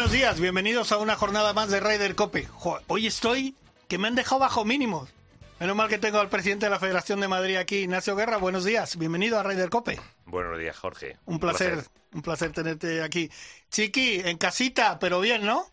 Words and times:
Buenos 0.00 0.12
días, 0.12 0.40
bienvenidos 0.40 0.92
a 0.92 0.96
una 0.96 1.14
jornada 1.14 1.52
más 1.52 1.70
de 1.70 1.78
Ryder 1.78 2.14
Cope. 2.14 2.46
Jo, 2.46 2.78
hoy 2.86 3.06
estoy 3.06 3.54
que 3.86 3.98
me 3.98 4.08
han 4.08 4.14
dejado 4.14 4.40
bajo 4.40 4.64
mínimos. 4.64 5.12
Menos 5.60 5.76
mal 5.76 5.90
que 5.90 5.98
tengo 5.98 6.18
al 6.20 6.30
presidente 6.30 6.64
de 6.64 6.70
la 6.70 6.78
Federación 6.78 7.20
de 7.20 7.28
Madrid 7.28 7.56
aquí, 7.56 7.80
Ignacio 7.80 8.16
Guerra. 8.16 8.38
Buenos 8.38 8.64
días, 8.64 8.96
bienvenido 8.96 9.38
a 9.38 9.42
Ryder 9.42 9.68
Cope. 9.68 9.98
Buenos 10.24 10.58
días, 10.58 10.78
Jorge. 10.78 11.18
Un 11.26 11.38
placer, 11.38 11.80
un 12.14 12.22
placer 12.22 12.50
tenerte 12.52 13.02
aquí. 13.02 13.28
Chiqui, 13.68 14.22
en 14.24 14.38
casita, 14.38 14.98
pero 14.98 15.20
bien, 15.20 15.44
¿no? 15.44 15.64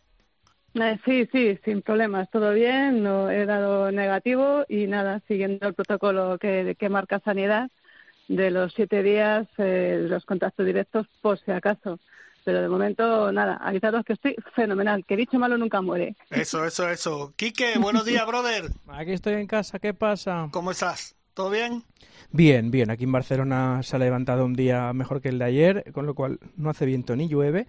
Eh, 0.73 0.99
sí, 1.05 1.29
sí, 1.31 1.57
sin 1.63 1.81
problemas, 1.81 2.29
todo 2.29 2.51
bien, 2.51 3.03
no 3.03 3.31
he 3.31 3.45
dado 3.45 3.93
negativo 3.93 4.65
y 4.67 4.87
nada, 4.87 5.21
siguiendo 5.29 5.69
el 5.69 5.73
protocolo 5.73 6.37
que, 6.37 6.75
que 6.77 6.89
marca 6.89 7.21
Sanidad 7.21 7.71
de 8.27 8.51
los 8.51 8.73
siete 8.73 9.03
días, 9.03 9.47
eh, 9.57 10.05
los 10.05 10.25
contactos 10.25 10.65
directos, 10.65 11.07
por 11.21 11.39
si 11.39 11.51
acaso. 11.51 11.97
Pero 12.47 12.61
de 12.61 12.69
momento, 12.69 13.29
nada, 13.33 13.57
avisaros 13.57 14.05
que 14.05 14.13
estoy 14.13 14.33
fenomenal, 14.55 15.03
que 15.05 15.17
dicho 15.17 15.37
malo 15.37 15.57
nunca 15.57 15.81
muere. 15.81 16.15
Eso, 16.29 16.63
eso, 16.63 16.89
eso. 16.89 17.33
Quique, 17.35 17.77
buenos 17.77 18.05
días, 18.05 18.25
brother. 18.25 18.71
Aquí 18.87 19.11
estoy 19.11 19.33
en 19.33 19.47
casa, 19.47 19.79
¿qué 19.79 19.93
pasa? 19.93 20.47
¿Cómo 20.51 20.71
estás? 20.71 21.17
¿Todo 21.33 21.49
bien? 21.49 21.83
Bien, 22.31 22.71
bien. 22.71 22.89
Aquí 22.89 23.03
en 23.03 23.11
Barcelona 23.11 23.83
se 23.83 23.97
ha 23.97 23.99
levantado 23.99 24.45
un 24.45 24.53
día 24.53 24.93
mejor 24.93 25.21
que 25.21 25.27
el 25.27 25.39
de 25.39 25.45
ayer, 25.45 25.91
con 25.91 26.05
lo 26.05 26.15
cual 26.15 26.39
no 26.55 26.69
hace 26.69 26.85
viento 26.85 27.17
ni 27.17 27.27
llueve. 27.27 27.67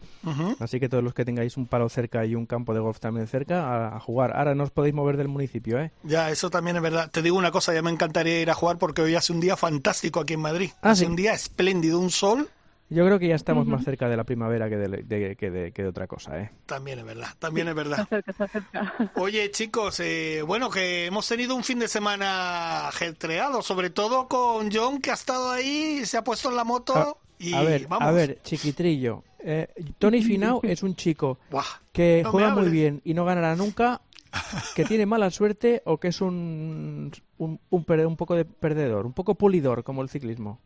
Así 0.61 0.79
que 0.79 0.89
todos 0.89 1.03
los 1.03 1.13
que 1.13 1.25
tengáis 1.25 1.57
un 1.57 1.67
palo 1.67 1.89
cerca 1.89 2.25
y 2.25 2.37
un 2.37 2.47
campo 2.47 2.73
de 2.73 2.79
golf 2.79 3.01
también 3.01 3.27
cerca, 3.27 3.65
a, 3.65 3.97
a 3.97 4.01
jugar. 4.01 4.37
Ahora 4.37 4.55
no 4.55 4.63
os 4.63 4.71
podéis 4.71 4.95
mover 4.95 5.17
del 5.17 5.27
municipio, 5.27 5.81
¿eh? 5.81 5.91
Ya, 6.05 6.31
eso 6.31 6.51
también 6.51 6.77
es 6.77 6.83
verdad. 6.83 7.11
Te 7.11 7.21
digo 7.21 7.37
una 7.37 7.51
cosa, 7.51 7.75
ya 7.75 7.83
me 7.83 7.91
encantaría 7.91 8.41
ir 8.41 8.51
a 8.51 8.55
jugar 8.55 8.79
porque 8.79 9.03
hoy 9.03 9.17
hace 9.17 9.33
un 9.33 9.41
día 9.41 9.57
fantástico 9.57 10.21
aquí 10.21 10.35
en 10.35 10.41
Madrid. 10.41 10.71
Ah, 10.83 10.93
hace 10.93 11.05
sí. 11.05 11.11
un 11.11 11.17
día 11.17 11.35
espléndido, 11.35 11.99
un 11.99 12.11
sol. 12.11 12.49
Yo 12.91 13.05
creo 13.05 13.19
que 13.19 13.29
ya 13.29 13.35
estamos 13.35 13.67
más 13.67 13.85
cerca 13.85 14.09
de 14.09 14.17
la 14.17 14.25
primavera 14.25 14.69
que 14.71 14.77
de, 14.79 14.89
de- 15.03 15.37
que 15.37 15.51
de- 15.51 15.73
que 15.73 15.83
de 15.83 15.89
otra 15.89 16.07
cosa, 16.07 16.41
¿eh? 16.41 16.51
También 16.65 16.99
es 16.99 17.05
verdad, 17.05 17.29
también 17.39 17.69
es 17.69 17.73
Se 17.73 17.77
verdad. 17.77 18.01
acerca, 18.01 18.33
se 18.33 18.45
acerca. 18.45 18.95
Oye, 19.17 19.51
chicos, 19.51 20.01
eh, 20.01 20.43
bueno, 20.47 20.71
que 20.71 21.05
hemos 21.07 21.29
tenido 21.29 21.55
un 21.55 21.65
fin 21.65 21.79
de 21.79 21.89
semana 21.89 22.89
ajetreado, 22.89 23.61
sobre 23.63 23.91
todo 23.91 24.27
con 24.29 24.71
John, 24.73 25.01
que 25.03 25.11
ha 25.11 25.15
estado 25.15 25.51
ahí, 25.51 26.07
se 26.07 26.17
ha 26.17 26.25
puesto 26.25 26.49
en 26.49 26.57
la 26.57 26.65
moto 26.65 26.95
A, 26.97 27.17
y 27.39 27.53
a 27.55 27.61
ver, 27.63 27.89
vamos. 27.89 28.09
a 28.09 28.11
ver, 28.11 28.39
chiquitrillo. 28.43 29.23
Eh, 29.41 29.69
Tony 29.99 30.23
Finau 30.23 30.61
es 30.65 30.83
un 30.83 30.97
chico 30.97 31.39
Buah, 31.51 31.63
que 31.93 32.23
no 32.25 32.31
juega 32.33 32.55
muy 32.55 32.71
bien 32.71 33.01
y 33.05 33.13
no 33.15 33.25
ganará 33.25 33.55
nunca, 33.55 34.01
que 34.75 34.85
tiene 34.85 35.05
mala 35.07 35.31
suerte 35.31 35.83
o 35.85 35.99
que 35.99 36.09
es 36.09 36.21
un, 36.23 37.13
un, 37.37 37.61
un, 37.71 37.85
per- 37.85 38.07
un 38.07 38.17
poco 38.17 38.35
de 38.35 38.45
perdedor, 38.47 39.05
un 39.07 39.13
poco 39.13 39.35
pulidor 39.35 39.85
como 39.85 40.01
el 40.03 40.09
ciclismo. 40.09 40.59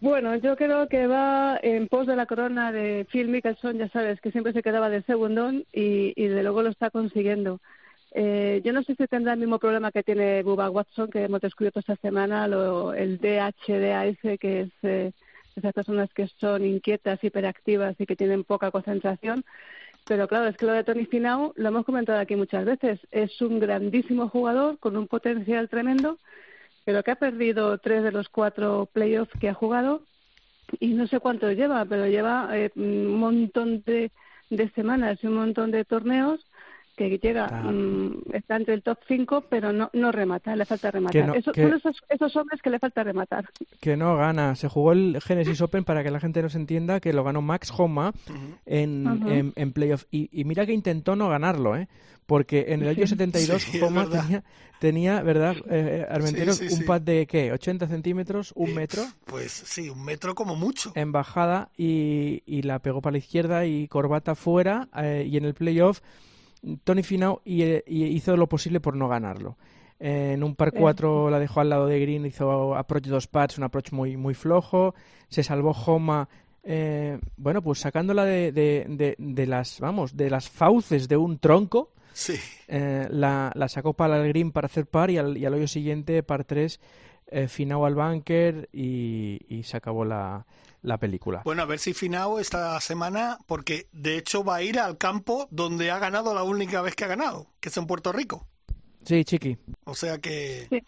Bueno, 0.00 0.34
yo 0.36 0.56
creo 0.56 0.88
que 0.88 1.06
va 1.06 1.58
en 1.62 1.86
pos 1.86 2.06
de 2.06 2.16
la 2.16 2.24
corona 2.24 2.72
de 2.72 3.06
Phil 3.10 3.28
Mickelson, 3.28 3.76
ya 3.76 3.88
sabes, 3.90 4.18
que 4.22 4.30
siempre 4.32 4.54
se 4.54 4.62
quedaba 4.62 4.88
de 4.88 5.02
segundón 5.02 5.66
y, 5.72 6.14
de 6.14 6.42
luego 6.42 6.62
lo 6.62 6.70
está 6.70 6.88
consiguiendo. 6.88 7.60
Eh, 8.12 8.62
yo 8.64 8.72
no 8.72 8.82
sé 8.82 8.94
si 8.94 9.06
tendrá 9.06 9.34
el 9.34 9.40
mismo 9.40 9.58
problema 9.58 9.92
que 9.92 10.02
tiene 10.02 10.42
Bubba 10.42 10.70
Watson, 10.70 11.10
que 11.10 11.24
hemos 11.24 11.42
descubierto 11.42 11.80
esta 11.80 11.96
semana, 11.96 12.48
lo, 12.48 12.94
el 12.94 13.18
DHDAS, 13.18 14.38
que 14.40 14.60
es 14.62 14.70
eh, 14.82 15.12
esas 15.54 15.74
personas 15.74 16.08
que 16.14 16.28
son 16.38 16.64
inquietas, 16.64 17.22
hiperactivas 17.22 17.94
y 18.00 18.06
que 18.06 18.16
tienen 18.16 18.44
poca 18.44 18.70
concentración. 18.70 19.44
Pero 20.06 20.26
claro, 20.28 20.48
es 20.48 20.56
que 20.56 20.64
lo 20.64 20.72
de 20.72 20.82
Tony 20.82 21.04
Finau, 21.04 21.52
lo 21.56 21.68
hemos 21.68 21.84
comentado 21.84 22.18
aquí 22.20 22.36
muchas 22.36 22.64
veces, 22.64 23.00
es 23.10 23.38
un 23.42 23.60
grandísimo 23.60 24.30
jugador 24.30 24.78
con 24.78 24.96
un 24.96 25.06
potencial 25.06 25.68
tremendo, 25.68 26.18
pero 26.84 27.02
que 27.02 27.10
ha 27.10 27.16
perdido 27.16 27.78
tres 27.78 28.02
de 28.02 28.12
los 28.12 28.28
cuatro 28.28 28.88
playoffs 28.92 29.32
que 29.40 29.48
ha 29.48 29.54
jugado 29.54 30.02
y 30.78 30.94
no 30.94 31.06
sé 31.06 31.20
cuánto 31.20 31.50
lleva, 31.50 31.84
pero 31.84 32.06
lleva 32.06 32.48
eh, 32.56 32.70
un 32.76 33.18
montón 33.18 33.82
de, 33.84 34.10
de 34.50 34.70
semanas 34.70 35.18
y 35.22 35.26
un 35.26 35.34
montón 35.34 35.70
de 35.70 35.84
torneos 35.84 36.40
que 36.96 37.18
llega, 37.18 37.46
Ah. 37.50 37.62
mm, 37.70 38.22
está 38.34 38.56
entre 38.56 38.74
el 38.74 38.82
top 38.82 38.98
5, 39.08 39.44
pero 39.48 39.72
no, 39.72 39.90
no 39.92 40.12
remata, 40.12 40.54
le 40.56 40.64
falta 40.66 40.90
rematar. 40.90 41.26
no- 41.26 41.34
Eso- 41.34 41.52
que- 41.52 41.62
Son 41.62 41.74
esos, 41.74 41.96
esos 42.08 42.36
hombres 42.36 42.60
que 42.62 42.70
le 42.70 42.78
falta 42.78 43.02
rematar. 43.02 43.48
Que 43.80 43.96
no 43.96 44.16
gana. 44.16 44.54
Se 44.56 44.68
jugó 44.68 44.92
el 44.92 45.18
Genesis 45.22 45.60
Open 45.62 45.84
para 45.84 46.02
que 46.02 46.10
la 46.10 46.20
gente 46.20 46.42
nos 46.42 46.54
entienda 46.54 47.00
que 47.00 47.12
lo 47.12 47.24
ganó 47.24 47.40
Max 47.42 47.72
Homa 47.76 48.12
en, 48.66 49.06
en, 49.28 49.52
en 49.56 49.72
playoff. 49.72 50.04
Y, 50.10 50.28
y 50.32 50.44
mira 50.44 50.66
que 50.66 50.72
intentó 50.72 51.16
no 51.16 51.28
ganarlo, 51.28 51.76
¿eh? 51.76 51.88
Porque 52.26 52.66
en 52.68 52.82
el 52.82 52.88
año 52.88 53.06
72 53.06 53.62
Sí, 53.62 53.80
Homa 53.80 54.04
verdad. 54.04 54.20
tenía, 54.22 54.44
tenía, 54.78 55.22
¿verdad, 55.22 55.56
eh, 55.68 56.06
Armenteros, 56.08 56.58
Sí, 56.58 56.68
sí, 56.68 56.74
un 56.74 56.80
sí. 56.80 56.86
pad 56.86 57.00
de, 57.00 57.26
¿qué? 57.26 57.52
¿80 57.52 57.88
centímetros? 57.88 58.52
¿Un 58.54 58.70
Eh, 58.70 58.74
metro? 58.74 59.02
Pues 59.24 59.50
sí, 59.50 59.90
un 59.90 60.04
metro 60.04 60.34
como 60.36 60.54
mucho. 60.54 60.92
en 60.94 61.10
bajada 61.10 61.70
y, 61.76 62.42
y 62.46 62.62
la 62.62 62.78
pegó 62.78 63.00
para 63.02 63.12
la 63.12 63.18
izquierda 63.18 63.66
y 63.66 63.88
corbata 63.88 64.36
fuera 64.36 64.88
eh, 64.96 65.26
y 65.28 65.36
en 65.38 65.44
el 65.44 65.54
playoff 65.54 66.00
Tony 66.84 67.02
Finau 67.02 67.40
y, 67.44 67.62
eh, 67.62 67.84
y 67.86 68.04
hizo 68.04 68.36
lo 68.36 68.48
posible 68.48 68.80
por 68.80 68.96
no 68.96 69.08
ganarlo. 69.08 69.56
Eh, 69.98 70.32
en 70.34 70.42
un 70.42 70.54
par 70.54 70.72
4 70.72 71.28
la 71.28 71.38
dejó 71.38 71.60
al 71.60 71.68
lado 71.68 71.86
de 71.86 72.00
Green, 72.00 72.24
hizo 72.24 72.74
approach 72.74 73.04
dos 73.04 73.26
pads, 73.26 73.58
un 73.58 73.64
approach 73.64 73.92
muy, 73.92 74.16
muy 74.16 74.34
flojo. 74.34 74.94
Se 75.28 75.42
salvó 75.42 75.72
Homa, 75.72 76.28
eh, 76.62 77.18
bueno, 77.36 77.62
pues 77.62 77.80
sacándola 77.80 78.24
de, 78.24 78.52
de, 78.52 78.86
de, 78.88 79.14
de 79.18 79.46
las, 79.46 79.78
vamos, 79.80 80.16
de 80.16 80.30
las 80.30 80.48
fauces 80.48 81.08
de 81.08 81.16
un 81.16 81.38
tronco. 81.38 81.92
Sí. 82.12 82.34
Eh, 82.68 83.08
la, 83.10 83.52
la 83.54 83.68
sacó 83.68 83.92
para 83.92 84.20
el 84.20 84.28
green 84.28 84.52
para 84.52 84.66
hacer 84.66 84.86
par 84.86 85.10
y 85.10 85.18
al, 85.18 85.36
y 85.36 85.44
al 85.44 85.54
hoyo 85.54 85.68
siguiente, 85.68 86.22
par 86.22 86.44
3, 86.44 86.80
eh, 87.30 87.48
Finau 87.48 87.84
al 87.86 87.94
bunker 87.94 88.68
y, 88.72 89.38
y 89.48 89.62
se 89.62 89.76
acabó 89.76 90.04
la, 90.04 90.46
la 90.82 90.98
película. 90.98 91.42
Bueno, 91.44 91.62
a 91.62 91.66
ver 91.66 91.78
si 91.78 91.92
Finao 91.94 92.38
esta 92.38 92.78
semana, 92.80 93.38
porque 93.46 93.86
de 93.92 94.16
hecho 94.18 94.44
va 94.44 94.56
a 94.56 94.62
ir 94.62 94.78
al 94.78 94.98
campo 94.98 95.48
donde 95.50 95.90
ha 95.90 95.98
ganado 95.98 96.34
la 96.34 96.42
única 96.42 96.82
vez 96.82 96.94
que 96.94 97.04
ha 97.04 97.08
ganado, 97.08 97.46
que 97.60 97.68
es 97.68 97.76
en 97.76 97.86
Puerto 97.86 98.12
Rico. 98.12 98.46
Sí, 99.04 99.24
Chiqui. 99.24 99.56
O 99.84 99.94
sea 99.94 100.18
que... 100.18 100.66
Sí. 100.70 100.82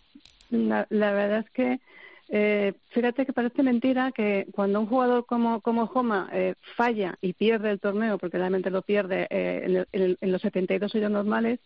La, 0.51 0.87
la 0.91 1.13
verdad 1.13 1.39
es 1.47 1.51
que, 1.51 1.81
eh, 2.29 2.75
fíjate 2.91 3.25
que 3.25 3.33
parece 3.33 3.63
mentira 3.63 4.13
que 4.13 4.47
cuando 4.53 4.81
un 4.81 4.87
jugador 4.87 5.25
como, 5.25 5.63
como 5.63 5.85
Homa 5.85 6.29
eh, 6.31 6.55
falla 6.77 7.17
y 7.23 7.33
pierde 7.33 7.71
el 7.71 7.81
torneo, 7.81 8.19
porque 8.19 8.37
realmente 8.37 8.69
lo 8.69 8.83
pierde 8.83 9.27
eh, 9.31 9.63
en, 9.65 9.77
el- 9.77 9.89
en 9.93 10.03
el- 10.03 10.19
en 10.21 10.33
los 10.33 10.43
72 10.43 10.95
hoyos 10.95 11.11
normales, 11.11 11.59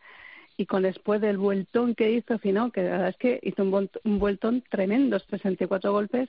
y 0.57 0.67
con 0.67 0.83
después 0.83 1.21
del 1.21 1.39
vueltón 1.39 1.95
que 1.95 2.13
hizo 2.13 2.39
Finau, 2.39 2.71
que 2.71 2.83
la 2.83 2.91
verdad 2.91 3.09
es 3.09 3.17
que 3.17 3.41
hizo 3.43 3.63
un, 3.63 3.91
un 4.05 4.19
vueltón 4.19 4.63
tremendo, 4.71 5.19
64 5.19 5.93
golpes 5.93 6.29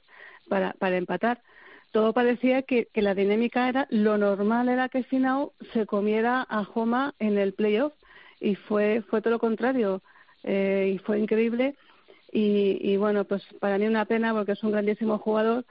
para, 0.49 0.73
para 0.73 0.97
empatar. 0.97 1.41
Todo 1.91 2.13
parecía 2.13 2.63
que, 2.63 2.87
que 2.93 3.01
la 3.01 3.15
dinámica 3.15 3.69
era, 3.69 3.87
lo 3.89 4.17
normal 4.17 4.69
era 4.69 4.89
que 4.89 5.03
Finau 5.03 5.53
se 5.73 5.85
comiera 5.85 6.45
a 6.47 6.61
Homa 6.61 7.13
en 7.19 7.37
el 7.37 7.53
playoff 7.53 7.93
y 8.39 8.55
fue, 8.55 9.03
fue 9.09 9.21
todo 9.21 9.31
lo 9.31 9.39
contrario 9.39 10.01
eh, 10.43 10.93
y 10.95 10.97
fue 10.99 11.19
increíble 11.19 11.75
y, 12.31 12.77
y 12.81 12.97
bueno, 12.97 13.23
pues 13.23 13.43
para 13.59 13.77
mí 13.77 13.87
una 13.87 14.05
pena 14.05 14.33
porque 14.33 14.51
es 14.51 14.63
un 14.63 14.71
grandísimo 14.71 15.17
jugador. 15.17 15.65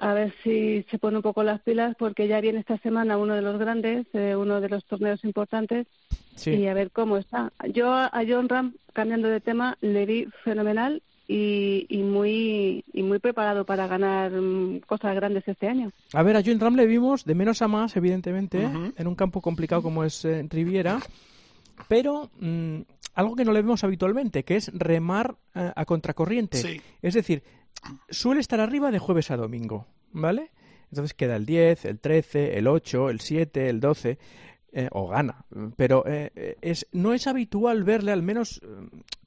A 0.00 0.14
ver 0.14 0.32
si 0.42 0.82
se 0.90 0.98
pone 0.98 1.18
un 1.18 1.22
poco 1.22 1.42
las 1.42 1.60
pilas 1.60 1.94
porque 1.98 2.26
ya 2.26 2.40
viene 2.40 2.60
esta 2.60 2.78
semana 2.78 3.18
uno 3.18 3.34
de 3.34 3.42
los 3.42 3.58
grandes, 3.58 4.06
eh, 4.14 4.34
uno 4.34 4.60
de 4.60 4.68
los 4.70 4.84
torneos 4.86 5.22
importantes 5.24 5.86
Sí. 6.36 6.52
y 6.52 6.66
a 6.68 6.74
ver 6.74 6.90
cómo 6.90 7.18
está. 7.18 7.52
Yo 7.74 7.92
a 7.92 8.10
John 8.26 8.48
Ram, 8.48 8.72
cambiando 8.94 9.28
de 9.28 9.40
tema, 9.40 9.76
le 9.82 10.06
vi 10.06 10.26
fenomenal 10.42 11.02
y, 11.28 11.84
y 11.90 11.98
muy 11.98 12.82
y 12.94 13.02
muy 13.02 13.18
preparado 13.18 13.66
para 13.66 13.86
ganar 13.86 14.30
mm, 14.32 14.80
cosas 14.86 15.14
grandes 15.14 15.46
este 15.46 15.68
año. 15.68 15.92
A 16.14 16.22
ver, 16.22 16.36
a 16.36 16.42
John 16.44 16.58
Ram 16.60 16.76
le 16.76 16.86
vimos 16.86 17.26
de 17.26 17.34
menos 17.34 17.60
a 17.60 17.68
más, 17.68 17.94
evidentemente, 17.96 18.66
en 18.96 19.06
un 19.06 19.14
campo 19.14 19.42
complicado 19.42 19.82
como 19.82 20.02
es 20.02 20.24
eh, 20.24 20.46
Riviera, 20.48 20.98
pero 21.88 22.30
mm, 22.40 22.78
algo 23.14 23.36
que 23.36 23.44
no 23.44 23.52
le 23.52 23.62
vemos 23.62 23.84
habitualmente, 23.84 24.44
que 24.44 24.56
es 24.56 24.70
remar 24.72 25.34
eh, 25.54 25.72
a 25.76 25.84
contracorriente. 25.84 26.58
Sí. 26.58 26.80
Es 27.02 27.14
decir, 27.14 27.42
suele 28.08 28.40
estar 28.40 28.60
arriba 28.60 28.90
de 28.90 28.98
jueves 28.98 29.30
a 29.30 29.36
domingo, 29.36 29.86
¿vale? 30.12 30.50
Entonces 30.90 31.14
queda 31.14 31.36
el 31.36 31.46
10, 31.46 31.84
el 31.84 32.00
13, 32.00 32.58
el 32.58 32.66
8, 32.66 33.10
el 33.10 33.20
7, 33.20 33.68
el 33.68 33.80
12, 33.80 34.18
eh, 34.72 34.88
o 34.92 35.08
gana. 35.08 35.44
Pero 35.76 36.04
eh, 36.06 36.32
eh, 36.34 36.56
es, 36.60 36.86
no 36.92 37.12
es 37.12 37.26
habitual 37.26 37.84
verle, 37.84 38.12
al 38.12 38.22
menos 38.22 38.60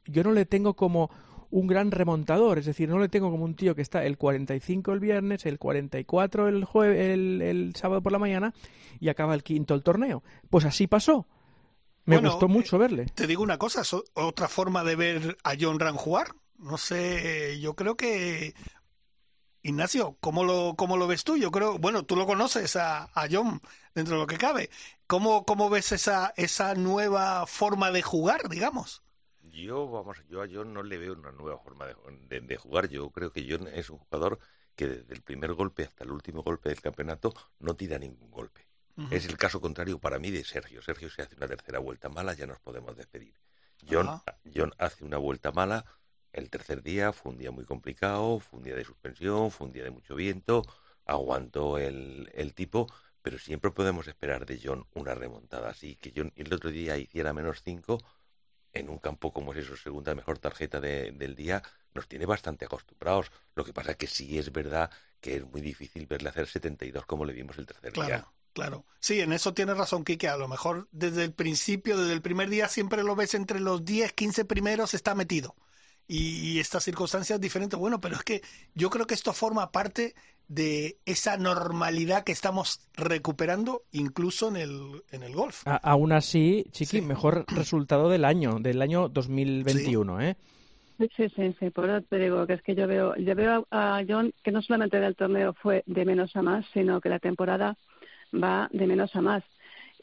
yo 0.06 0.24
no 0.24 0.32
le 0.32 0.46
tengo 0.46 0.76
como 0.76 1.10
un 1.50 1.68
gran 1.68 1.92
remontador, 1.92 2.58
es 2.58 2.66
decir, 2.66 2.90
no 2.90 3.00
le 3.00 3.10
tengo 3.10 3.30
como 3.30 3.46
un 3.46 3.56
tío 3.56 3.76
que 3.76 3.84
está 3.84 4.04
el 4.04 4.18
45 4.18 4.92
el 4.92 5.00
viernes, 5.00 5.46
el 5.46 5.60
44 5.60 6.48
el, 6.48 6.66
el, 6.84 7.42
el 7.42 7.76
sábado 7.76 8.02
por 8.02 8.12
la 8.12 8.20
mañana 8.20 8.54
y 9.00 9.10
acaba 9.10 9.36
el 9.36 9.44
quinto 9.44 9.76
el 9.76 9.84
torneo. 9.84 10.24
Pues 10.50 10.66
así 10.66 10.88
pasó. 10.88 11.28
Me 12.06 12.18
gustó 12.18 12.48
mucho 12.48 12.78
verle. 12.78 13.06
Te 13.14 13.28
digo 13.28 13.44
una 13.44 13.58
cosa, 13.58 13.84
otra 14.14 14.48
forma 14.48 14.84
de 14.84 14.96
ver 14.96 15.38
a 15.44 15.54
John 15.60 15.80
Ram 15.80 15.96
jugar. 15.96 16.36
No 16.64 16.78
sé, 16.78 17.60
yo 17.60 17.76
creo 17.76 17.98
que 17.98 18.54
Ignacio, 19.64 20.18
¿cómo 20.20 20.44
lo, 20.44 20.76
cómo 20.78 20.98
lo 20.98 21.08
ves 21.08 21.24
tú? 21.24 21.38
Yo 21.38 21.52
creo, 21.52 21.78
bueno, 21.78 22.06
tú 22.06 22.16
lo 22.16 22.26
conoces 22.26 22.76
a, 22.76 23.10
a 23.14 23.28
John 23.30 23.62
dentro 23.94 24.16
de 24.16 24.22
lo 24.22 24.28
que 24.28 24.38
cabe. 24.38 24.70
¿Cómo, 25.08 25.46
cómo 25.46 25.70
ves 25.70 25.92
esa, 25.92 26.34
esa 26.38 26.74
nueva 26.76 27.46
forma 27.48 27.92
de 27.92 28.02
jugar, 28.02 28.50
digamos? 28.50 29.04
Yo, 29.42 29.90
vamos, 29.90 30.18
yo 30.30 30.42
a 30.42 30.48
John 30.52 30.74
no 30.74 30.84
le 30.84 30.98
veo 30.98 31.14
una 31.14 31.32
nueva 31.32 31.60
forma 31.60 31.86
de, 32.30 32.42
de, 32.42 32.58
jugar. 32.58 32.88
Yo 32.88 33.10
creo 33.12 33.32
que 33.32 33.46
John 33.50 33.68
es 33.68 33.90
un 33.90 34.00
jugador 34.00 34.40
que 34.76 34.88
desde 34.88 35.14
el 35.14 35.22
primer 35.22 35.54
golpe 35.54 35.84
hasta 35.84 36.04
el 36.04 36.12
último 36.12 36.44
golpe 36.44 36.70
del 36.70 36.82
campeonato 36.82 37.34
no 37.60 37.76
tira 37.76 38.00
ningún 38.00 38.32
golpe. 38.32 38.68
Es 39.12 39.26
el 39.26 39.38
caso 39.38 39.60
contrario 39.60 39.98
para 39.98 40.20
mí 40.20 40.30
de 40.30 40.44
Sergio. 40.44 40.82
Sergio 40.82 41.10
se 41.10 41.24
hace 41.24 41.36
una 41.36 41.48
tercera 41.48 41.80
vuelta 41.80 42.10
mala, 42.10 42.34
ya 42.34 42.46
nos 42.46 42.60
podemos 42.60 42.96
despedir. 42.96 43.34
John, 43.90 44.22
John 44.54 44.72
hace 44.78 45.04
una 45.04 45.18
vuelta 45.18 45.52
mala, 45.52 45.84
el 46.34 46.50
tercer 46.50 46.82
día 46.82 47.14
fue 47.14 47.32
un 47.32 47.38
día 47.38 47.52
muy 47.52 47.64
complicado, 47.64 48.40
fue 48.40 48.58
un 48.58 48.66
día 48.66 48.76
de 48.76 48.84
suspensión, 48.84 49.52
fue 49.52 49.68
un 49.68 49.74
día 49.74 49.84
de 49.84 49.92
mucho 49.92 50.16
viento, 50.16 50.64
aguantó 51.06 51.78
el, 51.78 52.30
el 52.34 52.54
tipo, 52.54 52.88
pero 53.22 53.38
siempre 53.40 53.72
podemos 53.72 54.08
esperar 54.08 54.46
de 54.46 54.60
John 54.62 54.86
una 54.96 55.14
remontada 55.14 55.70
así. 55.70 55.96
Que 55.96 56.12
John 56.16 56.34
el 56.36 56.54
otro 56.54 56.72
día 56.72 56.98
hiciera 56.98 57.34
menos 57.34 57.62
cinco 57.64 58.00
en 58.74 58.90
un 58.90 58.98
campo 58.98 59.32
como 59.32 59.54
es 59.54 59.60
eso, 59.60 59.78
segunda 59.78 60.16
mejor 60.16 60.40
tarjeta 60.40 60.82
del 60.82 61.36
día, 61.36 61.62
nos 61.94 62.08
tiene 62.08 62.26
bastante 62.26 62.66
acostumbrados. 62.66 63.32
Lo 63.54 63.64
que 63.64 63.72
pasa 63.72 63.92
es 63.92 63.98
que 63.98 64.08
sí 64.08 64.40
es 64.40 64.52
verdad 64.52 64.90
que 65.22 65.38
es 65.38 65.46
muy 65.46 65.62
difícil 65.62 66.08
verle 66.08 66.30
hacer 66.30 66.48
72 66.48 67.06
como 67.06 67.24
le 67.24 67.34
vimos 67.34 67.58
el 67.60 67.68
tercer 67.68 67.94
día. 67.94 68.28
Claro, 68.54 68.86
sí, 69.00 69.20
en 69.22 69.32
eso 69.34 69.54
tiene 69.54 69.74
razón 69.74 70.04
Quique. 70.04 70.28
A 70.28 70.38
lo 70.38 70.48
mejor 70.48 70.88
desde 70.92 71.24
el 71.24 71.34
principio, 71.34 71.98
desde 71.98 72.14
el 72.14 72.22
primer 72.22 72.50
día, 72.50 72.68
siempre 72.68 73.04
lo 73.04 73.16
ves 73.16 73.36
entre 73.36 73.60
los 73.60 73.86
10, 73.86 74.14
15 74.14 74.46
primeros, 74.46 74.94
está 74.94 75.16
metido 75.16 75.56
y, 76.08 76.60
estas 76.60 76.84
circunstancias 76.84 77.40
diferentes. 77.40 77.80
Bueno, 77.80 78.00
pero 78.00 78.16
es 78.16 78.24
que 78.24 78.42
yo 78.76 78.90
creo 78.90 79.08
que 79.08 79.14
esto 79.14 79.34
forma 79.34 79.72
parte 79.72 80.16
de 80.48 80.98
esa 81.06 81.38
normalidad 81.38 82.24
que 82.24 82.32
estamos 82.32 82.82
recuperando 82.96 83.84
incluso 83.92 84.50
en 84.50 84.58
el, 84.58 85.04
en 85.12 85.24
el 85.24 85.34
golf. 85.34 85.64
aún 85.66 86.12
así, 86.12 86.66
Chiqui, 86.72 87.02
mejor 87.02 87.46
resultado 87.56 88.10
del 88.10 88.26
año, 88.26 88.60
del 88.60 88.82
año 88.82 89.10
2021, 89.10 90.22
¿eh? 90.22 90.36
Sí, 91.00 91.28
sí, 91.36 91.56
sí, 91.60 91.70
por 91.72 91.90
eso 91.90 92.06
te 92.08 92.20
digo 92.20 92.46
que 92.46 92.54
es 92.54 92.62
que 92.62 92.76
yo 92.76 92.88
veo, 92.88 93.16
yo 93.16 93.36
veo 93.36 93.68
a 93.72 94.04
John 94.08 94.32
que 94.44 94.52
no 94.52 94.62
solamente 94.62 95.00
del 95.00 95.16
torneo 95.16 95.54
fue 95.54 95.84
de 95.86 96.06
menos 96.06 96.36
a 96.36 96.42
más, 96.42 96.66
sino 96.74 97.02
que 97.02 97.10
la 97.10 97.20
temporada 97.20 97.76
va 98.34 98.70
de 98.72 98.88
menos 98.88 99.16
a 99.16 99.22
más. 99.22 99.44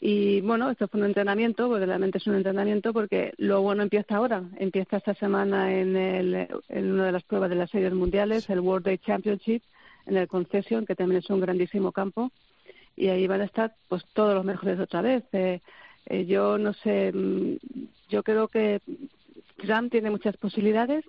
Y 0.02 0.40
bueno, 0.40 0.70
esto 0.70 0.88
fue 0.88 1.00
un 1.00 1.06
entrenamiento, 1.06 1.68
porque 1.68 1.84
realmente 1.84 2.18
es 2.18 2.26
un 2.26 2.34
entrenamiento, 2.34 2.94
porque 2.94 3.34
lo 3.36 3.60
bueno 3.60 3.82
empieza 3.82 4.16
ahora. 4.16 4.42
Empieza 4.56 4.96
esta 4.96 5.14
semana 5.14 5.74
en, 5.74 5.94
el, 5.94 6.48
en 6.70 6.92
una 6.92 7.06
de 7.06 7.12
las 7.12 7.22
pruebas 7.22 7.50
de 7.50 7.56
las 7.56 7.70
series 7.70 7.92
mundiales, 7.92 8.48
el 8.48 8.60
World 8.60 8.86
Day 8.86 8.96
Championship, 8.96 9.62
en 10.06 10.16
el 10.16 10.26
Concession, 10.26 10.86
que 10.86 10.96
también 10.96 11.20
es 11.20 11.28
un 11.28 11.40
grandísimo 11.40 11.92
campo. 11.92 12.30
Y 12.96 13.08
ahí 13.08 13.26
van 13.26 13.42
a 13.42 13.44
estar 13.44 13.74
pues 13.88 14.02
todos 14.14 14.34
los 14.34 14.44
mejores 14.44 14.80
otra 14.80 15.02
vez. 15.02 15.22
Eh, 15.32 15.60
eh, 16.06 16.24
yo 16.24 16.56
no 16.56 16.72
sé, 16.72 17.12
mm, 17.12 17.56
yo 18.08 18.22
creo 18.22 18.48
que 18.48 18.80
Trump 19.58 19.90
tiene 19.90 20.10
muchas 20.10 20.36
posibilidades. 20.38 21.04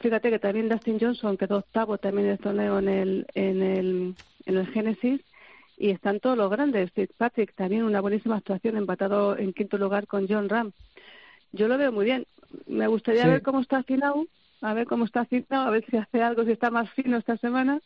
Fíjate 0.00 0.28
que 0.28 0.38
también 0.38 0.68
Dustin 0.68 1.00
Johnson 1.00 1.38
quedó 1.38 1.58
octavo 1.58 1.96
también 1.96 2.26
en 2.26 2.32
el 2.32 2.38
torneo 2.38 2.78
en 2.78 2.88
el, 2.88 3.26
en 3.34 3.62
el, 3.62 4.14
en 4.44 4.56
el 4.58 4.66
Genesis 4.66 5.22
y 5.76 5.90
están 5.90 6.20
todos 6.20 6.36
los 6.36 6.50
grandes. 6.50 6.90
Fitzpatrick 6.92 7.54
también 7.54 7.84
una 7.84 8.00
buenísima 8.00 8.36
actuación, 8.36 8.76
empatado 8.76 9.36
en 9.36 9.52
quinto 9.52 9.78
lugar 9.78 10.06
con 10.06 10.26
John 10.28 10.48
Ram. 10.48 10.72
Yo 11.52 11.68
lo 11.68 11.78
veo 11.78 11.92
muy 11.92 12.04
bien. 12.04 12.26
Me 12.66 12.86
gustaría 12.86 13.26
ver 13.26 13.42
cómo 13.42 13.60
está 13.60 13.78
afinado, 13.78 14.26
a 14.60 14.74
ver 14.74 14.86
cómo 14.86 15.04
está 15.04 15.20
afinado, 15.20 15.66
a 15.66 15.70
ver 15.70 15.84
si 15.90 15.96
hace 15.96 16.22
algo, 16.22 16.44
si 16.44 16.52
está 16.52 16.70
más 16.70 16.90
fino 16.90 17.16
esta 17.16 17.36
semana. 17.36 17.80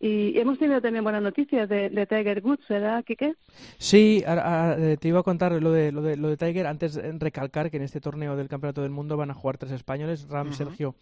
Y 0.00 0.38
hemos 0.38 0.58
tenido 0.58 0.80
también 0.80 1.02
buenas 1.02 1.22
noticias 1.22 1.68
de, 1.68 1.90
Tiger 2.08 2.40
Woods, 2.44 2.68
¿verdad, 2.68 3.04
Kike? 3.04 3.34
Sí, 3.78 4.22
eh, 4.24 4.96
te 5.00 5.08
iba 5.08 5.20
a 5.20 5.24
contar 5.24 5.60
lo 5.60 5.72
de, 5.72 5.90
lo 5.90 6.02
de, 6.02 6.16
lo 6.16 6.28
de 6.28 6.36
Tiger. 6.36 6.68
Antes 6.68 7.00
recalcar 7.18 7.70
que 7.70 7.78
en 7.78 7.82
este 7.82 8.00
torneo 8.00 8.36
del 8.36 8.48
Campeonato 8.48 8.82
del 8.82 8.92
Mundo 8.92 9.16
van 9.16 9.30
a 9.30 9.34
jugar 9.34 9.58
tres 9.58 9.72
españoles, 9.72 10.28
Ram, 10.28 10.52
Sergio 10.52 10.94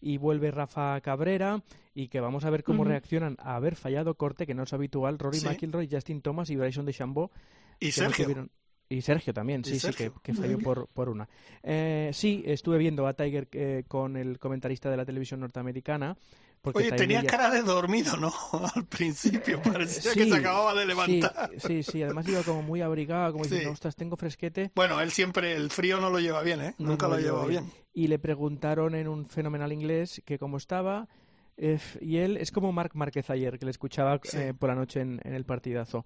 y 0.00 0.18
vuelve 0.18 0.50
Rafa 0.50 1.00
Cabrera 1.00 1.62
y 1.94 2.08
que 2.08 2.20
vamos 2.20 2.44
a 2.44 2.50
ver 2.50 2.64
cómo 2.64 2.84
reaccionan 2.84 3.36
a 3.40 3.56
haber 3.56 3.76
fallado 3.76 4.14
corte, 4.14 4.46
que 4.46 4.54
no 4.54 4.62
es 4.62 4.72
habitual, 4.72 5.18
Rory 5.18 5.40
McIlroy, 5.40 5.88
Justin 5.90 6.22
Thomas 6.22 6.50
y 6.50 6.56
Bryson 6.56 6.86
DeChambeau. 6.86 7.30
Y 7.78 7.92
Sergio. 7.92 8.48
Y 8.92 9.02
Sergio 9.02 9.32
también, 9.32 9.64
sí, 9.64 9.78
sí, 9.78 9.90
que, 9.92 10.34
falló 10.34 10.58
por, 10.58 10.88
por 10.88 11.08
una. 11.08 11.28
Eh, 11.62 12.10
sí, 12.12 12.42
estuve 12.44 12.76
viendo 12.76 13.06
a 13.06 13.14
Tiger 13.14 13.46
eh, 13.52 13.84
con 13.86 14.16
el 14.16 14.40
comentarista 14.40 14.90
de 14.90 14.96
la 14.96 15.04
televisión 15.04 15.38
norteamericana. 15.38 16.16
Oye, 16.62 16.92
tenía 16.92 17.24
cara 17.24 17.50
de 17.50 17.62
dormido, 17.62 18.16
¿no? 18.16 18.32
Al 18.74 18.84
principio, 18.84 19.62
parecía 19.64 20.12
que 20.12 20.26
se 20.26 20.36
acababa 20.36 20.74
de 20.74 20.86
levantar. 20.86 21.50
Sí, 21.58 21.82
sí, 21.82 22.02
además 22.02 22.28
iba 22.28 22.42
como 22.42 22.62
muy 22.62 22.82
abrigado, 22.82 23.32
como 23.32 23.44
diciendo, 23.44 23.72
ostras, 23.72 23.96
tengo 23.96 24.16
fresquete. 24.16 24.70
Bueno, 24.74 25.00
él 25.00 25.10
siempre, 25.10 25.54
el 25.54 25.70
frío 25.70 26.00
no 26.00 26.10
lo 26.10 26.20
lleva 26.20 26.42
bien, 26.42 26.60
¿eh? 26.60 26.74
Nunca 26.78 27.08
lo, 27.08 27.18
lleva 27.18 27.46
bien. 27.46 27.70
Y 27.94 28.08
le 28.08 28.18
preguntaron 28.18 28.94
en 28.94 29.08
un 29.08 29.26
fenomenal 29.26 29.72
inglés 29.72 30.22
que 30.24 30.38
cómo 30.38 30.58
estaba. 30.58 31.08
Eh, 31.56 31.78
y 32.00 32.18
él 32.18 32.36
es 32.36 32.52
como 32.52 32.72
Marc 32.72 32.94
Márquez 32.94 33.30
ayer, 33.30 33.58
que 33.58 33.64
le 33.64 33.70
escuchaba 33.70 34.20
por 34.58 34.68
la 34.68 34.74
noche 34.74 35.00
en, 35.00 35.20
en 35.24 35.34
el 35.34 35.44
partidazo. 35.44 36.04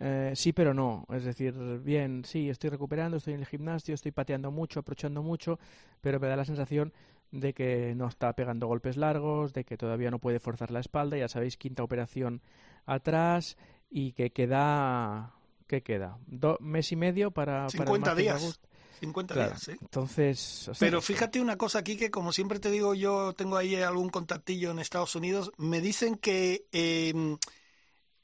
Eh, 0.00 0.32
sí, 0.34 0.52
pero 0.52 0.72
no. 0.72 1.06
Es 1.12 1.24
decir, 1.24 1.54
bien, 1.82 2.24
sí, 2.24 2.48
estoy 2.48 2.70
recuperando, 2.70 3.18
estoy 3.18 3.34
en 3.34 3.40
el 3.40 3.46
gimnasio, 3.46 3.94
estoy 3.94 4.12
pateando 4.12 4.50
mucho, 4.50 4.80
aprovechando 4.80 5.22
mucho, 5.22 5.58
pero 6.00 6.18
me 6.18 6.26
da 6.26 6.36
la 6.36 6.44
sensación 6.44 6.92
de 7.32 7.54
que 7.54 7.94
no 7.94 8.08
está 8.08 8.32
pegando 8.34 8.66
golpes 8.66 8.96
largos, 8.96 9.52
de 9.52 9.64
que 9.64 9.76
todavía 9.76 10.10
no 10.10 10.18
puede 10.18 10.40
forzar 10.40 10.70
la 10.70 10.80
espalda. 10.80 11.16
Ya 11.16 11.28
sabéis, 11.28 11.56
quinta 11.56 11.82
operación 11.82 12.42
atrás 12.86 13.56
y 13.90 14.12
que 14.12 14.30
queda. 14.30 15.34
¿Qué 15.66 15.82
queda? 15.82 16.18
mes 16.60 16.90
y 16.92 16.96
medio 16.96 17.30
para. 17.30 17.68
50 17.68 18.14
días. 18.14 18.60
50 19.00 19.34
días, 19.34 19.62
¿sí? 19.62 19.72
Entonces. 19.80 20.70
Pero 20.78 21.00
fíjate 21.00 21.40
una 21.40 21.56
cosa 21.56 21.78
aquí 21.78 21.96
que, 21.96 22.10
como 22.10 22.32
siempre 22.32 22.58
te 22.58 22.70
digo, 22.70 22.94
yo 22.94 23.32
tengo 23.32 23.56
ahí 23.56 23.76
algún 23.76 24.10
contactillo 24.10 24.72
en 24.72 24.78
Estados 24.78 25.14
Unidos. 25.14 25.52
Me 25.56 25.80
dicen 25.80 26.16
que. 26.16 26.66
Eh, 26.72 27.36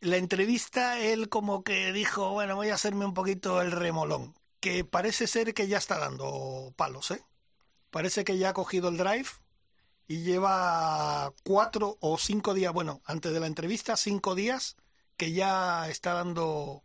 la 0.01 0.17
entrevista 0.17 1.01
él 1.01 1.29
como 1.29 1.63
que 1.65 1.93
dijo, 1.93 2.31
bueno, 2.33 2.57
voy 2.57 2.69
a 2.69 2.75
hacerme 2.75 3.05
un 3.05 3.15
poquito 3.15 3.61
el 3.63 3.73
remolón, 3.73 4.35
que 4.61 4.85
parece 4.85 5.27
ser 5.27 5.55
que 5.55 5.69
ya 5.69 5.79
está 5.79 5.99
dando 5.99 6.73
palos, 6.77 7.11
¿eh? 7.11 7.23
Parece 7.97 8.25
que 8.25 8.37
ya 8.37 8.51
ha 8.51 8.53
cogido 8.53 8.91
el 8.91 8.99
drive 8.99 9.25
y 10.07 10.19
lleva 10.19 11.33
cuatro 11.43 11.97
o 12.01 12.19
cinco 12.19 12.53
días, 12.53 12.71
bueno, 12.71 13.01
antes 13.07 13.33
de 13.33 13.41
la 13.41 13.47
entrevista, 13.47 13.97
cinco 13.97 14.35
días 14.35 14.77
que 15.17 15.33
ya 15.33 15.89
está 15.89 16.13
dando 16.13 16.83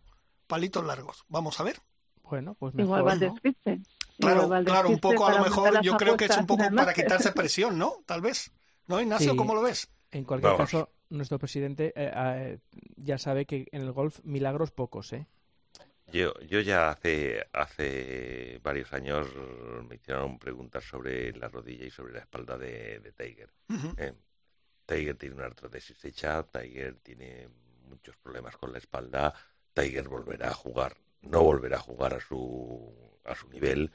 palitos 0.48 0.86
largos. 0.86 1.26
Vamos 1.28 1.60
a 1.60 1.64
ver. 1.64 1.82
Bueno, 2.24 2.56
pues 2.58 2.74
mejor, 2.76 3.00
Igual 3.00 3.20
¿no? 3.20 3.36
Claro, 4.20 4.48
claro, 4.64 4.88
un 4.88 5.00
poco 5.00 5.28
a 5.28 5.34
lo 5.34 5.44
mejor 5.44 5.82
yo 5.82 5.98
creo 5.98 6.16
que 6.16 6.28
es 6.28 6.38
un 6.38 6.48
poco 6.48 6.64
para 6.74 6.94
quitarse 6.94 7.32
presión, 7.34 7.78
¿no? 7.78 7.96
Tal 8.06 8.22
vez. 8.22 8.54
¿No, 8.88 9.02
Ignacio? 9.02 9.36
¿Cómo 9.36 9.54
lo 9.54 9.64
ves? 9.64 9.92
En 10.12 10.24
cualquier 10.24 10.56
caso, 10.56 10.92
nuestro 11.10 11.38
presidente 11.40 11.92
eh, 11.94 12.10
eh, 12.16 12.60
ya 12.96 13.18
sabe 13.18 13.46
que 13.46 13.68
en 13.74 13.82
el 13.82 13.92
golf 13.92 14.22
milagros 14.24 14.72
pocos, 14.72 15.12
¿eh? 15.12 15.28
Yo, 16.12 16.38
yo 16.42 16.60
ya 16.60 16.90
hace, 16.90 17.48
hace 17.54 18.60
varios 18.64 18.92
años 18.94 19.28
me 19.88 19.96
hicieron 19.96 20.38
preguntas 20.40 20.84
sobre 20.84 21.32
la 21.34 21.48
rodilla 21.48 21.86
y 21.86 21.92
sobre 21.92 22.14
la 22.14 22.20
espalda 22.20 22.58
de, 22.58 23.14
Tiger. 23.16 23.50
Eh, 23.98 24.14
Tiger 24.86 25.16
tiene 25.16 25.36
una 25.36 25.46
artrosis 25.46 26.04
hecha, 26.04 26.44
Tiger 26.44 26.96
tiene 27.00 27.48
muchos 27.86 28.18
problemas 28.18 28.58
con 28.58 28.72
la 28.72 28.80
espalda, 28.80 29.34
Tiger 29.74 30.08
volverá 30.08 30.50
a 30.50 30.54
jugar, 30.54 30.98
no 31.22 31.44
volverá 31.44 31.78
a 31.78 31.82
jugar 31.82 32.14
a 32.14 32.20
su, 32.20 33.20
a 33.26 33.34
su 33.36 33.48
nivel 33.50 33.92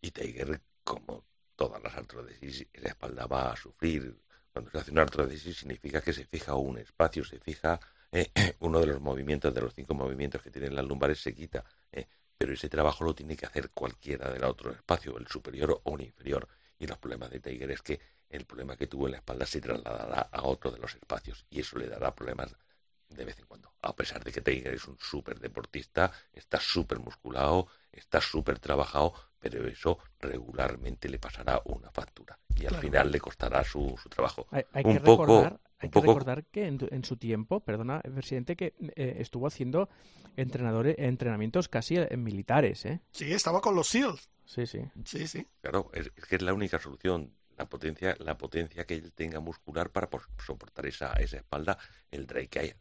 y 0.00 0.10
Tiger, 0.10 0.60
como 0.82 1.24
todas 1.54 1.82
las 1.82 1.94
artrosis, 1.96 2.66
la 2.74 2.88
espalda 2.88 3.26
va 3.26 3.52
a 3.52 3.56
sufrir 3.56 4.16
cuando 4.52 4.70
se 4.70 4.78
hace 4.78 4.90
una 4.90 5.02
artrodesis 5.02 5.58
significa 5.58 6.00
que 6.00 6.12
se 6.12 6.24
fija 6.24 6.54
un 6.54 6.78
espacio, 6.78 7.24
se 7.24 7.38
fija 7.38 7.78
eh, 8.12 8.30
uno 8.60 8.80
de 8.80 8.86
los 8.86 9.00
movimientos, 9.00 9.54
de 9.54 9.60
los 9.60 9.74
cinco 9.74 9.94
movimientos 9.94 10.42
que 10.42 10.50
tienen 10.50 10.74
las 10.74 10.84
lumbares, 10.84 11.20
se 11.20 11.34
quita. 11.34 11.64
Eh, 11.92 12.06
pero 12.36 12.54
ese 12.54 12.68
trabajo 12.68 13.04
lo 13.04 13.14
tiene 13.14 13.36
que 13.36 13.46
hacer 13.46 13.70
cualquiera 13.70 14.30
del 14.30 14.44
otro 14.44 14.72
espacio, 14.72 15.18
el 15.18 15.26
superior 15.26 15.80
o 15.84 15.96
el 15.96 16.02
inferior. 16.02 16.48
Y 16.78 16.86
los 16.86 16.98
problemas 16.98 17.30
de 17.30 17.40
Tiger 17.40 17.70
es 17.70 17.82
que 17.82 18.00
el 18.30 18.46
problema 18.46 18.76
que 18.76 18.86
tuvo 18.86 19.06
en 19.06 19.12
la 19.12 19.18
espalda 19.18 19.44
se 19.44 19.60
trasladará 19.60 20.28
a 20.32 20.42
otro 20.44 20.70
de 20.70 20.78
los 20.78 20.94
espacios 20.94 21.44
y 21.50 21.60
eso 21.60 21.78
le 21.78 21.88
dará 21.88 22.14
problemas 22.14 22.56
de 23.08 23.24
vez 23.24 23.38
en 23.38 23.46
cuando. 23.46 23.74
A 23.82 23.94
pesar 23.94 24.24
de 24.24 24.32
que 24.32 24.40
Tiger 24.40 24.72
es 24.72 24.86
un 24.86 24.96
súper 24.98 25.38
deportista, 25.40 26.12
está 26.32 26.58
súper 26.60 27.00
musculado, 27.00 27.68
está 27.92 28.20
súper 28.20 28.58
trabajado, 28.58 29.12
pero 29.38 29.66
eso 29.66 29.98
regularmente 30.18 31.08
le 31.08 31.18
pasará 31.18 31.60
una 31.64 31.90
factura 31.90 32.38
y 32.56 32.66
al 32.66 32.76
final 32.76 33.10
le 33.10 33.20
costará 33.20 33.64
su, 33.64 33.98
su 34.00 34.08
trabajo. 34.08 34.46
Hay, 34.50 34.84
que 34.84 34.98
recordar, 34.98 35.60
Hay 35.80 35.88
que 35.88 36.00
recordar 36.00 36.44
que 36.44 36.66
en, 36.66 37.04
su 37.04 37.16
tiempo, 37.16 37.60
perdona, 37.60 38.02
el 38.04 38.12
presidente, 38.12 38.54
que 38.54 38.74
eh, 38.96 39.16
estuvo 39.18 39.46
haciendo 39.46 39.88
entrenadores, 40.36 40.94
entrenamientos 40.98 41.68
casi 41.68 41.96
en 41.96 42.22
militares, 42.22 42.84
¿eh? 42.84 43.00
Sí, 43.12 43.32
estaba 43.32 43.62
con 43.62 43.74
los 43.74 43.88
SEALs. 43.88 44.28
Sí, 44.44 44.66
sí. 44.66 44.80
Sí, 45.06 45.26
sí. 45.26 45.46
Claro, 45.62 45.90
es, 45.94 46.10
que 46.10 46.36
es 46.36 46.42
la 46.42 46.52
única 46.52 46.78
solución. 46.78 47.34
La 47.56 47.66
potencia, 47.66 48.14
la 48.20 48.38
potencia 48.38 48.86
que 48.86 48.94
él 48.94 49.12
tenga 49.12 49.40
muscular 49.40 49.90
para 49.90 50.08
soportar 50.44 50.86
esa, 50.86 51.12
esa 51.14 51.38
espalda, 51.38 51.78
el 52.10 52.26
drive 52.26 52.48
que 52.48 52.58
haya, 52.58 52.76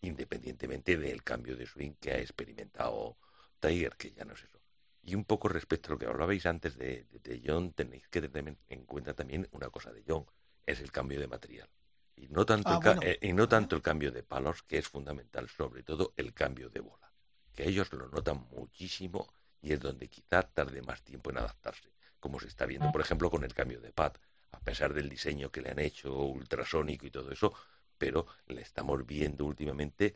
independientemente 0.00 0.96
del 0.96 1.22
cambio 1.22 1.54
de 1.54 1.66
swing 1.66 1.92
que 2.00 2.12
ha 2.12 2.18
experimentado 2.18 3.18
Tiger, 3.60 3.94
que 3.96 4.12
ya 4.12 4.24
no 4.24 4.32
es 4.32 4.42
eso. 4.44 4.58
Y 5.02 5.14
un 5.14 5.24
poco 5.24 5.48
respecto 5.48 5.88
a 5.88 5.92
lo 5.92 5.98
que 5.98 6.06
hablabais 6.06 6.46
antes 6.46 6.76
de, 6.76 7.06
de 7.10 7.42
John, 7.44 7.72
tenéis 7.72 8.08
que 8.08 8.22
tener 8.22 8.56
en 8.68 8.84
cuenta 8.84 9.12
también 9.14 9.48
una 9.52 9.68
cosa 9.68 9.92
de 9.92 10.02
John, 10.06 10.24
es 10.64 10.80
el 10.80 10.90
cambio 10.90 11.20
de 11.20 11.28
material 11.28 11.68
y 12.16 12.28
no 12.28 12.44
tanto, 12.44 12.70
ah, 12.70 12.96
el, 13.00 13.08
eh, 13.08 13.18
y 13.22 13.32
no 13.32 13.48
tanto 13.48 13.76
el 13.76 13.82
cambio 13.82 14.12
de 14.12 14.22
palos, 14.22 14.62
que 14.62 14.78
es 14.78 14.88
fundamental, 14.88 15.48
sobre 15.48 15.82
todo 15.82 16.12
el 16.16 16.32
cambio 16.32 16.68
de 16.68 16.80
bola, 16.80 17.12
que 17.54 17.68
ellos 17.68 17.92
lo 17.92 18.08
notan 18.08 18.46
muchísimo 18.50 19.32
y 19.60 19.72
es 19.72 19.80
donde 19.80 20.08
quizá 20.08 20.42
tarde 20.42 20.82
más 20.82 21.02
tiempo 21.02 21.30
en 21.30 21.38
adaptarse, 21.38 21.92
como 22.20 22.40
se 22.40 22.48
está 22.48 22.66
viendo, 22.66 22.90
por 22.92 23.00
ejemplo, 23.00 23.30
con 23.30 23.44
el 23.44 23.54
cambio 23.54 23.80
de 23.80 23.92
pad, 23.92 24.12
a 24.50 24.60
pesar 24.60 24.92
del 24.92 25.08
diseño 25.08 25.50
que 25.50 25.62
le 25.62 25.70
han 25.70 25.78
hecho, 25.78 26.14
ultrasónico 26.14 27.06
y 27.06 27.10
todo 27.10 27.30
eso, 27.30 27.52
pero 27.96 28.26
le 28.48 28.62
estamos 28.62 29.06
viendo 29.06 29.44
últimamente 29.44 30.14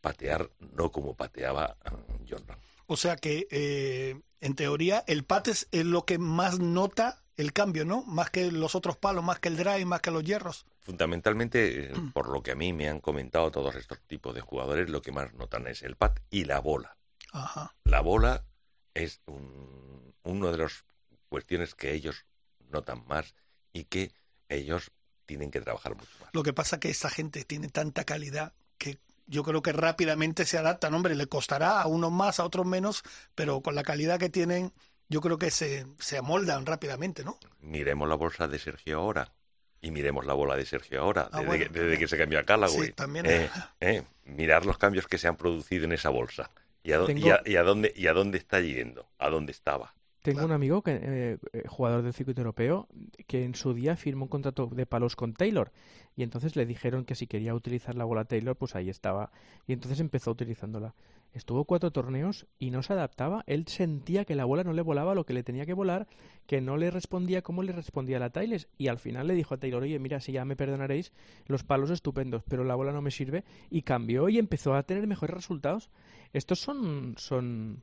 patear 0.00 0.50
no 0.58 0.90
como 0.90 1.14
pateaba 1.14 1.76
mm, 1.84 2.24
John 2.28 2.44
Ram. 2.46 2.58
O 2.86 2.96
sea 2.96 3.16
que, 3.16 3.46
eh, 3.50 4.20
en 4.40 4.54
teoría, 4.54 5.04
el 5.06 5.24
pad 5.24 5.48
es 5.48 5.68
lo 5.72 6.04
que 6.06 6.18
más 6.18 6.58
nota 6.58 7.22
el 7.36 7.52
cambio, 7.52 7.84
¿no? 7.84 8.02
Más 8.02 8.30
que 8.30 8.50
los 8.50 8.74
otros 8.74 8.96
palos, 8.96 9.22
más 9.22 9.38
que 9.38 9.48
el 9.48 9.56
drive, 9.56 9.84
más 9.84 10.00
que 10.00 10.10
los 10.10 10.24
hierros. 10.24 10.66
Fundamentalmente, 10.88 11.82
eh, 11.82 11.92
por 12.14 12.30
lo 12.30 12.42
que 12.42 12.52
a 12.52 12.54
mí 12.54 12.72
me 12.72 12.88
han 12.88 13.00
comentado 13.00 13.50
todos 13.50 13.74
estos 13.74 14.00
tipos 14.06 14.34
de 14.34 14.40
jugadores, 14.40 14.88
lo 14.88 15.02
que 15.02 15.12
más 15.12 15.34
notan 15.34 15.66
es 15.66 15.82
el 15.82 15.96
pad 15.96 16.12
y 16.30 16.46
la 16.46 16.60
bola. 16.60 16.96
Ajá. 17.30 17.76
La 17.84 18.00
bola 18.00 18.46
es 18.94 19.20
un, 19.26 20.14
uno 20.22 20.50
de 20.50 20.56
las 20.56 20.86
cuestiones 21.28 21.74
que 21.74 21.92
ellos 21.92 22.24
notan 22.70 23.04
más 23.06 23.34
y 23.74 23.84
que 23.84 24.14
ellos 24.48 24.90
tienen 25.26 25.50
que 25.50 25.60
trabajar 25.60 25.94
mucho 25.94 26.08
más. 26.22 26.30
Lo 26.32 26.42
que 26.42 26.54
pasa 26.54 26.76
es 26.76 26.80
que 26.80 26.88
esa 26.88 27.10
gente 27.10 27.44
tiene 27.44 27.68
tanta 27.68 28.04
calidad 28.04 28.54
que 28.78 28.98
yo 29.26 29.44
creo 29.44 29.60
que 29.60 29.74
rápidamente 29.74 30.46
se 30.46 30.56
adaptan. 30.56 30.94
Hombre, 30.94 31.14
le 31.14 31.26
costará 31.26 31.82
a 31.82 31.86
unos 31.86 32.12
más, 32.12 32.40
a 32.40 32.44
otros 32.44 32.64
menos, 32.64 33.02
pero 33.34 33.60
con 33.60 33.74
la 33.74 33.82
calidad 33.82 34.18
que 34.18 34.30
tienen, 34.30 34.72
yo 35.10 35.20
creo 35.20 35.38
que 35.38 35.50
se, 35.50 35.86
se 35.98 36.16
amoldan 36.16 36.64
rápidamente, 36.64 37.24
¿no? 37.24 37.38
Miremos 37.60 38.08
la 38.08 38.14
bolsa 38.14 38.48
de 38.48 38.58
Sergio 38.58 39.00
ahora 39.00 39.34
y 39.80 39.90
miremos 39.90 40.26
la 40.26 40.34
bola 40.34 40.56
de 40.56 40.64
Sergio 40.64 41.00
ahora, 41.00 41.28
ah, 41.32 41.42
desde, 41.42 41.98
que, 41.98 42.08
se 42.08 42.18
cambió 42.18 42.38
a 42.38 42.44
Callaway. 42.44 42.86
Sí, 42.86 42.92
también. 42.92 43.26
Eh, 43.26 43.48
eh, 43.80 44.02
mirar 44.24 44.66
los 44.66 44.78
cambios 44.78 45.06
que 45.06 45.18
se 45.18 45.28
han 45.28 45.36
producido 45.36 45.84
en 45.84 45.92
esa 45.92 46.10
bolsa 46.10 46.50
y 46.82 46.92
a, 46.92 46.98
dónde, 46.98 47.92
y 47.94 48.06
a 48.06 48.12
dónde 48.12 48.38
está 48.38 48.60
yendo, 48.60 49.06
a 49.18 49.28
dónde 49.28 49.52
estaba. 49.52 49.94
Tengo 50.22 50.44
un 50.44 50.52
amigo, 50.52 50.82
que, 50.82 50.98
eh, 51.00 51.38
eh, 51.52 51.62
jugador 51.68 52.02
del 52.02 52.12
circuito 52.12 52.40
europeo, 52.40 52.88
que 53.26 53.44
en 53.44 53.54
su 53.54 53.72
día 53.72 53.96
firmó 53.96 54.24
un 54.24 54.28
contrato 54.28 54.66
de 54.66 54.84
palos 54.84 55.16
con 55.16 55.32
Taylor. 55.32 55.72
Y 56.16 56.22
entonces 56.22 56.56
le 56.56 56.66
dijeron 56.66 57.04
que 57.04 57.14
si 57.14 57.26
quería 57.26 57.54
utilizar 57.54 57.94
la 57.94 58.04
bola 58.04 58.24
Taylor, 58.24 58.56
pues 58.56 58.74
ahí 58.74 58.90
estaba. 58.90 59.30
Y 59.66 59.72
entonces 59.72 60.00
empezó 60.00 60.32
utilizándola. 60.32 60.94
Estuvo 61.32 61.64
cuatro 61.64 61.90
torneos 61.90 62.46
y 62.58 62.70
no 62.70 62.82
se 62.82 62.94
adaptaba. 62.94 63.44
Él 63.46 63.66
sentía 63.68 64.24
que 64.24 64.34
la 64.34 64.44
bola 64.44 64.64
no 64.64 64.72
le 64.72 64.82
volaba 64.82 65.14
lo 65.14 65.24
que 65.24 65.34
le 65.34 65.42
tenía 65.42 65.66
que 65.66 65.74
volar, 65.74 66.08
que 66.46 66.60
no 66.60 66.76
le 66.76 66.90
respondía 66.90 67.42
como 67.42 67.62
le 67.62 67.72
respondía 67.72 68.18
la 68.18 68.30
Taylor. 68.30 68.60
Y 68.76 68.88
al 68.88 68.98
final 68.98 69.26
le 69.26 69.34
dijo 69.34 69.54
a 69.54 69.58
Taylor, 69.58 69.82
oye, 69.82 69.98
mira, 69.98 70.20
si 70.20 70.32
ya 70.32 70.44
me 70.44 70.56
perdonaréis, 70.56 71.12
los 71.46 71.64
palos 71.64 71.90
estupendos, 71.90 72.42
pero 72.48 72.64
la 72.64 72.74
bola 72.74 72.92
no 72.92 73.02
me 73.02 73.10
sirve. 73.10 73.44
Y 73.70 73.82
cambió 73.82 74.28
y 74.28 74.38
empezó 74.38 74.74
a 74.74 74.82
tener 74.82 75.06
mejores 75.06 75.36
resultados. 75.36 75.90
Estos 76.32 76.60
son, 76.60 77.14
son 77.18 77.82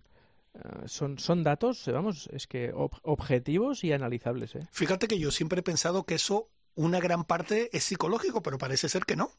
eh, 0.55 0.87
son, 0.87 1.19
son 1.19 1.43
datos, 1.43 1.83
vamos, 1.87 2.29
es 2.31 2.47
que 2.47 2.71
objetivos 2.73 3.83
y 3.83 3.91
analizables. 3.91 4.55
¿eh? 4.55 4.67
Fíjate 4.71 5.07
que 5.07 5.19
yo 5.19 5.31
siempre 5.31 5.59
he 5.59 5.63
pensado 5.63 6.05
que 6.05 6.15
eso, 6.15 6.49
una 6.75 6.99
gran 6.99 7.25
parte 7.25 7.75
es 7.75 7.83
psicológico, 7.83 8.41
pero 8.41 8.57
parece 8.57 8.89
ser 8.89 9.05
que 9.05 9.15
no. 9.15 9.31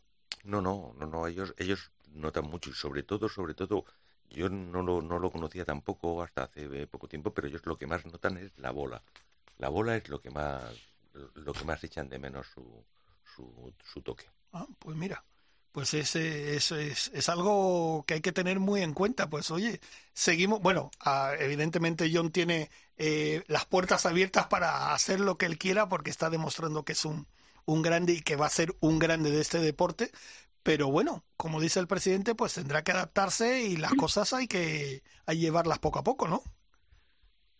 No, 0.45 0.61
no, 0.61 0.95
no, 0.99 1.07
no, 1.07 1.27
ellos, 1.27 1.55
ellos 1.59 1.91
notan 2.17 2.45
mucho 2.45 2.71
y 2.71 2.75
sobre 2.75 3.03
todo, 3.03 3.29
sobre 3.29 3.55
todo, 3.55 3.85
yo 4.31 4.49
no 4.49 4.83
lo, 4.83 5.03
no 5.03 5.19
lo 5.19 5.31
conocía 5.31 5.65
tampoco 5.65 6.23
hasta 6.23 6.45
hace 6.45 6.87
poco 6.87 7.09
tiempo, 7.09 7.33
pero 7.33 7.49
ellos 7.49 7.63
lo 7.65 7.77
que 7.79 7.87
más 7.87 8.05
notan 8.07 8.37
es 8.39 8.59
la 8.59 8.71
bola. 8.71 9.03
La 9.59 9.69
bola 9.69 9.97
es 9.97 10.09
lo 10.09 10.21
que 10.21 10.31
más, 10.31 10.65
lo 11.35 11.53
que 11.53 11.65
más 11.65 11.83
echan 11.85 12.09
de 12.09 12.19
menos 12.19 12.47
su, 12.49 12.85
su, 13.35 13.73
su 13.85 14.03
toque. 14.03 14.27
Ah, 14.53 14.67
pues 14.79 14.97
mira 14.97 15.25
pues 15.77 15.93
es, 15.93 16.17
es, 16.17 16.73
es, 16.73 17.29
algo 17.29 18.03
que 18.07 18.15
hay 18.15 18.21
que 18.23 18.33
tener 18.33 18.61
muy 18.61 18.81
en 18.81 18.95
cuenta. 18.95 19.29
Pues 19.29 19.51
oye, 19.51 19.79
seguimos, 20.15 20.63
bueno, 20.63 20.91
ah, 21.01 21.35
evidentemente 21.39 22.11
John 22.11 22.31
tiene 22.31 22.71
eh, 22.97 23.45
las 23.47 23.67
puertas 23.67 24.07
abiertas 24.07 24.47
para 24.47 24.95
hacer 24.95 25.21
lo 25.21 25.37
que 25.37 25.45
él 25.45 25.59
quiera 25.59 25.87
porque 25.87 26.09
está 26.09 26.31
demostrando 26.31 26.83
que 26.87 26.93
es 26.93 27.05
un, 27.05 27.27
un 27.67 27.83
grande 27.83 28.15
y 28.15 28.23
que 28.23 28.37
va 28.37 28.47
a 28.47 28.49
ser 28.49 28.75
un 28.81 28.99
grande 28.99 29.31
de 29.31 29.43
este 29.43 29.59
deporte. 29.59 30.13
Pero 30.67 30.89
bueno, 30.89 31.23
como 31.37 31.61
dice 31.61 31.79
el 31.79 31.87
presidente, 31.87 32.35
pues 32.35 32.55
tendrá 32.55 32.83
que 32.83 32.91
adaptarse 32.91 33.63
y 33.63 33.77
las 33.77 33.95
cosas 33.95 34.33
hay 34.33 34.49
que 34.49 35.01
hay 35.25 35.39
llevarlas 35.39 35.79
poco 35.79 36.01
a 36.01 36.03
poco, 36.03 36.27
¿no? 36.27 36.43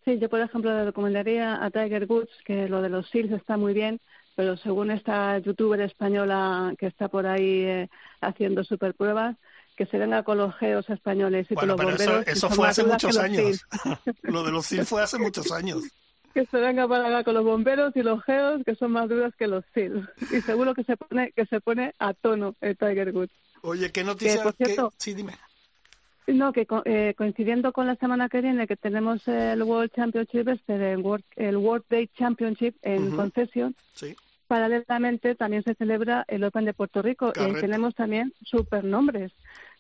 Sí, 0.05 0.19
yo 0.19 0.29
por 0.29 0.41
ejemplo 0.41 0.73
le 0.73 0.87
recomendaría 0.87 1.65
a 1.65 1.71
Tiger 1.71 2.07
Woods 2.07 2.33
que 2.45 2.69
lo 2.69 2.83
de 2.83 2.89
los 2.89 3.09
SEALs 3.09 3.31
está 3.31 3.57
muy 3.57 3.75
bien, 3.75 4.01
pero 4.35 4.57
según 4.57 4.91
esta 4.91 5.39
youtuber 5.39 5.81
española 5.83 6.75
que 6.81 6.87
está 6.87 7.07
por 7.07 7.29
ahí 7.29 7.63
eh, 7.63 7.89
haciendo 8.21 8.65
super 8.65 8.93
pruebas, 8.93 9.37
que 9.77 9.87
se 9.87 9.99
venga 9.99 10.25
con 10.25 10.39
los 10.39 10.53
geos 10.57 10.91
españoles 10.91 11.47
y 11.49 11.55
con 11.55 11.69
los 11.69 11.77
bomberos. 11.77 12.27
Eso, 12.27 12.51
fue 12.51 12.67
hace 12.67 12.83
muchos 12.83 13.17
años. 13.19 13.65
Lo 14.23 14.43
de 14.43 14.51
los 14.51 14.67
SEAL 14.67 14.85
fue 14.85 15.01
hace 15.01 15.19
muchos 15.19 15.53
años. 15.53 15.85
Que 16.37 16.45
se 16.45 16.59
venga 16.59 16.87
para 16.87 17.09
acá 17.09 17.25
con 17.25 17.33
los 17.33 17.45
bomberos 17.45 17.97
y 17.97 18.03
los 18.03 18.23
geos, 18.25 18.63
que 18.63 18.75
son 18.75 18.93
más 18.93 19.09
duras 19.09 19.35
que 19.39 19.47
los 19.47 19.65
SEAL. 19.73 20.07
Y 20.31 20.43
seguro 20.43 20.75
que 20.75 20.85
se 20.85 20.95
pone 20.99 21.33
que 21.33 21.47
se 21.47 21.63
pone 21.63 21.95
a 21.99 22.13
tono 22.13 22.55
el 22.61 22.77
Tiger 22.77 23.11
Woods. 23.17 23.33
Oye, 23.63 23.91
¿qué 23.91 24.05
noticia? 24.05 24.43
por 24.43 24.55
cierto, 24.55 24.93
Sí, 24.99 25.15
dime. 25.15 25.33
No, 26.27 26.53
que 26.53 26.67
eh, 26.85 27.15
coincidiendo 27.17 27.73
con 27.73 27.87
la 27.87 27.97
semana 27.97 28.29
que 28.29 28.43
viene 28.43 28.67
que 28.67 28.77
tenemos 28.77 29.27
el 29.27 29.63
World 29.63 29.91
Championship, 29.97 30.47
este, 30.49 30.93
el 30.93 30.99
World, 30.99 31.25
el 31.37 31.57
World 31.57 31.85
Day 31.89 32.07
Championship 32.09 32.75
en 32.83 33.17
concesión, 33.17 33.75
sí 33.95 34.15
paralelamente 34.47 35.35
también 35.35 35.65
se 35.65 35.75
celebra 35.75 36.25
el 36.29 36.45
Open 36.45 36.65
de 36.65 36.75
Puerto 36.75 37.03
Rico 37.03 37.33
y 37.35 37.61
tenemos 37.61 37.95
también 37.95 38.33
supernombres. 38.45 39.33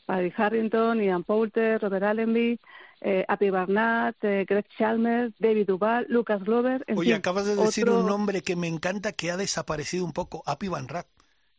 Paddy 0.06 0.32
Harrington, 0.36 1.02
Ian 1.02 1.24
Poulter, 1.24 1.80
Robert 1.82 2.04
Allenby, 2.04 2.58
eh, 3.00 3.24
Api 3.28 3.50
Barnett, 3.50 4.16
eh, 4.22 4.44
Greg 4.48 4.66
Chalmers, 4.78 5.34
David 5.38 5.66
Duval, 5.66 6.06
Lucas 6.08 6.42
Glover. 6.42 6.84
Oye, 6.96 7.12
acabas 7.12 7.44
de 7.44 7.56
decir 7.56 7.90
un 7.90 8.06
nombre 8.06 8.42
que 8.42 8.56
me 8.56 8.68
encanta 8.68 9.12
que 9.12 9.30
ha 9.30 9.36
desaparecido 9.36 10.04
un 10.04 10.12
poco, 10.12 10.42
Api 10.46 10.68
Van 10.68 10.86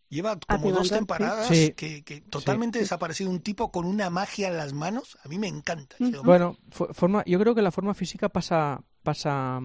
Lleva 0.10 0.40
como 0.40 0.72
dos 0.72 0.90
temporadas 0.90 1.50
que, 1.50 2.24
totalmente 2.30 2.80
desaparecido. 2.80 3.30
Un 3.30 3.42
tipo 3.42 3.72
con 3.74 3.86
una 3.86 4.10
magia 4.10 4.48
en 4.48 4.56
las 4.56 4.72
manos. 4.72 5.18
A 5.26 5.28
mí 5.28 5.38
me 5.38 5.48
encanta. 5.48 5.98
Bueno, 6.24 6.58
forma, 6.72 7.24
yo 7.26 7.38
creo 7.40 7.54
que 7.54 7.62
la 7.62 7.72
forma 7.72 7.94
física 7.94 8.30
pasa, 8.30 8.82
pasa 9.04 9.60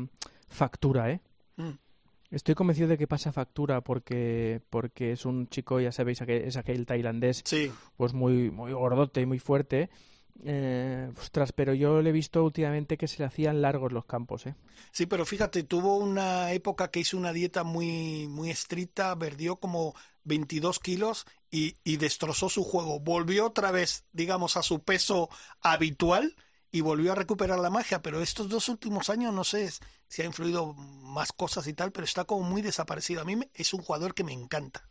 factura, 0.49 1.11
¿eh? 1.11 1.21
Mm. 1.57 1.71
Estoy 2.33 2.55
convencido 2.55 2.89
de 2.89 2.97
que 2.97 3.07
pasa 3.07 3.31
factura 3.31 3.83
porque, 3.83 4.63
porque 4.71 5.13
es 5.13 5.27
un 5.27 5.49
chico, 5.49 5.81
ya 5.81 5.93
sabéis, 5.93 6.23
es 6.23 6.57
aquel 6.57 6.87
tailandés, 6.87 7.45
pues 7.97 8.15
muy, 8.15 8.51
muy 8.51 8.73
gordote 8.73 9.21
y 9.21 9.27
muy 9.27 9.39
fuerte. 9.39 9.91
Eh, 10.43 11.13
ostras, 11.19 11.53
pero 11.53 11.75
yo 11.75 12.01
le 12.01 12.09
he 12.09 12.13
visto 12.13 12.43
últimamente 12.43 12.97
que 12.97 13.07
se 13.07 13.19
le 13.19 13.27
hacían 13.27 13.61
largos 13.61 13.93
los 13.93 14.07
campos, 14.07 14.47
¿eh? 14.47 14.55
Sí, 14.91 15.05
pero 15.05 15.27
fíjate, 15.27 15.63
tuvo 15.65 15.99
una 15.99 16.53
época 16.53 16.91
que 16.91 17.01
hizo 17.01 17.19
una 17.19 17.35
dieta 17.35 17.65
muy, 17.65 18.29
muy 18.29 18.49
estricta, 18.49 19.17
perdió 19.17 19.57
como 19.57 19.95
22 20.25 20.81
kilos 20.81 21.27
y, 21.51 21.77
y 21.85 21.99
destrozó 21.99 22.49
su 22.49 22.65
juego. 22.65 22.99
Volvió 22.99 23.47
otra 23.47 23.73
vez, 23.73 24.07
digamos, 24.13 24.57
a 24.57 24.63
su 24.63 24.83
peso 24.83 25.29
habitual 25.61 26.35
y 26.75 26.81
volvió 26.81 27.13
a 27.13 27.15
recuperar 27.15 27.59
la 27.59 27.69
magia, 27.69 28.01
pero 28.01 28.23
estos 28.23 28.49
dos 28.49 28.71
últimos 28.71 29.11
años 29.11 29.33
no 29.35 29.45
sé 29.45 29.69
si 30.09 30.23
ha 30.23 30.25
influido 30.25 30.73
más 30.73 31.33
cosas 31.33 31.67
y 31.67 31.75
tal, 31.75 31.93
pero 31.93 32.05
está 32.05 32.25
como 32.25 32.49
muy 32.49 32.63
desaparecido. 32.63 33.21
A 33.21 33.25
mí 33.25 33.39
es 33.55 33.75
un 33.75 33.83
jugador 33.83 34.15
que 34.15 34.25
me 34.25 34.33
encanta. 34.33 34.89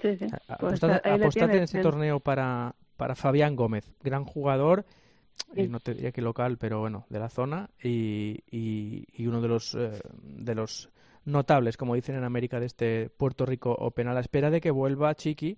Sí, 0.00 0.16
sí. 0.16 0.26
Pues 0.58 0.82
apostate, 0.82 1.56
en 1.56 1.62
ese 1.62 1.80
torneo 1.80 2.18
para, 2.18 2.74
para 2.96 3.14
Fabián 3.14 3.54
Gómez, 3.54 3.92
gran 4.02 4.24
jugador, 4.24 4.84
y 5.54 5.68
no 5.68 5.78
te 5.78 5.94
diría 5.94 6.10
que 6.10 6.20
local, 6.20 6.58
pero 6.58 6.80
bueno, 6.80 7.06
de 7.08 7.20
la 7.20 7.28
zona 7.28 7.70
y, 7.80 8.42
y, 8.50 9.26
uno 9.26 9.40
de 9.40 9.48
los, 9.48 9.76
eh, 9.76 10.00
de 10.20 10.54
los 10.56 10.90
notables, 11.24 11.76
como 11.76 11.94
dicen 11.94 12.16
en 12.16 12.24
América, 12.24 12.58
de 12.58 12.66
este 12.66 13.08
Puerto 13.08 13.46
Rico 13.46 13.70
Open, 13.72 14.08
a 14.08 14.14
la 14.14 14.20
espera 14.20 14.50
de 14.50 14.60
que 14.60 14.72
vuelva 14.72 15.14
Chiqui, 15.14 15.56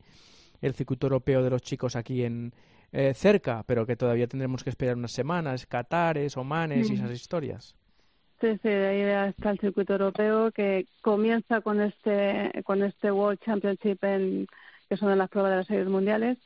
el 0.60 0.74
circuito 0.74 1.06
europeo 1.06 1.42
de 1.42 1.48
los 1.48 1.62
chicos 1.62 1.96
aquí 1.96 2.24
en, 2.24 2.52
eh, 2.96 3.12
cerca, 3.12 3.64
pero 3.66 3.84
que 3.86 3.96
todavía 3.96 4.28
tendremos 4.28 4.62
que 4.62 4.70
esperar 4.70 4.96
unas 4.96 5.10
semanas, 5.10 5.66
Catares, 5.66 6.36
Omanes 6.36 6.88
y 6.90 6.94
esas 6.94 7.10
historias. 7.10 7.74
Sí, 8.40 8.56
sí, 8.62 8.68
ahí 8.68 9.00
está 9.30 9.50
el 9.50 9.58
circuito 9.58 9.94
europeo 9.94 10.52
que 10.52 10.86
comienza 11.02 11.60
con 11.60 11.80
este 11.80 12.62
con 12.64 12.84
este 12.84 13.10
World 13.10 13.40
Championship 13.44 14.04
en, 14.04 14.46
que 14.88 14.96
son 14.96 15.16
las 15.18 15.28
pruebas 15.28 15.50
de 15.50 15.56
las 15.56 15.66
series 15.66 15.88
mundiales 15.88 16.38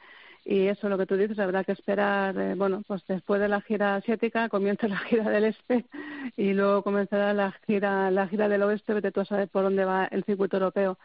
y 0.42 0.68
eso 0.68 0.86
es 0.86 0.90
lo 0.90 0.96
que 0.96 1.04
tú 1.04 1.16
dices, 1.18 1.38
habrá 1.38 1.64
que 1.64 1.72
esperar, 1.72 2.34
eh, 2.38 2.54
bueno, 2.54 2.82
pues 2.86 3.06
después 3.06 3.42
de 3.42 3.48
la 3.48 3.60
gira 3.60 3.96
asiática 3.96 4.48
comienza 4.48 4.88
la 4.88 4.98
gira 5.00 5.28
del 5.28 5.44
este 5.44 5.84
y 6.34 6.54
luego 6.54 6.82
comenzará 6.82 7.34
la 7.34 7.52
gira 7.66 8.10
la 8.10 8.26
gira 8.26 8.48
del 8.48 8.62
oeste, 8.62 8.94
vete 8.94 9.12
tú 9.12 9.20
a 9.20 9.26
saber 9.26 9.48
por 9.48 9.64
dónde 9.64 9.84
va 9.84 10.06
el 10.06 10.24
circuito 10.24 10.56
europeo. 10.56 10.98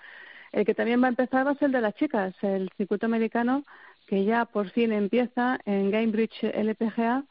El 0.53 0.65
que 0.65 0.75
también 0.75 1.01
va 1.01 1.07
a 1.07 1.09
empezar 1.09 1.45
va 1.45 1.51
a 1.51 1.55
ser 1.55 1.65
el 1.65 1.71
de 1.73 1.81
las 1.81 1.95
chicas, 1.95 2.33
el 2.43 2.69
circuito 2.77 3.07
americano, 3.07 3.65
que 4.07 4.25
ya 4.25 4.45
por 4.45 4.69
fin 4.69 4.91
empieza 4.91 5.60
en 5.65 5.91
Gamebridge 5.91 6.43
LPGA. 6.43 7.25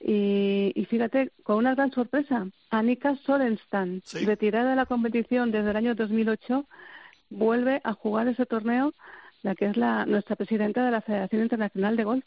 Y, 0.00 0.72
y 0.74 0.84
fíjate, 0.86 1.32
con 1.42 1.56
una 1.56 1.74
gran 1.74 1.92
sorpresa, 1.92 2.46
Annika 2.70 3.16
Solenstam, 3.16 4.00
retirada 4.24 4.70
de 4.70 4.76
la 4.76 4.86
competición 4.86 5.50
desde 5.50 5.70
el 5.70 5.76
año 5.76 5.94
2008, 5.94 6.66
vuelve 7.28 7.80
a 7.84 7.92
jugar 7.92 8.28
ese 8.28 8.46
torneo, 8.46 8.94
la 9.42 9.54
que 9.54 9.66
es 9.66 9.76
la, 9.76 10.06
nuestra 10.06 10.36
presidenta 10.36 10.84
de 10.84 10.90
la 10.90 11.02
Federación 11.02 11.42
Internacional 11.42 11.96
de 11.96 12.04
Golf. 12.04 12.24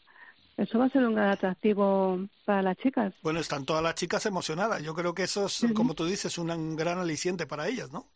Eso 0.56 0.78
va 0.78 0.84
a 0.84 0.90
ser 0.90 1.04
un 1.04 1.14
gran 1.14 1.30
atractivo 1.30 2.20
para 2.44 2.62
las 2.62 2.76
chicas. 2.76 3.12
Bueno, 3.22 3.40
están 3.40 3.64
todas 3.64 3.82
las 3.82 3.96
chicas 3.96 4.24
emocionadas. 4.24 4.82
Yo 4.82 4.94
creo 4.94 5.12
que 5.12 5.24
eso 5.24 5.46
es, 5.46 5.66
como 5.74 5.94
tú 5.94 6.06
dices, 6.06 6.38
un 6.38 6.76
gran 6.76 6.98
aliciente 6.98 7.44
para 7.46 7.66
ellas, 7.66 7.90
¿no? 7.90 8.06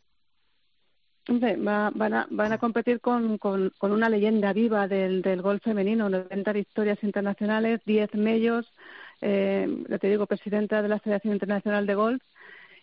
Van, 1.28 2.14
a, 2.14 2.26
van 2.30 2.52
a 2.52 2.58
competir 2.58 3.00
con, 3.00 3.38
con, 3.38 3.72
una 3.80 4.08
leyenda 4.08 4.52
viva 4.52 4.88
del, 4.88 5.22
del 5.22 5.42
golf 5.42 5.62
femenino, 5.62 6.08
90 6.08 6.52
victorias 6.52 7.02
internacionales, 7.02 7.80
10 7.84 8.14
medios, 8.14 8.72
eh, 9.20 9.84
ya 9.88 9.98
te 9.98 10.08
digo, 10.08 10.26
presidenta 10.26 10.82
de 10.82 10.88
la 10.88 10.98
Federación 10.98 11.34
Internacional 11.34 11.86
de 11.86 11.94
Golf 11.94 12.22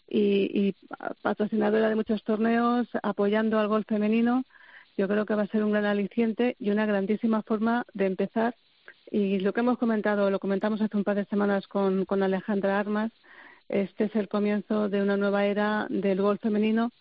y, 0.07 0.67
y 0.67 0.75
patrocinadora 1.21 1.89
de 1.89 1.95
muchos 1.95 2.23
torneos, 2.23 2.87
apoyando 3.01 3.59
al 3.59 3.67
golf 3.67 3.87
femenino. 3.87 4.43
Yo 4.97 5.07
creo 5.07 5.25
que 5.25 5.35
va 5.35 5.43
a 5.43 5.47
ser 5.47 5.63
un 5.63 5.71
gran 5.71 5.85
aliciente 5.85 6.55
y 6.59 6.69
una 6.69 6.85
grandísima 6.85 7.41
forma 7.41 7.85
de 7.93 8.05
empezar. 8.05 8.55
Y 9.11 9.39
lo 9.39 9.53
que 9.53 9.59
hemos 9.61 9.77
comentado, 9.77 10.29
lo 10.29 10.39
comentamos 10.39 10.81
hace 10.81 10.97
un 10.97 11.03
par 11.03 11.15
de 11.15 11.25
semanas 11.25 11.67
con, 11.67 12.05
con 12.05 12.23
Alejandra 12.23 12.79
Armas, 12.79 13.11
este 13.69 14.05
es 14.05 14.15
el 14.15 14.27
comienzo 14.27 14.89
de 14.89 15.01
una 15.01 15.17
nueva 15.17 15.45
era 15.45 15.87
del 15.89 16.21
golf 16.21 16.41
femenino 16.41 16.91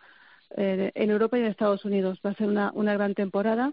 eh, 0.56 0.92
en 0.94 1.10
Europa 1.10 1.36
y 1.36 1.40
en 1.40 1.46
Estados 1.46 1.84
Unidos. 1.84 2.20
Va 2.24 2.30
a 2.30 2.34
ser 2.34 2.48
una, 2.48 2.70
una 2.74 2.94
gran 2.94 3.14
temporada 3.14 3.72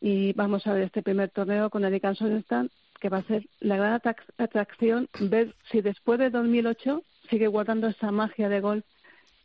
y 0.00 0.32
vamos 0.34 0.66
a 0.66 0.72
ver 0.72 0.84
este 0.84 1.02
primer 1.02 1.30
torneo 1.30 1.70
con 1.70 1.84
Erika 1.84 2.14
Solenstam, 2.14 2.68
que 3.00 3.08
va 3.08 3.18
a 3.18 3.24
ser 3.24 3.48
la 3.60 3.76
gran 3.76 4.00
atracción, 4.38 5.08
ver 5.20 5.54
si 5.70 5.80
después 5.80 6.18
de 6.18 6.30
2008 6.30 7.02
sigue 7.30 7.46
guardando 7.46 7.88
esa 7.88 8.10
magia 8.10 8.48
de 8.48 8.60
golf 8.60 8.84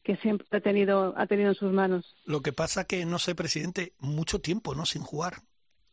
que 0.04 0.18
siempre 0.18 0.48
ha 0.52 0.62
tenido, 0.62 1.14
ha 1.16 1.28
tenido 1.28 1.50
en 1.50 1.56
sus 1.56 1.72
manos. 1.72 2.16
Lo 2.26 2.42
que 2.42 2.54
pasa 2.54 2.86
que, 2.86 3.06
no 3.06 3.20
sé, 3.20 3.36
presidente, 3.36 3.94
mucho 4.00 4.42
tiempo, 4.42 4.74
¿no? 4.74 4.86
Sin 4.86 5.04
jugar, 5.04 5.44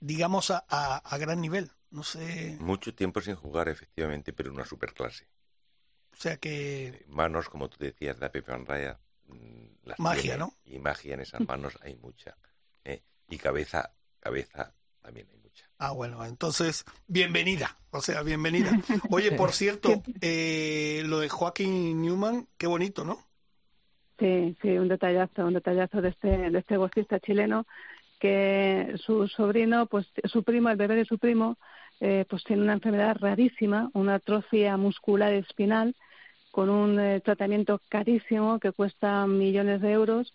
digamos 0.00 0.50
a, 0.50 0.64
a, 0.68 1.18
gran 1.18 1.40
nivel, 1.40 1.70
no 1.90 2.02
sé. 2.02 2.56
Mucho 2.60 2.94
tiempo 2.94 3.20
sin 3.20 3.34
jugar, 3.34 3.68
efectivamente, 3.68 4.32
pero 4.32 4.52
una 4.52 4.64
superclase. 4.64 5.28
O 6.12 6.16
sea 6.16 6.36
que... 6.38 7.04
Manos, 7.08 7.48
como 7.48 7.68
tú 7.68 7.76
decías, 7.78 8.18
de 8.18 8.30
Pepe 8.30 8.56
Raya, 8.56 8.98
Mm, 9.28 9.90
magia, 9.98 10.36
¿no? 10.36 10.52
Y 10.64 10.78
magia 10.78 11.14
en 11.14 11.20
esas 11.20 11.40
manos 11.46 11.78
hay 11.82 11.96
mucha. 11.96 12.36
¿eh? 12.84 13.02
Y 13.28 13.36
cabeza, 13.38 13.92
cabeza 14.20 14.74
también 15.00 15.28
hay 15.30 15.38
mucha. 15.38 15.68
Ah, 15.78 15.92
bueno, 15.92 16.24
entonces, 16.24 16.84
bienvenida, 17.06 17.78
o 17.90 18.00
sea, 18.00 18.22
bienvenida. 18.22 18.70
Oye, 19.10 19.32
por 19.32 19.52
cierto, 19.52 20.02
eh, 20.20 21.02
lo 21.06 21.20
de 21.20 21.28
Joaquín 21.28 22.02
Newman, 22.02 22.48
qué 22.56 22.66
bonito, 22.66 23.04
¿no? 23.04 23.18
Sí, 24.18 24.56
sí, 24.60 24.70
un 24.70 24.88
detallazo, 24.88 25.46
un 25.46 25.54
detallazo 25.54 26.02
de 26.02 26.08
este, 26.08 26.50
de 26.50 26.58
este 26.58 26.76
golfista 26.76 27.20
chileno 27.20 27.66
que 28.18 28.94
su 28.96 29.28
sobrino, 29.28 29.86
pues 29.86 30.06
su 30.24 30.42
primo, 30.42 30.70
el 30.70 30.76
bebé 30.76 30.96
de 30.96 31.04
su 31.04 31.18
primo, 31.18 31.56
eh, 32.00 32.24
pues 32.28 32.44
tiene 32.44 32.62
una 32.62 32.72
enfermedad 32.72 33.16
rarísima, 33.18 33.90
una 33.94 34.16
atrofia 34.16 34.76
muscular 34.76 35.32
espinal, 35.32 35.94
con 36.50 36.70
un 36.70 36.98
eh, 36.98 37.20
tratamiento 37.20 37.80
carísimo 37.88 38.58
que 38.58 38.72
cuesta 38.72 39.26
millones 39.26 39.80
de 39.80 39.92
euros 39.92 40.34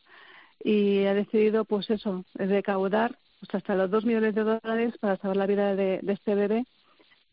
y 0.63 1.05
ha 1.05 1.13
decidido, 1.13 1.65
pues 1.65 1.89
eso, 1.89 2.23
recaudar 2.35 3.17
pues 3.39 3.55
hasta 3.55 3.75
los 3.75 3.91
dos 3.91 4.05
millones 4.05 4.35
de 4.35 4.43
dólares 4.43 4.97
para 4.99 5.17
salvar 5.17 5.37
la 5.37 5.47
vida 5.47 5.75
de, 5.75 5.99
este 6.07 6.35
bebé. 6.35 6.65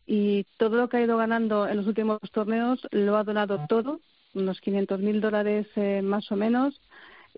Y 0.07 0.45
todo 0.57 0.77
lo 0.77 0.89
que 0.89 0.97
ha 0.97 1.03
ido 1.03 1.17
ganando 1.17 1.69
en 1.69 1.77
los 1.77 1.87
últimos 1.87 2.19
torneos 2.33 2.81
lo 2.91 3.17
ha 3.17 3.23
donado 3.23 3.65
todo, 3.69 4.01
unos 4.35 4.61
500 4.61 5.01
mil 5.01 5.21
dólares 5.21 5.69
eh, 5.77 6.03
más 6.03 6.31
o 6.33 6.37
menos. 6.37 6.81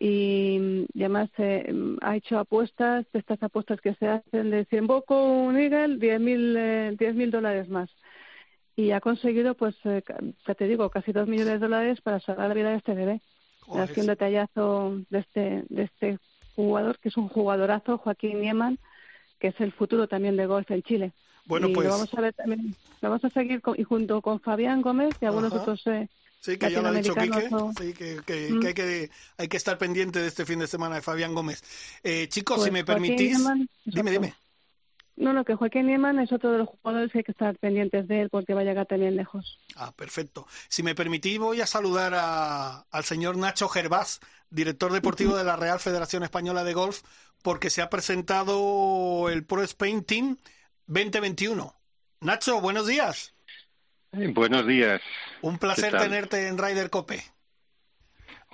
Y, 0.00 0.86
además 0.96 1.28
eh, 1.36 1.70
ha 2.00 2.16
hecho 2.16 2.38
apuestas, 2.38 3.04
de 3.12 3.18
estas 3.18 3.42
apuestas 3.42 3.80
que 3.82 3.94
se 3.94 4.08
hacen 4.08 4.50
de 4.50 4.64
si 4.64 4.76
invoco 4.76 5.22
un 5.22 5.58
Eagle, 5.58 5.98
10 5.98 7.14
mil 7.14 7.30
dólares 7.30 7.68
más 7.68 7.90
y 8.76 8.92
ha 8.92 9.00
conseguido, 9.00 9.54
pues, 9.54 9.74
eh, 9.84 10.02
ya 10.46 10.54
te 10.54 10.66
digo, 10.66 10.88
casi 10.90 11.12
dos 11.12 11.28
millones 11.28 11.54
de 11.54 11.58
dólares 11.58 12.00
para 12.00 12.20
salvar 12.20 12.48
la 12.48 12.54
vida 12.54 12.70
de 12.70 12.76
este 12.76 12.94
bebé. 12.94 13.20
Haciendo 13.74 14.12
detallazo 14.12 14.98
de 15.08 15.18
este, 15.20 15.64
de 15.68 15.84
este 15.84 16.18
jugador, 16.56 16.98
que 16.98 17.08
es 17.08 17.16
un 17.16 17.28
jugadorazo, 17.28 17.96
Joaquín 17.96 18.40
Nieman, 18.40 18.78
que 19.38 19.48
es 19.48 19.60
el 19.60 19.72
futuro 19.72 20.08
también 20.08 20.36
de 20.36 20.46
golf 20.46 20.70
en 20.70 20.82
Chile. 20.82 21.12
Bueno, 21.46 21.68
y 21.68 21.74
pues. 21.74 21.86
Lo 21.86 21.94
vamos 21.94 22.14
a 22.14 22.20
ver 22.20 22.34
también, 22.34 22.74
lo 23.00 23.08
vamos 23.08 23.24
a 23.24 23.30
seguir 23.30 23.62
y 23.76 23.82
junto 23.84 24.20
con 24.20 24.40
Fabián 24.40 24.82
Gómez 24.82 25.14
y 25.20 25.26
algunos 25.26 25.52
otros. 25.52 25.82
Eh, 25.86 26.08
sí, 26.40 26.56
que 26.56 26.70
ya 26.70 26.82
lo 26.82 26.88
ha 26.88 26.92
dicho 26.92 27.14
Quique. 27.14 27.48
Sí, 27.78 27.94
que, 27.94 28.20
que, 28.24 28.50
mm. 28.52 28.66
hay, 28.66 28.74
que 28.74 29.10
hay 29.38 29.48
que 29.48 29.56
estar 29.56 29.78
pendiente 29.78 30.20
de 30.20 30.28
este 30.28 30.44
fin 30.44 30.58
de 30.58 30.66
semana 30.66 30.96
de 30.96 31.02
Fabián 31.02 31.34
Gómez. 31.34 31.62
Eh, 32.02 32.28
chicos, 32.28 32.56
si 32.56 32.70
pues 32.70 32.72
me 32.72 32.84
permitís. 32.84 33.38
dime, 33.84 34.10
dime. 34.10 34.34
No, 35.16 35.32
no, 35.32 35.44
que 35.44 35.54
Joaquín 35.54 35.86
Nieman 35.86 36.18
es 36.20 36.32
otro 36.32 36.52
de 36.52 36.58
los 36.58 36.68
jugadores 36.68 37.12
que 37.12 37.18
hay 37.18 37.24
que 37.24 37.32
estar 37.32 37.56
pendientes 37.58 38.08
de 38.08 38.22
él 38.22 38.30
porque 38.30 38.54
va 38.54 38.62
a 38.62 38.64
llegar 38.64 38.86
también 38.86 39.14
lejos. 39.14 39.58
Ah, 39.76 39.92
perfecto. 39.94 40.46
Si 40.68 40.82
me 40.82 40.94
permitís, 40.94 41.38
voy 41.38 41.60
a 41.60 41.66
saludar 41.66 42.14
a, 42.14 42.86
al 42.90 43.04
señor 43.04 43.36
Nacho 43.36 43.68
Gervás, 43.68 44.20
director 44.48 44.92
deportivo 44.92 45.36
de 45.36 45.44
la 45.44 45.56
Real 45.56 45.80
Federación 45.80 46.22
Española 46.22 46.64
de 46.64 46.72
Golf, 46.72 47.02
porque 47.42 47.70
se 47.70 47.82
ha 47.82 47.90
presentado 47.90 49.28
el 49.28 49.44
Pro 49.44 49.62
Spain 49.62 50.04
Team 50.04 50.38
2021. 50.86 51.74
Nacho, 52.20 52.60
buenos 52.60 52.86
días. 52.86 53.34
buenos 54.12 54.66
días. 54.66 55.02
Un 55.42 55.58
placer 55.58 55.92
tenerte 55.96 56.48
en 56.48 56.56
Ryder 56.56 56.88
Cope. 56.88 57.22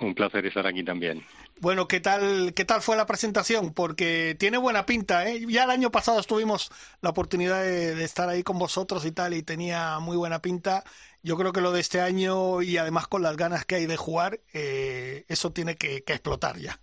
Un 0.01 0.15
placer 0.15 0.45
estar 0.45 0.65
aquí 0.65 0.83
también. 0.83 1.25
Bueno, 1.59 1.87
¿qué 1.87 1.99
tal, 1.99 2.53
¿qué 2.53 2.63
tal 2.63 2.81
fue 2.81 2.95
la 2.95 3.05
presentación? 3.05 3.73
Porque 3.73 4.35
tiene 4.39 4.57
buena 4.57 4.85
pinta, 4.85 5.27
¿eh? 5.29 5.45
Ya 5.47 5.65
el 5.65 5.69
año 5.69 5.91
pasado 5.91 6.23
tuvimos 6.23 6.71
la 7.01 7.09
oportunidad 7.09 7.61
de, 7.63 8.01
estar 8.03 8.29
ahí 8.29 8.43
con 8.43 8.57
vosotros 8.57 9.05
y 9.05 9.11
tal, 9.11 9.33
y 9.33 9.43
tenía 9.43 9.99
muy 9.99 10.15
buena 10.15 10.41
pinta. 10.41 10.85
Yo 11.21 11.37
creo 11.37 11.51
que 11.51 11.59
lo 11.59 11.73
de 11.73 11.81
este 11.81 11.99
año, 11.99 12.61
y 12.61 12.77
además 12.77 13.07
con 13.07 13.23
las 13.23 13.35
ganas 13.35 13.65
que 13.65 13.75
hay 13.75 13.87
de 13.87 13.97
jugar, 13.97 14.39
eh, 14.53 15.25
eso 15.27 15.51
tiene 15.51 15.75
que, 15.75 16.03
que 16.03 16.13
explotar 16.13 16.57
ya. 16.57 16.79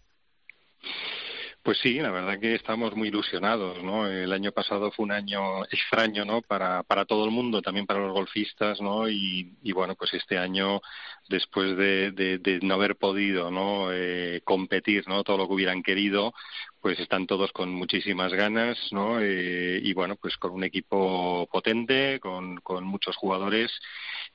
Pues 1.67 1.79
sí, 1.83 1.95
la 1.95 2.13
verdad 2.13 2.39
que 2.39 2.55
estamos 2.55 2.95
muy 2.95 3.09
ilusionados, 3.09 3.83
¿no? 3.83 4.07
El 4.07 4.33
año 4.33 4.53
pasado 4.53 4.93
fue 4.93 5.05
un 5.05 5.11
año 5.11 5.65
extraño, 5.65 6.25
¿no? 6.25 6.41
Para, 6.41 6.85
para 6.85 7.07
todo 7.07 7.25
el 7.25 7.33
mundo, 7.33 7.61
también 7.61 7.87
para 7.87 7.99
los 7.99 8.13
golfistas, 8.13 8.81
¿no? 8.81 9.09
Y, 9.09 9.57
bueno, 9.73 9.97
pues 9.97 10.15
este 10.15 10.39
año, 10.39 10.81
después 11.29 11.77
de, 11.77 12.13
de, 12.13 12.61
no 12.63 12.75
haber 12.75 12.95
podido, 12.95 13.51
¿no? 13.51 13.89
Eh, 13.93 14.43
competir, 14.45 15.09
¿no? 15.09 15.25
Todo 15.25 15.39
lo 15.39 15.49
que 15.49 15.55
hubieran 15.55 15.83
querido, 15.83 16.35
pues 16.81 17.01
están 17.01 17.27
todos 17.27 17.51
con 17.51 17.73
muchísimas 17.73 18.33
ganas, 18.33 18.79
¿no? 18.93 19.19
Eh, 19.21 19.81
y 19.83 19.93
bueno, 19.93 20.15
pues 20.15 20.37
con 20.37 20.53
un 20.53 20.63
equipo 20.63 21.49
potente, 21.51 22.21
con, 22.21 22.61
con 22.61 22.85
muchos 22.85 23.17
jugadores 23.17 23.73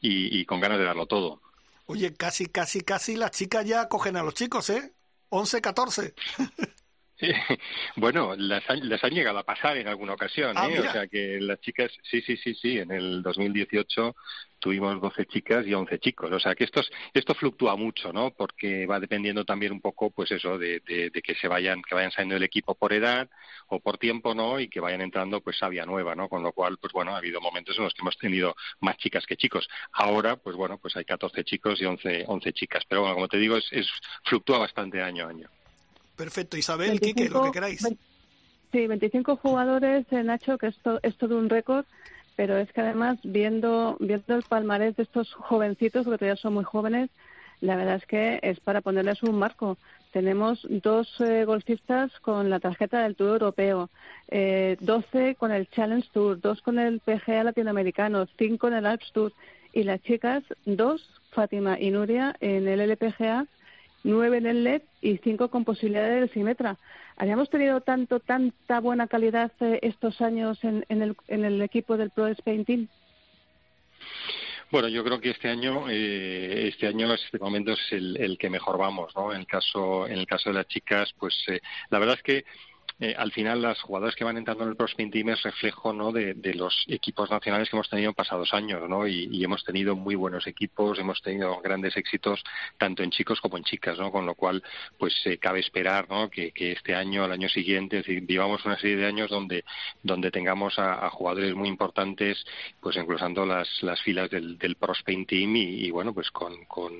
y, 0.01 0.37
y 0.37 0.43
con 0.43 0.59
ganas 0.59 0.79
de 0.79 0.83
darlo 0.83 1.05
todo. 1.05 1.41
Oye, 1.85 2.13
casi, 2.13 2.47
casi, 2.47 2.81
casi 2.81 3.15
las 3.15 3.31
chicas 3.31 3.65
ya 3.65 3.87
cogen 3.87 4.17
a 4.17 4.23
los 4.23 4.33
chicos, 4.33 4.69
¿eh? 4.69 4.91
11, 5.29 5.61
14. 5.61 6.13
Bueno, 7.95 8.35
las, 8.37 8.63
las, 8.81 9.03
han 9.03 9.11
llegado 9.11 9.39
a 9.39 9.43
pasar 9.43 9.77
en 9.77 9.87
alguna 9.87 10.13
ocasión, 10.13 10.53
ah, 10.57 10.67
¿eh? 10.69 10.79
o 10.79 10.91
sea 10.91 11.07
que 11.07 11.39
las 11.41 11.59
chicas, 11.61 11.91
sí, 12.03 12.21
sí, 12.21 12.37
sí, 12.37 12.53
sí, 12.55 12.79
en 12.79 12.91
el 12.91 13.21
2018 13.21 14.15
tuvimos 14.59 15.01
12 15.01 15.25
chicas 15.25 15.65
y 15.65 15.73
11 15.73 15.99
chicos, 15.99 16.31
o 16.31 16.39
sea 16.39 16.55
que 16.55 16.63
esto, 16.63 16.81
esto 17.13 17.33
fluctúa 17.33 17.75
mucho, 17.75 18.13
¿no? 18.13 18.31
Porque 18.31 18.85
va 18.85 18.99
dependiendo 18.99 19.43
también 19.43 19.71
un 19.71 19.81
poco, 19.81 20.11
pues 20.11 20.31
eso, 20.31 20.57
de, 20.57 20.79
de, 20.81 21.11
que 21.21 21.35
se 21.35 21.47
vayan, 21.47 21.81
que 21.81 21.95
vayan 21.95 22.11
saliendo 22.11 22.35
del 22.35 22.43
equipo 22.43 22.75
por 22.75 22.93
edad 22.93 23.27
o 23.67 23.79
por 23.79 23.97
tiempo, 23.97 24.35
¿no? 24.35 24.59
Y 24.59 24.69
que 24.69 24.79
vayan 24.79 25.01
entrando, 25.01 25.41
pues, 25.41 25.57
sabia 25.57 25.85
nueva, 25.85 26.15
¿no? 26.15 26.29
Con 26.29 26.43
lo 26.43 26.53
cual, 26.53 26.77
pues 26.79 26.93
bueno, 26.93 27.13
ha 27.13 27.17
habido 27.17 27.41
momentos 27.41 27.75
en 27.77 27.85
los 27.85 27.93
que 27.93 28.01
hemos 28.01 28.17
tenido 28.17 28.55
más 28.79 28.97
chicas 28.97 29.25
que 29.25 29.35
chicos. 29.35 29.67
Ahora, 29.93 30.35
pues 30.37 30.55
bueno, 30.55 30.77
pues 30.77 30.95
hay 30.95 31.05
14 31.05 31.43
chicos 31.43 31.81
y 31.81 31.85
11, 31.85 32.25
11 32.27 32.53
chicas, 32.53 32.83
pero 32.87 33.01
bueno, 33.01 33.15
como 33.15 33.27
te 33.27 33.37
digo, 33.37 33.57
es, 33.57 33.67
es 33.71 33.89
fluctúa 34.25 34.59
bastante 34.59 35.01
año 35.01 35.25
a 35.25 35.29
año. 35.29 35.49
Perfecto. 36.21 36.55
Isabel, 36.55 36.99
25, 36.99 37.33
lo 37.33 37.45
que 37.45 37.51
queráis. 37.51 37.81
Sí, 38.71 38.87
25 38.87 39.37
jugadores, 39.37 40.05
eh, 40.11 40.23
Nacho, 40.23 40.59
que 40.59 40.67
esto 40.67 40.99
es 41.01 41.17
todo 41.17 41.35
un 41.35 41.49
récord, 41.49 41.83
pero 42.35 42.57
es 42.57 42.71
que 42.71 42.81
además, 42.81 43.17
viendo, 43.23 43.97
viendo 43.99 44.35
el 44.35 44.43
palmarés 44.43 44.95
de 44.97 45.03
estos 45.03 45.33
jovencitos, 45.33 46.03
porque 46.03 46.19
todavía 46.19 46.39
son 46.39 46.53
muy 46.53 46.63
jóvenes, 46.63 47.09
la 47.59 47.75
verdad 47.75 47.95
es 47.95 48.05
que 48.05 48.39
es 48.43 48.59
para 48.59 48.81
ponerles 48.81 49.23
un 49.23 49.39
marco. 49.39 49.79
Tenemos 50.11 50.67
dos 50.69 51.09
eh, 51.21 51.43
golfistas 51.43 52.11
con 52.19 52.51
la 52.51 52.59
tarjeta 52.59 53.01
del 53.01 53.15
Tour 53.15 53.31
Europeo, 53.31 53.89
eh, 54.27 54.77
12 54.79 55.35
con 55.35 55.51
el 55.51 55.67
Challenge 55.71 56.07
Tour, 56.13 56.39
dos 56.39 56.61
con 56.61 56.77
el 56.77 56.99
PGA 56.99 57.43
Latinoamericano, 57.43 58.27
cinco 58.37 58.67
en 58.67 58.75
el 58.75 58.85
Alps 58.85 59.11
Tour 59.11 59.33
y 59.73 59.83
las 59.83 60.03
chicas, 60.03 60.43
dos, 60.65 61.01
Fátima 61.31 61.79
y 61.79 61.89
Nuria, 61.89 62.35
en 62.41 62.67
el 62.67 62.79
LPGA, 62.79 63.47
nueve 64.03 64.37
en 64.37 64.45
el 64.45 64.63
LED 64.63 64.81
y 65.01 65.17
cinco 65.17 65.49
con 65.49 65.65
posibilidades 65.65 66.21
de 66.21 66.33
Simetra. 66.33 66.77
¿Habíamos 67.17 67.49
tenido 67.49 67.81
tanto, 67.81 68.19
tanta 68.19 68.79
buena 68.79 69.07
calidad 69.07 69.51
eh, 69.59 69.79
estos 69.83 70.21
años 70.21 70.63
en, 70.63 70.85
el, 70.89 71.15
en 71.27 71.45
el 71.45 71.61
equipo 71.61 71.97
del 71.97 72.09
Pro 72.09 72.27
Spain 72.27 72.65
Team? 72.65 72.87
Bueno, 74.71 74.87
yo 74.87 75.03
creo 75.03 75.19
que 75.19 75.31
este 75.31 75.49
año, 75.49 75.89
eh, 75.89 76.69
este 76.69 76.87
año, 76.87 77.13
este 77.13 77.37
momento 77.39 77.73
es 77.73 77.91
el, 77.91 78.37
que 78.39 78.49
mejor 78.49 78.77
vamos, 78.77 79.13
¿no? 79.17 79.33
En 79.33 79.41
el 79.41 79.45
caso, 79.45 80.07
en 80.07 80.17
el 80.17 80.25
caso 80.25 80.49
de 80.49 80.55
las 80.55 80.67
chicas, 80.67 81.13
pues 81.19 81.35
eh, 81.49 81.59
la 81.89 81.99
verdad 81.99 82.15
es 82.15 82.23
que 82.23 82.45
eh, 83.01 83.15
al 83.17 83.31
final 83.31 83.63
las 83.63 83.81
jugadoras 83.81 84.15
que 84.15 84.23
van 84.23 84.37
entrando 84.37 84.63
en 84.63 84.69
el 84.69 84.75
Pro 84.75 84.85
Team 84.95 85.29
es 85.29 85.41
reflejo 85.41 85.91
¿no? 85.91 86.11
de, 86.11 86.35
los 86.53 86.85
equipos 86.87 87.31
nacionales 87.31 87.67
que 87.67 87.75
hemos 87.75 87.89
tenido 87.89 88.09
en 88.09 88.15
pasados 88.15 88.53
años, 88.53 88.87
¿no? 88.87 89.07
Y, 89.07 89.43
hemos 89.43 89.63
tenido 89.63 89.95
muy 89.95 90.13
buenos 90.13 90.45
equipos, 90.45 90.99
hemos 90.99 91.19
tenido 91.23 91.59
grandes 91.61 91.97
éxitos 91.97 92.43
tanto 92.77 93.01
en 93.01 93.09
chicos 93.09 93.41
como 93.41 93.57
en 93.57 93.63
chicas, 93.63 93.97
¿no? 93.97 94.11
Con 94.11 94.27
lo 94.27 94.35
cual, 94.35 94.61
pues 94.99 95.15
eh, 95.25 95.39
cabe 95.39 95.61
esperar, 95.61 96.07
¿no? 96.09 96.29
Que, 96.29 96.51
este 96.55 96.93
año, 96.93 97.25
el 97.25 97.31
año 97.31 97.49
siguiente, 97.49 97.97
es 97.97 98.05
decir, 98.05 98.21
vivamos 98.21 98.63
una 98.65 98.77
serie 98.77 98.97
de 98.97 99.07
años 99.07 99.31
donde 99.31 99.65
donde 100.03 100.29
tengamos 100.29 100.77
a, 100.77 101.09
jugadores 101.09 101.55
muy 101.55 101.67
importantes, 101.67 102.45
pues 102.79 102.97
inclusando 102.97 103.47
las, 103.47 103.67
las 103.81 103.99
filas 104.01 104.29
del, 104.29 104.59
del 104.59 104.75
Pro 104.75 104.93
Team 105.03 105.55
y, 105.55 105.89
bueno, 105.89 106.13
pues 106.13 106.29
con, 106.29 106.65
con 106.65 106.93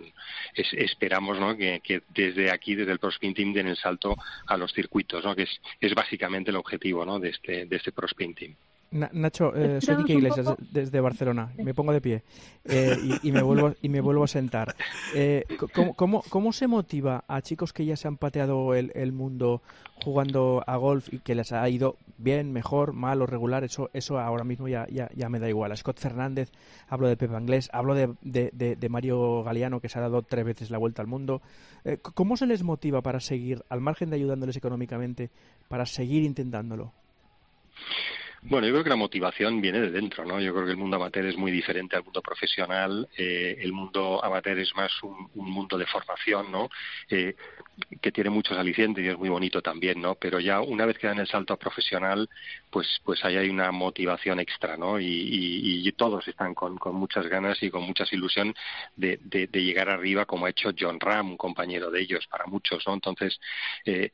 esperamos, 0.56 1.40
¿no? 1.40 1.56
Que, 1.56 2.02
desde 2.10 2.52
aquí, 2.52 2.74
desde 2.74 2.94
el 2.94 3.00
Pro 3.00 3.12
Team, 3.20 3.54
den 3.54 3.68
el 3.68 3.78
salto 3.78 4.16
a 4.48 4.58
los 4.58 4.74
circuitos, 4.74 5.24
¿no? 5.24 5.36
Que 5.36 5.44
es 5.80 5.91
básicamente 5.96 6.52
el 6.52 6.58
objetivo 6.58 7.06
¿no? 7.06 7.20
de 7.20 7.30
este, 7.30 7.66
de 7.66 7.76
este 7.76 7.92
Team. 8.34 8.56
Nacho, 8.92 9.56
eh, 9.56 9.80
soy 9.80 9.96
Quique 9.98 10.14
Iglesias 10.14 10.54
desde 10.60 11.00
Barcelona. 11.00 11.54
Me 11.58 11.74
pongo 11.74 11.94
de 11.94 12.02
pie 12.02 12.24
eh, 12.66 12.98
y, 13.24 13.32
me 13.32 13.42
vuelvo, 13.42 13.74
y 13.82 13.88
me 13.88 14.02
vuelvo 14.02 14.26
a 14.26 14.28
sentar. 14.28 14.76
Eh, 15.16 15.46
¿cómo, 15.96 16.24
cómo, 16.24 16.54
se 16.54 16.68
motiva 16.68 17.24
a 17.28 17.42
chicos 17.42 17.72
que 17.72 17.86
ya 17.86 17.96
se 17.96 18.10
han 18.10 18.18
pateado 18.18 18.76
el, 18.76 18.92
el, 18.96 19.14
mundo 19.14 19.62
jugando 20.04 20.64
a 20.68 20.76
golf 20.76 21.08
y 21.12 21.20
que 21.20 21.36
les 21.36 21.54
ha 21.54 21.68
ido 21.70 21.96
bien, 22.18 22.52
mejor, 22.52 22.92
mal 22.92 23.22
o 23.22 23.26
regular? 23.26 23.64
Eso, 23.64 23.90
eso 23.94 24.20
ahora 24.20 24.44
mismo 24.44 24.68
ya, 24.68 24.86
ya, 24.90 25.10
ya 25.16 25.30
me 25.30 25.40
da 25.40 25.48
igual. 25.48 25.72
A 25.72 25.78
Scott 25.78 25.98
Fernández, 25.98 26.52
hablo 26.90 27.08
de 27.08 27.16
Pepe 27.16 27.36
Anglés, 27.36 27.70
hablo 27.72 27.96
de, 27.96 28.14
de, 28.22 28.52
de, 28.76 28.90
Mario 28.90 29.44
Galeano, 29.44 29.80
que 29.80 29.88
se 29.88 30.00
ha 30.00 30.02
dado 30.02 30.22
tres 30.22 30.44
veces 30.44 30.70
la 30.70 30.78
vuelta 30.78 31.02
al 31.02 31.08
mundo. 31.08 31.42
¿Cómo 32.14 32.36
se 32.36 32.46
les 32.46 32.62
motiva 32.62 33.02
para 33.02 33.22
seguir, 33.22 33.64
al 33.70 33.80
margen 33.80 34.10
de 34.10 34.18
ayudándoles 34.18 34.58
económicamente, 34.58 35.30
para 35.72 35.86
seguir 35.86 36.24
intentándolo? 36.24 36.94
Bueno, 38.42 38.68
yo 38.68 38.74
creo 38.74 38.84
que 38.84 38.90
la 38.90 38.98
motivación 38.98 39.62
viene 39.62 39.80
de 39.80 39.90
dentro, 39.90 40.26
¿no? 40.26 40.42
Yo 40.42 40.52
creo 40.54 40.66
que 40.66 40.72
el 40.72 40.78
mundo 40.78 40.98
amateur 40.98 41.26
es 41.28 41.38
muy 41.38 41.50
diferente 41.50 41.96
al 41.96 42.04
mundo 42.04 42.22
profesional. 42.22 43.08
Eh, 43.16 43.56
el 43.62 43.72
mundo 43.72 44.22
amateur 44.22 44.60
es 44.60 44.76
más 44.76 44.92
un, 45.02 45.30
mundo 45.34 45.78
de 45.78 45.86
formación, 45.86 46.52
¿no? 46.52 46.70
Eh, 47.10 47.36
que 48.02 48.12
tiene 48.12 48.30
muchos 48.30 48.58
alicientes 48.58 49.04
y 49.04 49.08
es 49.08 49.18
muy 49.18 49.30
bonito 49.30 49.62
también, 49.62 50.02
¿no? 50.02 50.16
Pero 50.16 50.40
ya 50.40 50.62
una 50.62 50.86
vez 50.86 50.98
que 50.98 51.08
dan 51.08 51.20
el 51.20 51.28
salto 51.28 51.54
a 51.54 51.58
profesional, 51.58 52.30
pues, 52.70 52.88
pues 53.04 53.24
ahí 53.24 53.38
hay 53.38 53.50
una 53.50 53.72
motivación 53.72 54.40
extra, 54.40 54.78
¿no? 54.78 55.00
Y, 55.00 55.92
todos 55.98 56.28
están 56.28 56.56
con, 56.56 56.78
con, 56.78 56.96
muchas 56.96 57.28
ganas 57.28 57.62
y 57.62 57.70
con 57.70 57.84
mucha 57.84 58.06
ilusión 58.12 58.56
de, 58.96 59.20
de, 59.22 59.46
de, 59.48 59.64
llegar 59.64 59.90
arriba, 59.90 60.26
como 60.26 60.46
ha 60.46 60.50
hecho 60.50 60.72
John 60.78 61.00
Ram, 61.00 61.32
un 61.32 61.38
compañero 61.38 61.92
de 61.92 62.02
ellos, 62.02 62.26
para 62.28 62.46
muchos, 62.46 62.84
¿no? 62.88 62.94
Entonces, 62.94 63.40
eh, 63.86 64.12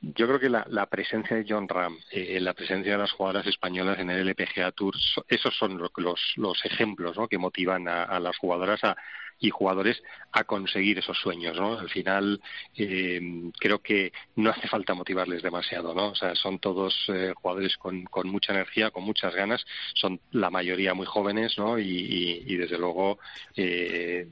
yo 0.00 0.26
creo 0.26 0.40
que 0.40 0.48
la, 0.48 0.66
la, 0.68 0.86
presencia 0.86 1.36
de 1.36 1.44
John 1.46 1.68
Ram, 1.68 1.96
eh, 2.10 2.40
la 2.40 2.54
presencia 2.54 2.92
de 2.92 2.98
las 2.98 3.12
jugadoras 3.12 3.46
españolas 3.46 3.98
en 4.00 4.10
el 4.10 4.26
LPGA 4.26 4.72
Tour, 4.72 4.96
esos 5.28 5.54
son 5.56 5.78
los, 5.78 5.92
los, 6.36 6.64
ejemplos, 6.64 7.16
¿no? 7.16 7.28
Que 7.28 7.38
motivan 7.38 7.86
a, 7.86 8.04
a 8.04 8.18
las 8.18 8.36
jugadoras 8.38 8.82
a 8.82 8.96
y 9.40 9.50
jugadores 9.50 10.02
a 10.32 10.44
conseguir 10.44 10.98
esos 10.98 11.18
sueños, 11.18 11.56
¿no? 11.56 11.78
Al 11.78 11.88
final 11.88 12.40
eh, 12.76 13.20
creo 13.58 13.80
que 13.80 14.12
no 14.36 14.50
hace 14.50 14.68
falta 14.68 14.94
motivarles 14.94 15.42
demasiado, 15.42 15.94
¿no? 15.94 16.08
O 16.08 16.14
sea, 16.14 16.34
son 16.34 16.58
todos 16.58 16.94
eh, 17.08 17.32
jugadores 17.34 17.76
con, 17.76 18.04
con, 18.04 18.28
mucha 18.28 18.52
energía, 18.52 18.90
con 18.90 19.04
muchas 19.04 19.34
ganas, 19.34 19.64
son 19.94 20.20
la 20.32 20.50
mayoría 20.50 20.94
muy 20.94 21.06
jóvenes, 21.06 21.56
¿no? 21.58 21.78
Y, 21.78 22.56
desde 22.58 22.78
luego 22.78 23.20
eh, 23.54 24.26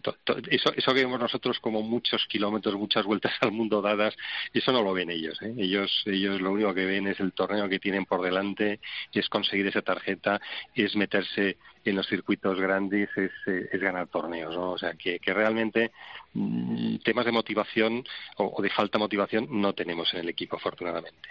eso, 0.50 0.72
eso 0.74 0.94
que 0.94 1.04
vemos 1.04 1.20
nosotros 1.20 1.60
como 1.60 1.80
muchos 1.82 2.26
kilómetros, 2.26 2.74
muchas 2.74 3.04
vueltas 3.04 3.32
al 3.40 3.52
mundo 3.52 3.80
dadas, 3.80 4.16
eso 4.52 4.72
no 4.72 4.82
lo 4.82 4.92
ven 4.92 5.10
ellos, 5.10 5.40
¿eh? 5.42 5.54
Ellos, 5.56 6.02
ellos 6.06 6.40
lo 6.40 6.52
único 6.52 6.74
que 6.74 6.86
ven 6.86 7.06
es 7.06 7.20
el 7.20 7.32
torneo 7.32 7.68
que 7.68 7.78
tienen 7.78 8.04
por 8.04 8.22
delante, 8.22 8.80
es 9.12 9.28
conseguir 9.28 9.68
esa 9.68 9.82
tarjeta, 9.82 10.40
es 10.74 10.96
meterse 10.96 11.56
en 11.90 11.96
los 11.96 12.06
circuitos 12.06 12.58
grandes 12.60 13.08
es, 13.16 13.30
eh, 13.46 13.68
es 13.70 13.80
ganar 13.80 14.08
torneos, 14.08 14.54
¿no? 14.54 14.72
O 14.72 14.78
sea, 14.78 14.94
que, 14.94 15.18
que 15.18 15.32
realmente 15.32 15.92
mm, 16.34 16.96
temas 16.98 17.24
de 17.24 17.32
motivación 17.32 18.04
o, 18.36 18.60
de 18.62 18.70
falta 18.70 18.98
de 18.98 19.04
motivación 19.04 19.46
no 19.50 19.74
tenemos 19.74 20.12
en 20.14 20.20
el 20.20 20.28
equipo, 20.28 20.56
afortunadamente. 20.56 21.28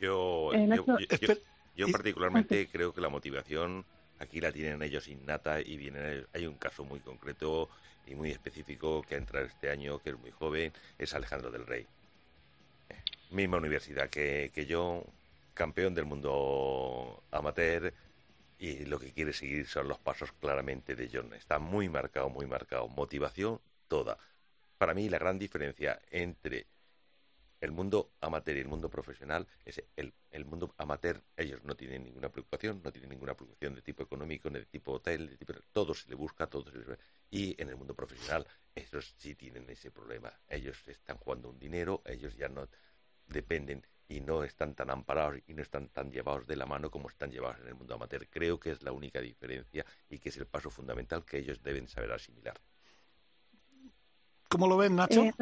Yo, 0.00 0.52
eh, 0.54 0.68
yo, 1.76 1.88
particularmente 1.90 2.68
creo 2.70 2.92
que 2.92 3.00
la 3.00 3.08
motivación 3.08 3.84
aquí 4.18 4.40
la 4.40 4.52
tienen 4.52 4.82
ellos 4.82 5.08
innata 5.08 5.60
y 5.60 5.76
viene, 5.76 6.24
hay 6.32 6.46
un 6.46 6.54
caso 6.54 6.84
muy 6.84 7.00
concreto 7.00 7.68
y 8.06 8.14
muy 8.14 8.30
específico 8.30 9.02
que 9.02 9.16
entra 9.16 9.42
este 9.42 9.70
año, 9.70 9.98
que 9.98 10.10
es 10.10 10.18
muy 10.18 10.30
joven, 10.30 10.72
es 10.98 11.14
Alejandro 11.14 11.50
del 11.50 11.66
Rey. 11.66 11.86
Misma 13.30 13.58
universidad 13.58 14.10
que, 14.10 14.50
que 14.54 14.66
yo, 14.66 15.04
campeón 15.54 15.94
del 15.94 16.04
mundo 16.04 17.22
amateur, 17.30 17.92
y 18.62 18.84
lo 18.84 19.00
que 19.00 19.12
quiere 19.12 19.32
seguir 19.32 19.66
son 19.66 19.88
los 19.88 19.98
pasos 19.98 20.30
claramente 20.30 20.94
de 20.94 21.10
John. 21.12 21.34
Está 21.34 21.58
muy 21.58 21.88
marcado, 21.88 22.30
muy 22.30 22.46
marcado. 22.46 22.86
Motivación 22.86 23.60
toda. 23.88 24.16
Para 24.78 24.94
mí 24.94 25.08
la 25.08 25.18
gran 25.18 25.36
diferencia 25.36 26.00
entre 26.12 26.68
el 27.60 27.72
mundo 27.72 28.12
amateur 28.20 28.56
y 28.56 28.60
el 28.60 28.68
mundo 28.68 28.88
profesional 28.88 29.48
es 29.64 29.82
el, 29.96 30.12
el 30.30 30.44
mundo 30.44 30.72
amateur, 30.78 31.20
ellos 31.36 31.64
no 31.64 31.74
tienen 31.74 32.04
ninguna 32.04 32.28
preocupación, 32.30 32.80
no 32.84 32.92
tienen 32.92 33.10
ninguna 33.10 33.34
preocupación 33.34 33.74
de 33.74 33.82
tipo 33.82 34.04
económico, 34.04 34.48
ni 34.48 34.60
de 34.60 34.66
tipo 34.66 34.92
hotel, 34.92 35.28
de 35.28 35.36
tipo, 35.36 35.54
todo 35.72 35.92
se 35.92 36.08
le 36.08 36.14
busca, 36.14 36.46
todo 36.46 36.70
se 36.70 36.78
le... 36.78 36.98
Y 37.32 37.60
en 37.60 37.68
el 37.68 37.74
mundo 37.74 37.94
profesional, 37.94 38.46
ellos 38.76 39.12
sí 39.18 39.34
tienen 39.34 39.68
ese 39.70 39.90
problema. 39.90 40.32
Ellos 40.48 40.86
están 40.86 41.16
jugando 41.16 41.48
un 41.48 41.58
dinero, 41.58 42.00
ellos 42.04 42.36
ya 42.36 42.48
no 42.48 42.68
dependen 43.26 43.84
y 44.12 44.20
no 44.20 44.44
están 44.44 44.74
tan 44.74 44.90
amparados 44.90 45.40
y 45.46 45.54
no 45.54 45.62
están 45.62 45.88
tan 45.88 46.10
llevados 46.10 46.46
de 46.46 46.56
la 46.56 46.66
mano 46.66 46.90
como 46.90 47.08
están 47.08 47.30
llevados 47.30 47.60
en 47.60 47.68
el 47.68 47.74
mundo 47.74 47.94
amateur. 47.94 48.26
Creo 48.28 48.60
que 48.60 48.70
es 48.70 48.82
la 48.82 48.92
única 48.92 49.20
diferencia 49.20 49.84
y 50.10 50.18
que 50.18 50.28
es 50.28 50.36
el 50.36 50.46
paso 50.46 50.70
fundamental 50.70 51.24
que 51.24 51.38
ellos 51.38 51.62
deben 51.62 51.88
saber 51.88 52.12
asimilar. 52.12 52.54
¿Cómo 54.48 54.68
lo 54.68 54.76
ven, 54.76 54.96
Nacho? 54.96 55.22
Eh, 55.22 55.32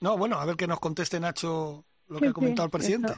no, 0.00 0.16
bueno, 0.16 0.38
a 0.38 0.46
ver 0.46 0.56
que 0.56 0.68
nos 0.68 0.78
conteste 0.78 1.18
Nacho 1.18 1.84
lo 2.06 2.20
que 2.20 2.28
ha 2.28 2.32
comentado 2.32 2.66
el 2.66 2.70
presidente. 2.70 3.14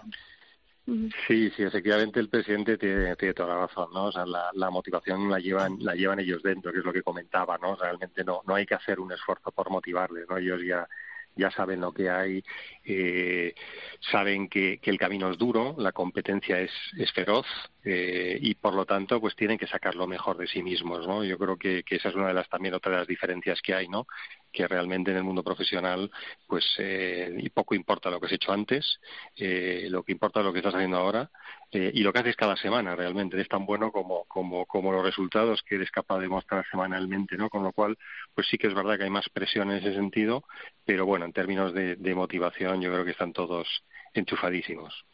Sí, 1.26 1.50
sí, 1.50 1.62
efectivamente 1.62 2.18
el 2.18 2.30
presidente 2.30 2.78
tiene, 2.78 3.14
toda 3.34 3.50
la 3.50 3.66
razón, 3.66 3.90
¿no? 3.92 4.06
O 4.06 4.12
sea, 4.12 4.24
la, 4.26 4.70
motivación 4.70 5.30
la 5.30 5.38
llevan, 5.38 5.76
la 5.80 5.94
llevan 5.94 6.18
ellos 6.20 6.42
dentro, 6.42 6.72
que 6.72 6.78
es 6.78 6.84
lo 6.84 6.92
que 6.92 7.02
comentaba, 7.02 7.58
¿no? 7.58 7.76
Realmente 7.76 8.24
no, 8.24 8.42
no 8.46 8.54
hay 8.54 8.66
que 8.66 8.74
hacer 8.74 8.98
un 8.98 9.12
esfuerzo 9.12 9.52
por 9.52 9.70
motivarles, 9.70 10.26
¿no? 10.28 10.38
Ellos 10.38 10.60
ya 10.66 10.88
ya 11.36 11.50
saben 11.50 11.80
lo 11.80 11.92
que 11.92 12.10
hay, 12.10 12.42
eh, 12.84 13.54
saben 14.00 14.48
que, 14.48 14.78
que, 14.78 14.90
el 14.90 14.98
camino 14.98 15.30
es 15.30 15.38
duro, 15.38 15.74
la 15.78 15.92
competencia 15.92 16.60
es, 16.60 16.72
feroz 17.14 17.46
eh, 17.84 18.38
y 18.40 18.54
por 18.54 18.74
lo 18.74 18.84
tanto 18.84 19.20
pues 19.20 19.34
tienen 19.36 19.58
que 19.58 19.66
sacar 19.66 19.94
lo 19.94 20.06
mejor 20.06 20.36
de 20.36 20.46
sí 20.46 20.62
mismos, 20.62 21.06
¿no? 21.06 21.24
Yo 21.24 21.38
creo 21.38 21.56
que, 21.56 21.82
que, 21.82 21.96
esa 21.96 22.10
es 22.10 22.14
una 22.14 22.28
de 22.28 22.34
las 22.34 22.48
también 22.48 22.74
otra 22.74 22.92
de 22.92 22.98
las 22.98 23.08
diferencias 23.08 23.60
que 23.62 23.74
hay, 23.74 23.88
¿no? 23.88 24.06
Que 24.52 24.66
realmente 24.66 25.10
en 25.10 25.18
el 25.18 25.24
mundo 25.24 25.42
profesional 25.42 26.10
pues 26.46 26.64
eh, 26.78 27.50
poco 27.54 27.74
importa 27.74 28.10
lo 28.10 28.20
que 28.20 28.26
has 28.26 28.32
hecho 28.32 28.52
antes, 28.52 29.00
eh, 29.36 29.86
lo 29.90 30.02
que 30.02 30.12
importa 30.12 30.40
es 30.40 30.46
lo 30.46 30.52
que 30.52 30.58
estás 30.58 30.74
haciendo 30.74 30.96
ahora 30.96 31.30
eh, 31.72 31.90
y 31.94 32.02
lo 32.02 32.12
que 32.12 32.18
haces 32.20 32.36
cada 32.36 32.56
semana 32.56 32.96
realmente 32.96 33.40
es 33.40 33.48
tan 33.48 33.64
bueno 33.66 33.92
como, 33.92 34.24
como, 34.24 34.66
como 34.66 34.92
los 34.92 35.04
resultados 35.04 35.62
que 35.62 35.76
eres 35.76 35.90
capaz 35.90 36.18
de 36.18 36.28
mostrar 36.28 36.64
semanalmente, 36.70 37.36
¿no? 37.36 37.48
Con 37.48 37.62
lo 37.62 37.72
cual, 37.72 37.96
pues 38.34 38.48
sí 38.48 38.58
que 38.58 38.66
es 38.66 38.74
verdad 38.74 38.98
que 38.98 39.04
hay 39.04 39.10
más 39.10 39.28
presión 39.28 39.70
en 39.70 39.78
ese 39.78 39.94
sentido, 39.94 40.44
pero 40.84 41.06
bueno, 41.06 41.26
en 41.26 41.32
términos 41.32 41.72
de, 41.74 41.96
motivación 42.14 42.80
yo 42.80 42.92
creo 42.92 43.04
que 43.04 43.12
están 43.12 43.32
todos 43.32 43.84
enchufadísimos. 44.14 45.04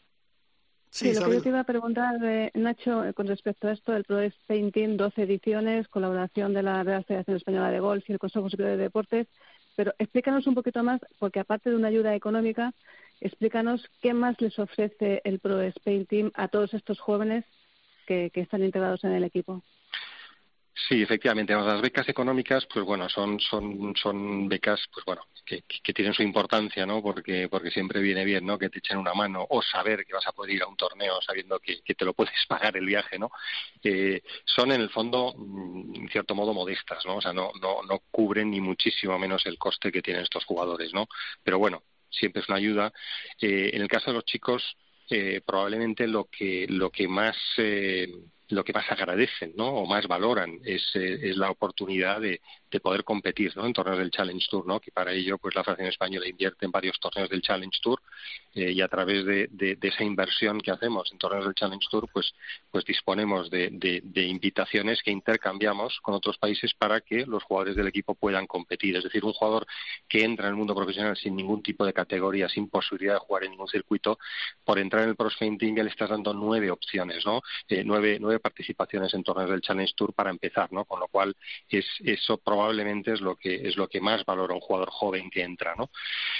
Sí, 0.90 1.12
lo 1.12 1.27
que 1.27 1.35
yo 1.35 1.42
te 1.42 1.49
iba 1.51 1.61
a 1.61 1.64
preguntar, 1.64 2.16
eh, 2.25 2.51
Nacho, 2.55 3.05
eh, 3.05 3.12
con 3.12 3.27
respecto 3.27 3.68
a 3.68 3.72
esto 3.72 3.92
del 3.92 4.05
Pro 4.05 4.18
Painting, 4.46 4.96
12 4.96 5.22
ediciones, 5.22 5.88
colaboración 5.88 6.55
de 6.55 6.62
la 6.62 6.83
Real 6.83 7.05
Federación 7.05 7.37
Española 7.37 7.70
de 7.70 7.81
Golf 7.81 8.09
y 8.09 8.12
el 8.12 8.18
Consejo 8.18 8.49
Superior 8.49 8.77
de 8.77 8.85
Deportes, 8.85 9.27
pero 9.77 9.92
explícanos 9.99 10.46
un 10.46 10.55
poquito 10.55 10.83
más, 10.83 11.01
porque 11.18 11.40
aparte 11.40 11.70
de 11.70 11.77
una 11.77 11.88
ayuda 11.88 12.14
económica, 12.14 12.72
explícanos 13.20 13.90
qué 14.01 14.14
más 14.14 14.40
les 14.40 14.59
ofrece 14.59 15.20
el 15.25 15.38
Pro 15.38 15.61
Spain 15.61 16.07
Team 16.07 16.33
a 16.35 16.49
todos 16.49 16.72
estos 16.72 16.99
jóvenes 16.99 17.44
que, 18.07 18.31
están 18.35 18.62
integrados 18.62 19.05
en 19.05 19.12
el 19.12 19.25
equipo. 19.25 19.62
Sí, 20.89 21.03
efectivamente. 21.03 21.55
Las 21.55 21.81
becas 21.81 22.07
económicas, 22.09 22.67
pues 22.67 22.85
bueno, 22.85 23.09
son 23.09 23.41
son 23.41 23.95
son 23.97 24.47
becas, 24.47 24.81
pues 24.93 25.05
bueno, 25.07 25.23
que, 25.45 25.62
tienen 25.95 26.12
su 26.12 26.23
importancia, 26.23 26.85
¿no? 26.85 27.03
Porque 27.03 27.49
porque 27.49 27.71
siempre 27.71 28.01
viene 28.03 28.25
bien, 28.27 28.45
¿no? 28.45 28.59
Que 28.59 28.69
te 28.69 28.81
echen 28.81 28.99
una 28.99 29.15
mano 29.15 29.47
o 29.49 29.62
saber 29.62 30.05
que 30.05 30.12
vas 30.12 30.27
a 30.27 30.33
poder 30.33 30.55
ir 30.55 30.62
a 30.62 30.67
un 30.67 30.77
torneo 30.77 31.21
sabiendo 31.23 31.59
que, 31.61 31.81
te 31.83 32.05
lo 32.05 32.12
puedes 32.12 32.35
pagar 32.49 32.77
el 32.77 32.85
viaje, 32.85 33.19
¿no? 33.19 33.31
Eh, 33.83 34.23
son 34.45 34.71
en 34.71 34.83
el 34.83 34.91
fondo, 34.91 35.35
mm, 35.37 35.95
en 35.97 36.09
cierto 36.11 36.35
modo, 36.35 36.53
modestas, 36.53 37.05
¿no? 37.07 37.17
O 37.17 37.21
sea, 37.23 37.33
no 37.33 37.53
no 37.61 37.83
no 37.83 38.01
cubren 38.11 38.51
ni 38.51 38.61
muchísimo 38.61 39.19
menos 39.19 39.47
el 39.47 39.59
coste 39.59 39.91
que 39.91 40.03
tienen 40.03 40.25
estos 40.25 40.45
jugadores, 40.45 40.93
¿no? 40.93 41.09
Pero 41.43 41.59
bueno, 41.59 41.83
siempre 42.11 42.43
es 42.43 42.49
una 42.49 42.59
ayuda. 42.59 42.93
Eh, 43.41 43.71
en 43.73 43.83
el 43.83 43.89
caso 43.89 44.11
de 44.11 44.15
los 44.15 44.25
chicos, 44.25 44.77
eh, 45.11 45.41
probablemente 45.45 46.07
lo 46.07 46.25
que 46.27 46.67
lo 46.69 46.91
que 46.91 47.09
más 47.09 47.37
eh, 47.59 48.09
lo 48.49 48.65
que 48.65 48.73
más 48.73 48.91
agradecen 48.91 49.53
¿no? 49.57 49.69
o 49.69 49.87
más 49.87 50.07
valoran 50.07 50.61
es, 50.65 50.83
eh, 50.95 51.19
es 51.23 51.37
la 51.37 51.51
oportunidad 51.51 52.21
de, 52.21 52.41
de 52.77 52.81
poder 52.81 53.05
competir 53.05 53.57
¿no? 53.57 53.65
en 53.65 53.73
torneos 53.73 53.99
del 53.99 54.11
Challenge 54.11 54.47
Tour, 54.51 54.67
¿no? 54.67 54.81
que 54.81 54.91
para 54.91 55.12
ello 55.12 55.39
pues 55.39 55.55
la 55.55 55.65
Federación 55.65 55.89
Española 55.89 56.29
invierte 56.29 56.67
en 56.67 56.71
varios 56.71 56.99
torneos 57.01 57.31
del 57.31 57.41
Challenge 57.41 57.79
Tour 57.83 58.03
eh, 58.55 58.73
y 58.73 58.83
a 58.83 58.89
través 58.89 59.25
de, 59.25 59.79
esa 59.81 60.05
inversión 60.05 60.61
que 60.61 60.71
hacemos 60.71 61.11
en 61.12 61.19
torneos 61.19 61.45
del 61.45 61.55
Challenge 61.55 61.87
Tour 61.91 62.09
pues, 62.12 62.35
pues 62.71 62.85
disponemos 62.85 63.51
de, 63.51 63.71
de, 63.73 64.23
invitaciones 64.27 65.03
que 65.03 65.11
intercambiamos 65.11 66.01
con 66.03 66.15
otros 66.15 66.37
países 66.37 66.75
para 66.75 67.01
que 67.01 67.25
los 67.25 67.43
jugadores 67.45 67.77
del 67.77 67.87
equipo 67.87 68.15
puedan 68.15 68.47
competir. 68.47 68.97
Es 68.97 69.05
decir, 69.05 69.25
un 69.25 69.33
jugador 69.33 69.67
que 70.09 70.25
entra 70.25 70.47
en 70.47 70.51
el 70.51 70.57
mundo 70.57 70.75
profesional 70.75 71.17
sin 71.17 71.37
ningún 71.37 71.62
tipo 71.62 71.87
de 71.87 71.93
categoría, 71.93 72.49
sin 72.49 72.69
posibilidad 72.69 73.15
de 73.15 73.21
jugar 73.21 73.45
en 73.45 73.53
ningún 73.53 73.69
circuito, 73.69 74.19
por 74.65 74.79
entrar 74.79 75.05
en 75.05 75.11
el 75.11 75.17
Pro 75.17 75.31
Painting 75.39 75.77
le 75.77 75.91
estás 75.91 76.11
dando 76.11 76.35
nueve 76.35 76.71
opciones, 76.71 77.25
¿no? 77.25 77.43
Eh, 77.69 77.83
nueve, 77.85 78.19
nueve 78.21 78.41
participaciones 78.41 79.15
en 79.15 79.23
torneos 79.23 79.51
del 79.51 79.61
Challenge 79.61 79.93
Tour 79.95 80.12
para 80.12 80.31
empezar, 80.31 80.73
¿no? 80.73 80.85
Con 80.85 81.01
lo 81.01 81.09
cual 81.09 81.37
es 81.69 81.87
eso 82.05 82.39
probablemente 82.39 82.65
es 82.70 83.20
lo 83.20 83.37
que 83.37 83.68
es 83.68 83.76
lo 83.76 83.88
que 83.88 84.00
más 84.00 84.24
valora 84.24 84.55
un 84.55 84.61
jugador 84.61 84.90
joven 84.90 85.31
que 85.31 85.42
entra, 85.42 85.74
¿no? 85.76 85.90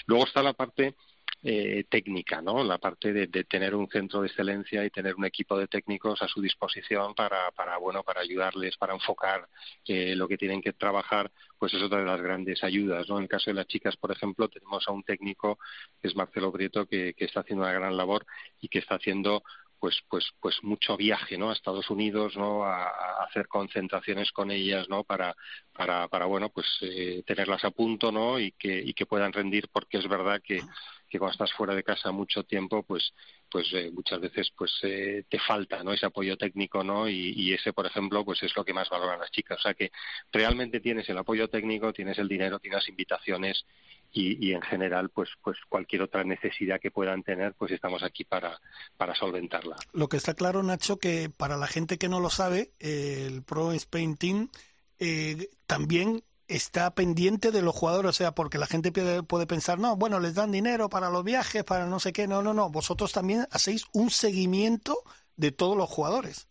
Luego 0.06 0.24
está 0.24 0.42
la 0.42 0.52
parte 0.52 0.94
eh, 1.42 1.84
técnica, 1.88 2.42
¿no? 2.42 2.64
La 2.64 2.78
parte 2.78 3.12
de, 3.12 3.28
tener 3.44 3.74
un 3.74 3.88
centro 3.88 4.20
de 4.20 4.26
excelencia 4.26 4.84
y 4.84 4.90
tener 4.90 5.14
un 5.14 5.24
equipo 5.24 5.56
de 5.58 5.68
técnicos 5.68 6.20
a 6.22 6.28
su 6.28 6.40
disposición 6.40 7.14
para, 7.14 7.50
para 7.52 7.76
bueno, 7.78 8.02
para 8.02 8.20
ayudarles, 8.20 8.76
para 8.76 8.94
enfocar 8.94 9.46
eh, 9.86 10.16
lo 10.16 10.26
que 10.26 10.38
tienen 10.38 10.60
que 10.60 10.72
trabajar, 10.72 11.30
pues 11.58 11.72
es 11.74 11.82
otra 11.82 12.00
de 12.00 12.06
las 12.06 12.20
grandes 12.20 12.64
ayudas, 12.64 13.08
¿no? 13.08 13.18
En 13.18 13.24
el 13.24 13.28
caso 13.28 13.50
de 13.50 13.54
las 13.54 13.66
chicas, 13.68 13.96
por 13.96 14.10
ejemplo, 14.10 14.48
tenemos 14.48 14.88
a 14.88 14.92
un 14.92 15.04
técnico 15.04 15.58
que 16.00 16.08
es 16.08 16.16
Marcelo 16.16 16.50
Prieto 16.50 16.86
que 16.86 17.14
está 17.18 17.40
haciendo 17.40 17.64
una 17.64 17.72
gran 17.72 17.96
labor 17.96 18.26
y 18.60 18.68
que 18.68 18.80
está 18.80 18.96
haciendo 18.96 19.44
pues 19.78 20.02
pues 20.08 20.26
pues 20.40 20.62
mucho 20.62 20.96
viaje 20.96 21.38
no 21.38 21.50
a 21.50 21.52
Estados 21.52 21.90
Unidos 21.90 22.36
no 22.36 22.64
a, 22.64 23.24
hacer 23.24 23.48
concentraciones 23.48 24.32
con 24.32 24.50
ellas 24.50 24.88
no 24.88 25.04
para 25.04 25.36
para 25.72 26.08
para 26.08 26.26
bueno 26.26 26.48
pues 26.48 26.66
eh, 26.82 27.22
tenerlas 27.26 27.64
a 27.64 27.70
punto 27.70 28.12
no 28.12 28.38
y 28.38 28.52
que 28.52 28.78
y 28.78 28.94
que 28.94 29.06
puedan 29.06 29.32
rendir 29.32 29.68
porque 29.72 29.98
es 29.98 30.08
verdad 30.08 30.40
que 30.42 30.62
que 31.08 31.18
cuando 31.18 31.32
estás 31.32 31.52
fuera 31.52 31.74
de 31.74 31.84
casa 31.84 32.10
mucho 32.10 32.42
tiempo 32.44 32.82
pues 32.82 33.12
pues 33.50 33.72
eh, 33.72 33.90
muchas 33.92 34.20
veces 34.20 34.50
pues 34.56 34.72
eh, 34.82 35.24
te 35.28 35.38
falta 35.38 35.82
no 35.84 35.92
ese 35.92 36.06
apoyo 36.06 36.36
técnico 36.36 36.82
no 36.82 37.08
y, 37.08 37.32
y, 37.36 37.54
ese 37.54 37.72
por 37.72 37.86
ejemplo 37.86 38.24
pues 38.24 38.42
es 38.42 38.54
lo 38.56 38.64
que 38.64 38.74
más 38.74 38.88
valoran 38.88 39.20
las 39.20 39.30
chicas. 39.30 39.58
O 39.58 39.62
sea 39.62 39.74
que 39.74 39.92
realmente 40.32 40.80
tienes 40.80 41.08
el 41.08 41.18
apoyo 41.18 41.48
técnico 41.48 41.92
tienes 41.92 42.18
el 42.18 42.28
dinero 42.28 42.58
tienes 42.58 42.88
invitaciones 42.88 43.64
y, 44.16 44.52
en 44.52 44.62
general 44.62 45.11
pues 45.11 45.31
pues 45.42 45.59
cualquier 45.68 46.02
otra 46.02 46.24
necesidad 46.24 46.81
que 46.81 46.90
puedan 46.90 47.22
tener 47.22 47.55
pues 47.55 47.72
estamos 47.72 48.02
aquí 48.02 48.24
para 48.24 48.61
para 48.96 49.14
solventarla. 49.14 49.76
Lo 49.92 50.09
que 50.09 50.16
está 50.16 50.35
claro 50.35 50.62
Nacho 50.62 50.98
que 50.98 51.31
para 51.31 51.57
la 51.57 51.66
gente 51.66 51.98
que 51.98 52.09
no 52.09 52.20
lo 52.20 52.31
sabe 52.31 52.72
el 52.79 53.42
Pro 53.42 53.72
Spain 53.72 54.16
Team 54.16 54.48
eh, 54.98 55.50
también 55.66 56.22
está 56.48 56.94
pendiente 56.94 57.50
de 57.50 57.61
los 57.61 57.74
jugadores, 57.74 58.11
o 58.11 58.12
sea, 58.12 58.33
porque 58.33 58.57
la 58.57 58.68
gente 58.68 58.92
puede, 58.92 59.46
pensar, 59.46 59.81
no, 59.81 59.96
bueno, 59.96 60.20
les 60.20 60.35
dan 60.35 60.52
dinero 60.52 60.88
para 60.88 61.11
los 61.11 61.24
viajes, 61.24 61.64
para 61.64 61.87
no 61.87 61.98
sé 61.98 62.12
qué, 62.12 62.29
no, 62.29 62.40
no, 62.40 62.55
no, 62.55 62.70
vosotros 62.70 63.12
también 63.12 63.48
hacéis 63.50 63.87
un 63.92 64.11
seguimiento 64.11 65.02
de 65.35 65.50
todos 65.50 65.76
los 65.76 65.90
jugadores 65.90 66.46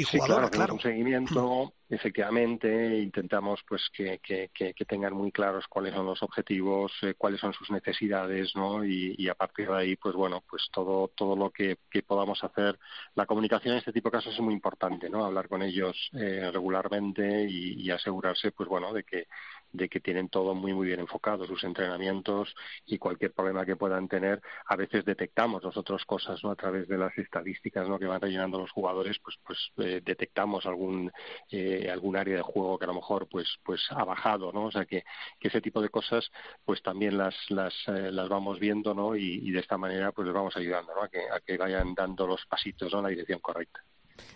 y 0.00 0.04
jugadores, 0.04 0.50
claro, 0.50 0.74
Un 0.74 0.80
seguimiento, 0.80 1.72
efectivamente, 1.88 2.98
intentamos 2.98 3.60
pues 3.68 3.88
que, 3.92 4.18
que, 4.22 4.50
que, 4.54 4.84
tengan 4.84 5.14
muy 5.14 5.30
claros 5.32 5.66
cuáles 5.68 5.94
son 5.94 6.06
los 6.06 6.22
objetivos, 6.22 6.92
eh, 7.02 7.14
cuáles 7.16 7.40
son 7.40 7.52
sus 7.52 7.70
necesidades, 7.70 8.54
¿no? 8.54 8.84
Y, 8.84 9.28
a 9.28 9.34
partir 9.34 9.68
de 9.68 9.76
ahí, 9.76 9.96
pues 9.96 10.14
bueno, 10.14 10.42
pues 10.48 10.68
todo 10.72 11.08
todo 11.08 11.36
lo 11.36 11.50
que, 11.50 11.76
podamos 12.06 12.42
hacer. 12.42 12.78
La 13.14 13.26
comunicación 13.26 13.74
en 13.74 13.78
este 13.78 13.92
tipo 13.92 14.08
de 14.08 14.18
casos 14.18 14.34
es 14.34 14.40
muy 14.40 14.54
importante, 14.54 15.10
¿no? 15.10 15.24
Hablar 15.24 15.48
con 15.48 15.62
ellos 15.62 16.10
eh, 16.14 16.50
regularmente 16.52 17.46
y, 17.48 17.82
y 17.82 17.90
asegurarse, 17.90 18.52
pues 18.52 18.68
bueno, 18.68 18.92
de 18.92 19.04
que 19.04 19.26
de 19.72 19.88
que 19.88 20.00
tienen 20.00 20.28
todo 20.28 20.54
muy 20.54 20.72
muy 20.72 20.86
bien 20.86 21.00
enfocado, 21.00 21.46
sus 21.46 21.62
entrenamientos 21.64 22.54
y 22.86 22.98
cualquier 22.98 23.32
problema 23.32 23.64
que 23.64 23.76
puedan 23.76 24.08
tener, 24.08 24.40
a 24.66 24.76
veces 24.76 25.04
detectamos 25.04 25.62
nosotros 25.62 26.04
cosas, 26.04 26.42
¿no? 26.42 26.50
A 26.50 26.56
través 26.56 26.88
de 26.88 26.98
las 26.98 27.16
estadísticas, 27.16 27.88
¿no? 27.88 27.98
Que 27.98 28.06
van 28.06 28.20
rellenando 28.20 28.58
los 28.58 28.70
jugadores, 28.70 29.18
pues 29.22 29.36
pues 29.44 29.58
eh, 29.78 30.00
detectamos 30.04 30.66
algún 30.66 31.10
eh, 31.50 31.88
algún 31.90 32.16
área 32.16 32.36
de 32.36 32.42
juego 32.42 32.78
que 32.78 32.84
a 32.84 32.88
lo 32.88 32.94
mejor 32.94 33.28
pues 33.28 33.48
pues 33.64 33.80
ha 33.90 34.04
bajado, 34.04 34.52
¿no? 34.52 34.66
O 34.66 34.70
sea 34.70 34.84
que, 34.84 35.04
que 35.38 35.48
ese 35.48 35.60
tipo 35.60 35.80
de 35.80 35.88
cosas 35.88 36.30
pues 36.64 36.82
también 36.82 37.16
las 37.16 37.34
las 37.48 37.74
eh, 37.88 38.10
las 38.12 38.28
vamos 38.28 38.58
viendo, 38.58 38.94
¿no? 38.94 39.16
Y, 39.16 39.50
de 39.50 39.58
esta 39.58 39.76
manera 39.76 40.12
pues 40.12 40.26
les 40.26 40.34
vamos 40.34 40.56
ayudando, 40.56 40.94
¿no? 40.94 41.02
A 41.02 41.08
que 41.08 41.20
a 41.30 41.40
que 41.40 41.56
vayan 41.56 41.94
dando 41.94 42.26
los 42.26 42.44
pasitos 42.46 42.92
en 42.92 43.02
la 43.02 43.08
dirección 43.08 43.40
correcta. 43.40 43.80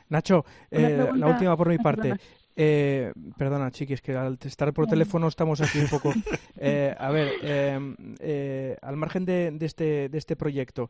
Nacho, 0.08 0.44
la 0.70 1.26
última 1.26 1.56
por 1.56 1.68
mi 1.68 1.78
parte. 1.78 2.14
Eh, 2.56 3.12
perdona, 3.36 3.70
chiquis, 3.70 4.00
que 4.00 4.12
al 4.12 4.38
estar 4.44 4.72
por 4.72 4.86
teléfono 4.86 5.28
estamos 5.28 5.60
aquí 5.60 5.78
un 5.78 5.88
poco. 5.88 6.12
Eh, 6.66 6.94
a 6.96 7.10
ver, 7.10 7.32
em, 7.42 7.94
eh, 8.20 8.78
al 8.80 8.96
margen 8.96 9.26
de, 9.26 9.54
este, 9.60 10.08
de 10.08 10.16
este 10.16 10.34
proyecto, 10.34 10.88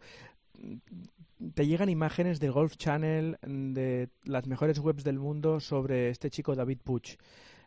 te 1.54 1.66
llegan 1.66 1.88
imágenes 1.88 2.38
del 2.38 2.52
Golf 2.52 2.76
Channel, 2.76 3.38
de 3.42 4.08
las 4.24 4.46
mejores 4.46 4.78
webs 4.78 5.02
del 5.02 5.18
mundo 5.18 5.58
sobre 5.58 6.10
este 6.10 6.30
chico 6.30 6.54
David 6.54 6.78
Puch. 6.84 7.16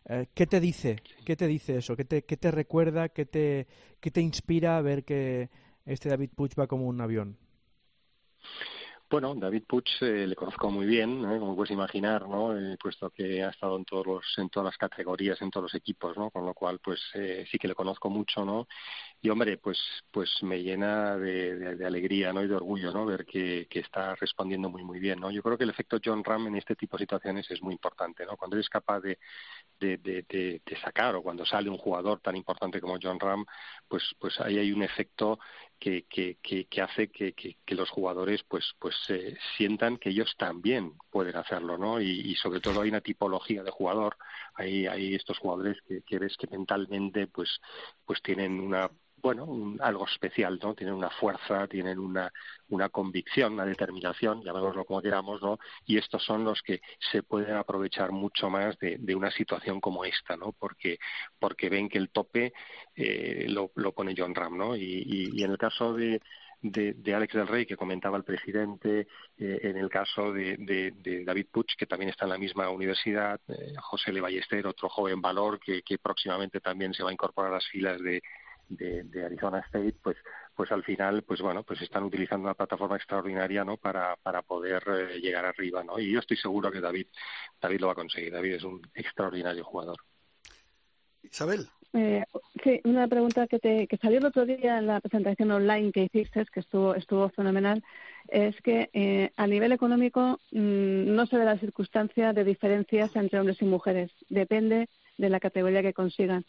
Eh, 0.09 0.27
¿Qué 0.33 0.47
te 0.47 0.61
dice? 0.61 1.01
¿Qué 1.25 1.35
te 1.35 1.47
dice 1.47 1.77
eso? 1.77 1.97
¿Qué 1.97 2.05
te, 2.05 2.23
qué 2.23 2.37
te 2.37 2.49
recuerda? 2.51 3.09
¿Qué 3.09 3.25
te, 3.25 3.67
¿Qué 3.99 4.09
te 4.09 4.21
inspira 4.21 4.77
a 4.77 4.81
ver 4.81 5.03
que 5.03 5.49
este 5.85 6.07
David 6.07 6.29
Puch 6.33 6.57
va 6.57 6.67
como 6.67 6.87
un 6.87 7.01
avión? 7.01 7.37
Bueno, 9.09 9.33
David 9.35 9.63
Puch 9.65 10.01
eh, 10.01 10.27
le 10.27 10.35
conozco 10.35 10.69
muy 10.69 10.85
bien, 10.85 11.21
como 11.39 11.55
puedes 11.55 11.71
imaginar, 11.71 12.27
¿no? 12.27 12.57
Eh, 12.57 12.75
puesto 12.77 13.09
que 13.09 13.41
ha 13.41 13.49
estado 13.51 13.77
en 13.77 13.85
todos 13.85 14.05
los, 14.05 14.37
en 14.37 14.49
todas 14.49 14.65
las 14.65 14.77
categorías, 14.77 15.41
en 15.41 15.49
todos 15.49 15.71
los 15.71 15.75
equipos, 15.75 16.17
¿no? 16.17 16.29
Con 16.29 16.45
lo 16.45 16.53
cual, 16.53 16.79
pues 16.83 16.99
eh, 17.13 17.45
sí 17.49 17.57
que 17.57 17.69
le 17.69 17.75
conozco 17.75 18.09
mucho, 18.09 18.43
¿no? 18.43 18.67
Y 19.19 19.29
hombre, 19.29 19.57
pues, 19.57 19.79
pues 20.11 20.29
me 20.43 20.61
llena 20.61 21.17
de, 21.17 21.83
alegría, 21.85 22.31
¿no? 22.31 22.43
Y 22.43 22.47
de 22.47 22.55
orgullo, 22.55 22.91
¿no? 22.91 23.05
Ver 23.05 23.25
que, 23.25 23.67
que, 23.67 23.79
está 23.79 24.13
respondiendo 24.15 24.69
muy, 24.69 24.83
muy 24.83 24.99
bien, 24.99 25.19
¿no? 25.19 25.31
Yo 25.31 25.41
creo 25.41 25.57
que 25.57 25.63
el 25.63 25.71
efecto 25.71 25.97
John 26.03 26.23
Ram 26.23 26.47
en 26.47 26.55
este 26.55 26.75
tipo 26.75 26.97
de 26.97 27.03
situaciones 27.03 27.49
es 27.49 27.61
muy 27.61 27.73
importante, 27.73 28.25
¿no? 28.25 28.37
Cuando 28.37 28.55
eres 28.55 28.69
capaz 28.69 29.01
de, 29.01 29.17
de, 29.79 30.61
sacar 30.83 31.15
o 31.15 31.23
cuando 31.23 31.45
sale 31.45 31.69
un 31.69 31.77
jugador 31.77 32.19
tan 32.21 32.35
importante 32.35 32.79
como 32.79 32.99
John 33.01 33.19
Ram, 33.19 33.45
pues, 33.87 34.03
pues 34.19 34.39
ahí 34.39 34.59
hay 34.59 34.71
un 34.71 34.83
efecto 34.83 35.39
que, 35.79 36.05
que, 36.07 36.37
que, 36.41 36.81
hace 36.81 37.09
que, 37.09 37.33
que, 37.33 37.75
los 37.75 37.89
jugadores 37.89 38.43
pues 38.47 38.73
pues 38.79 38.95
eh, 39.09 39.37
sientan 39.57 39.97
que 39.97 40.09
ellos 40.09 40.33
también 40.37 40.93
pueden 41.11 41.35
hacerlo 41.35 41.77
no 41.77 42.01
y, 42.01 42.09
y, 42.31 42.35
sobre 42.35 42.59
todo 42.59 42.81
hay 42.81 42.89
una 42.89 43.01
tipología 43.01 43.63
de 43.63 43.71
jugador 43.71 44.17
hay 44.55 44.87
hay 44.87 45.13
estos 45.13 45.37
jugadores 45.37 45.77
que, 45.87 46.01
que 46.01 46.17
ves 46.17 46.35
que 46.37 46.47
mentalmente 46.47 47.27
pues 47.27 47.59
pues 48.05 48.21
tienen 48.23 48.59
una 48.59 48.89
bueno, 49.27 49.75
algo 49.81 50.05
especial, 50.05 50.57
¿no? 50.63 50.73
Tienen 50.73 50.95
una 50.95 51.09
fuerza, 51.09 51.67
tienen 51.67 51.99
una, 51.99 52.31
una 52.69 52.87
convicción, 52.87 53.55
una 53.55 53.65
determinación, 53.65 54.41
llamémoslo 54.41 54.85
como 54.85 55.01
queramos, 55.01 55.41
¿no? 55.41 55.59
Y 55.85 55.97
estos 55.97 56.23
son 56.23 56.45
los 56.45 56.61
que 56.61 56.79
se 57.11 57.23
pueden 57.23 57.57
aprovechar 57.57 58.13
mucho 58.13 58.49
más 58.49 58.79
de, 58.79 58.95
de 58.97 59.15
una 59.15 59.29
situación 59.29 59.81
como 59.81 60.05
esta, 60.05 60.37
¿no? 60.37 60.53
Porque, 60.53 60.97
porque 61.39 61.67
ven 61.67 61.89
que 61.89 61.97
el 61.97 62.09
tope 62.09 62.53
eh, 62.95 63.47
lo, 63.49 63.71
lo 63.75 63.91
pone 63.91 64.15
John 64.17 64.33
Ram, 64.33 64.57
¿no? 64.57 64.77
Y, 64.77 65.03
y, 65.33 65.43
en 65.43 65.51
el 65.51 65.57
caso 65.57 65.93
de, 65.93 66.21
de, 66.61 67.13
Alex 67.13 67.33
del 67.33 67.49
Rey, 67.49 67.65
que 67.65 67.75
comentaba 67.75 68.15
el 68.15 68.23
presidente, 68.23 69.07
eh, 69.37 69.59
en 69.61 69.75
el 69.75 69.89
caso 69.89 70.31
de, 70.31 70.55
de, 70.57 71.25
David 71.25 71.47
Puch, 71.51 71.75
que 71.75 71.85
también 71.85 72.11
está 72.11 72.23
en 72.23 72.31
la 72.31 72.37
misma 72.37 72.69
universidad, 72.69 73.41
eh, 73.49 73.73
José 73.81 74.13
Le 74.13 74.21
Ballester, 74.21 74.65
otro 74.67 74.87
joven 74.87 75.19
valor 75.19 75.59
que, 75.59 75.81
que 75.81 75.97
próximamente 75.97 76.61
también 76.61 76.93
se 76.93 77.03
va 77.03 77.09
a 77.09 77.13
incorporar 77.13 77.51
a 77.51 77.55
las 77.55 77.67
filas 77.67 78.01
de, 78.01 78.21
de, 78.69 79.25
Arizona 79.25 79.59
State, 79.59 79.95
pues, 80.01 80.17
pues 80.55 80.71
al 80.71 80.83
final, 80.83 81.23
pues 81.23 81.41
bueno, 81.41 81.63
pues 81.63 81.81
están 81.81 82.03
utilizando 82.03 82.45
una 82.45 82.53
plataforma 82.53 82.95
extraordinaria, 82.95 83.63
¿no? 83.63 83.77
Para, 83.77 84.15
para 84.17 84.41
poder 84.41 84.83
eh, 84.87 85.19
llegar 85.19 85.45
arriba, 85.45 85.83
¿no? 85.83 85.99
Y 85.99 86.11
yo 86.11 86.19
estoy 86.19 86.37
seguro 86.37 86.71
que 86.71 86.81
David, 86.81 87.07
David 87.61 87.79
lo 87.79 87.87
va 87.87 87.93
a 87.93 87.95
conseguir. 87.95 88.31
David 88.31 88.53
es 88.53 88.63
un 88.63 88.81
extraordinario 88.93 89.63
jugador. 89.63 89.97
Isabel. 91.23 91.67
Eh, 91.93 92.25
sí, 92.63 92.81
una 92.83 93.07
pregunta 93.07 93.47
que, 93.47 93.59
te, 93.59 93.87
que 93.87 93.97
salió 93.97 94.19
el 94.19 94.25
otro 94.25 94.45
día 94.45 94.77
en 94.77 94.87
la 94.87 94.99
presentación 94.99 95.51
online 95.51 95.91
que 95.91 96.03
hiciste, 96.03 96.45
que 96.51 96.59
estuvo, 96.59 96.95
estuvo 96.95 97.29
fenomenal, 97.29 97.83
es 98.27 98.59
que 98.61 98.89
eh, 98.93 99.31
a 99.37 99.47
nivel 99.47 99.71
económico 99.71 100.39
mm, 100.51 101.15
no 101.15 101.25
se 101.25 101.37
ve 101.37 101.45
la 101.45 101.57
circunstancia 101.57 102.33
de 102.33 102.43
diferencias 102.43 103.15
entre 103.15 103.39
hombres 103.39 103.61
y 103.61 103.65
mujeres. 103.65 104.11
Depende 104.29 104.89
de 105.17 105.29
la 105.29 105.39
categoría 105.39 105.81
que 105.81 105.93
consigan. 105.93 106.45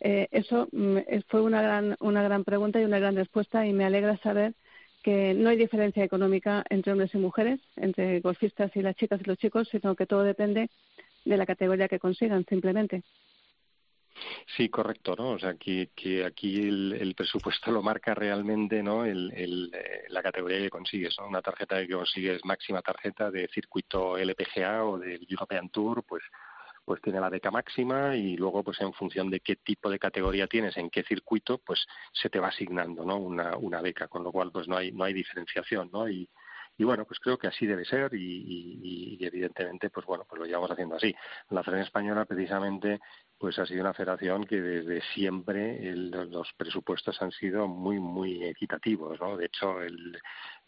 Eh, 0.00 0.28
eso 0.30 0.68
mm, 0.72 0.98
fue 1.28 1.42
una 1.42 1.62
gran, 1.62 1.96
una 2.00 2.22
gran 2.22 2.44
pregunta 2.44 2.80
y 2.80 2.84
una 2.84 2.98
gran 2.98 3.16
respuesta 3.16 3.66
y 3.66 3.72
me 3.72 3.84
alegra 3.84 4.16
saber 4.18 4.54
que 5.02 5.34
no 5.34 5.48
hay 5.48 5.56
diferencia 5.56 6.04
económica 6.04 6.64
entre 6.70 6.92
hombres 6.92 7.14
y 7.14 7.18
mujeres, 7.18 7.60
entre 7.76 8.20
golfistas 8.20 8.74
y 8.76 8.82
las 8.82 8.96
chicas 8.96 9.20
y 9.20 9.24
los 9.24 9.38
chicos, 9.38 9.68
sino 9.68 9.96
que 9.96 10.06
todo 10.06 10.22
depende 10.22 10.70
de 11.24 11.36
la 11.36 11.46
categoría 11.46 11.88
que 11.88 11.98
consigan, 11.98 12.44
simplemente. 12.48 13.02
Sí, 14.56 14.68
correcto, 14.68 15.14
¿no? 15.16 15.30
O 15.30 15.38
sea, 15.38 15.54
que, 15.54 15.90
que 15.94 16.24
aquí 16.24 16.68
el, 16.68 17.14
presupuesto 17.16 17.70
lo 17.70 17.82
marca 17.82 18.14
realmente, 18.14 18.82
¿no? 18.82 19.04
El, 19.04 19.32
eh, 19.34 20.04
la 20.08 20.22
categoría 20.22 20.58
que 20.58 20.70
consigues, 20.70 21.16
¿no? 21.18 21.26
Una 21.26 21.42
tarjeta 21.42 21.84
que 21.84 21.92
consigues 21.92 22.44
máxima 22.44 22.82
tarjeta 22.82 23.30
de 23.30 23.48
circuito 23.48 24.16
LPGA 24.18 24.84
o 24.84 24.98
de 24.98 25.20
European 25.28 25.70
Tour, 25.70 26.04
pues 26.04 26.22
pues 26.84 27.00
tiene 27.00 27.20
la 27.20 27.30
beca 27.30 27.50
máxima 27.50 28.16
y 28.16 28.36
luego 28.36 28.62
pues 28.64 28.80
en 28.80 28.92
función 28.92 29.30
de 29.30 29.40
qué 29.40 29.56
tipo 29.56 29.88
de 29.90 29.98
categoría 29.98 30.46
tienes 30.46 30.76
en 30.76 30.90
qué 30.90 31.02
circuito 31.02 31.58
pues 31.58 31.86
se 32.12 32.30
te 32.30 32.40
va 32.40 32.48
asignando 32.48 33.04
no 33.04 33.16
una, 33.18 33.56
una 33.56 33.80
beca 33.80 34.08
con 34.08 34.24
lo 34.24 34.32
cual 34.32 34.50
pues 34.52 34.68
no 34.68 34.76
hay 34.76 34.92
no 34.92 35.04
hay 35.04 35.12
diferenciación 35.12 35.90
no 35.92 36.08
y, 36.08 36.28
y 36.78 36.84
bueno, 36.84 37.04
pues 37.04 37.20
creo 37.20 37.38
que 37.38 37.46
así 37.46 37.66
debe 37.66 37.84
ser 37.84 38.14
y, 38.14 39.18
y, 39.18 39.24
evidentemente, 39.24 39.90
pues 39.90 40.06
bueno, 40.06 40.24
pues 40.28 40.40
lo 40.40 40.46
llevamos 40.46 40.70
haciendo 40.70 40.96
así. 40.96 41.14
La 41.50 41.62
Federación 41.62 41.86
Española 41.86 42.24
precisamente 42.24 43.00
pues 43.38 43.58
ha 43.58 43.66
sido 43.66 43.82
una 43.82 43.92
federación 43.92 44.44
que 44.44 44.60
desde 44.60 45.02
siempre 45.12 45.94
los 45.96 46.52
presupuestos 46.56 47.20
han 47.20 47.32
sido 47.32 47.66
muy, 47.66 47.98
muy 47.98 48.44
equitativos, 48.44 49.20
¿no? 49.20 49.36
De 49.36 49.46
hecho, 49.46 49.82
el, 49.82 50.18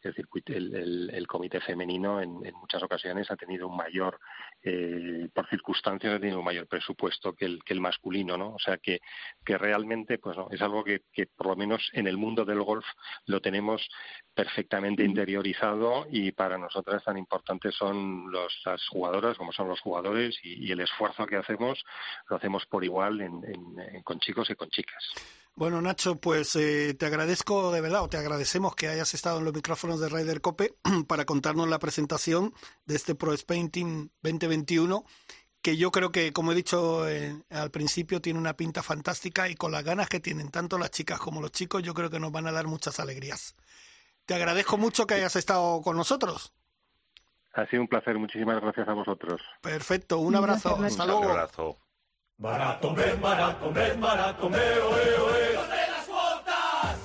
el, 0.08 0.14
circuito, 0.14 0.52
el, 0.52 1.10
el, 1.12 1.26
comité 1.26 1.60
femenino 1.60 2.20
en, 2.20 2.44
en, 2.44 2.54
muchas 2.54 2.82
ocasiones 2.82 3.30
ha 3.30 3.36
tenido 3.36 3.68
un 3.68 3.76
mayor, 3.76 4.20
eh, 4.62 5.28
por 5.32 5.48
circunstancias, 5.48 6.14
ha 6.14 6.20
tenido 6.20 6.38
un 6.38 6.44
mayor 6.44 6.66
presupuesto 6.66 7.32
que 7.32 7.46
el, 7.46 7.64
que 7.64 7.74
el 7.74 7.80
masculino, 7.80 8.36
¿no? 8.36 8.54
O 8.54 8.58
sea 8.58 8.78
que, 8.78 9.00
que 9.44 9.58
realmente, 9.58 10.18
pues 10.18 10.36
no, 10.36 10.48
es 10.50 10.62
algo 10.62 10.84
que, 10.84 11.02
que 11.12 11.26
por 11.26 11.48
lo 11.48 11.56
menos 11.56 11.90
en 11.92 12.06
el 12.06 12.16
mundo 12.16 12.44
del 12.44 12.62
golf 12.62 12.86
lo 13.26 13.40
tenemos 13.40 13.88
perfectamente 14.34 15.04
interiorizado 15.04 16.06
y 16.10 16.32
para 16.32 16.58
nosotras 16.58 17.04
tan 17.04 17.18
importantes 17.18 17.74
son 17.74 18.30
los, 18.30 18.60
las 18.64 18.86
jugadoras 18.88 19.36
como 19.38 19.52
son 19.52 19.68
los 19.68 19.80
jugadores 19.80 20.38
y, 20.42 20.66
y 20.66 20.72
el 20.72 20.80
esfuerzo 20.80 21.26
que 21.26 21.36
hacemos 21.36 21.84
lo 22.28 22.36
hacemos 22.36 22.66
por 22.66 22.84
igual 22.84 23.20
en, 23.20 23.42
en, 23.44 24.02
con 24.02 24.18
chicos 24.18 24.50
y 24.50 24.54
con 24.54 24.68
chicas. 24.70 25.43
Bueno, 25.56 25.80
Nacho, 25.80 26.16
pues 26.16 26.56
eh, 26.56 26.94
te 26.94 27.06
agradezco 27.06 27.70
de 27.70 27.80
verdad, 27.80 28.02
o 28.02 28.08
te 28.08 28.16
agradecemos 28.16 28.74
que 28.74 28.88
hayas 28.88 29.14
estado 29.14 29.38
en 29.38 29.44
los 29.44 29.54
micrófonos 29.54 30.00
de 30.00 30.08
Ryder 30.08 30.40
Cope 30.40 30.74
para 31.06 31.24
contarnos 31.24 31.68
la 31.68 31.78
presentación 31.78 32.52
de 32.86 32.96
este 32.96 33.14
Pro 33.14 33.32
Spain 33.32 33.70
Team 33.70 34.08
2021, 34.22 35.04
que 35.62 35.76
yo 35.76 35.92
creo 35.92 36.10
que, 36.10 36.32
como 36.32 36.50
he 36.50 36.56
dicho 36.56 37.08
eh, 37.08 37.40
al 37.50 37.70
principio, 37.70 38.20
tiene 38.20 38.40
una 38.40 38.56
pinta 38.56 38.82
fantástica 38.82 39.48
y 39.48 39.54
con 39.54 39.70
las 39.70 39.84
ganas 39.84 40.08
que 40.08 40.18
tienen 40.18 40.50
tanto 40.50 40.76
las 40.76 40.90
chicas 40.90 41.20
como 41.20 41.40
los 41.40 41.52
chicos, 41.52 41.84
yo 41.84 41.94
creo 41.94 42.10
que 42.10 42.18
nos 42.18 42.32
van 42.32 42.48
a 42.48 42.52
dar 42.52 42.66
muchas 42.66 42.98
alegrías. 42.98 43.54
Te 44.26 44.34
agradezco 44.34 44.76
mucho 44.76 45.06
que 45.06 45.14
hayas 45.14 45.36
estado 45.36 45.82
con 45.82 45.96
nosotros. 45.96 46.52
Ha 47.52 47.64
sido 47.66 47.82
un 47.82 47.88
placer, 47.88 48.18
muchísimas 48.18 48.60
gracias 48.60 48.88
a 48.88 48.92
vosotros. 48.92 49.40
Perfecto, 49.60 50.18
un 50.18 50.34
abrazo, 50.34 50.76
hasta 50.82 51.06
luego. 51.06 51.20
Un 51.20 51.30
abrazo. 51.30 51.78
Maratón, 52.38 52.96
maratón, 53.20 54.00
maratón, 54.00 54.54
oe, 54.54 55.18
oe. 55.20 55.43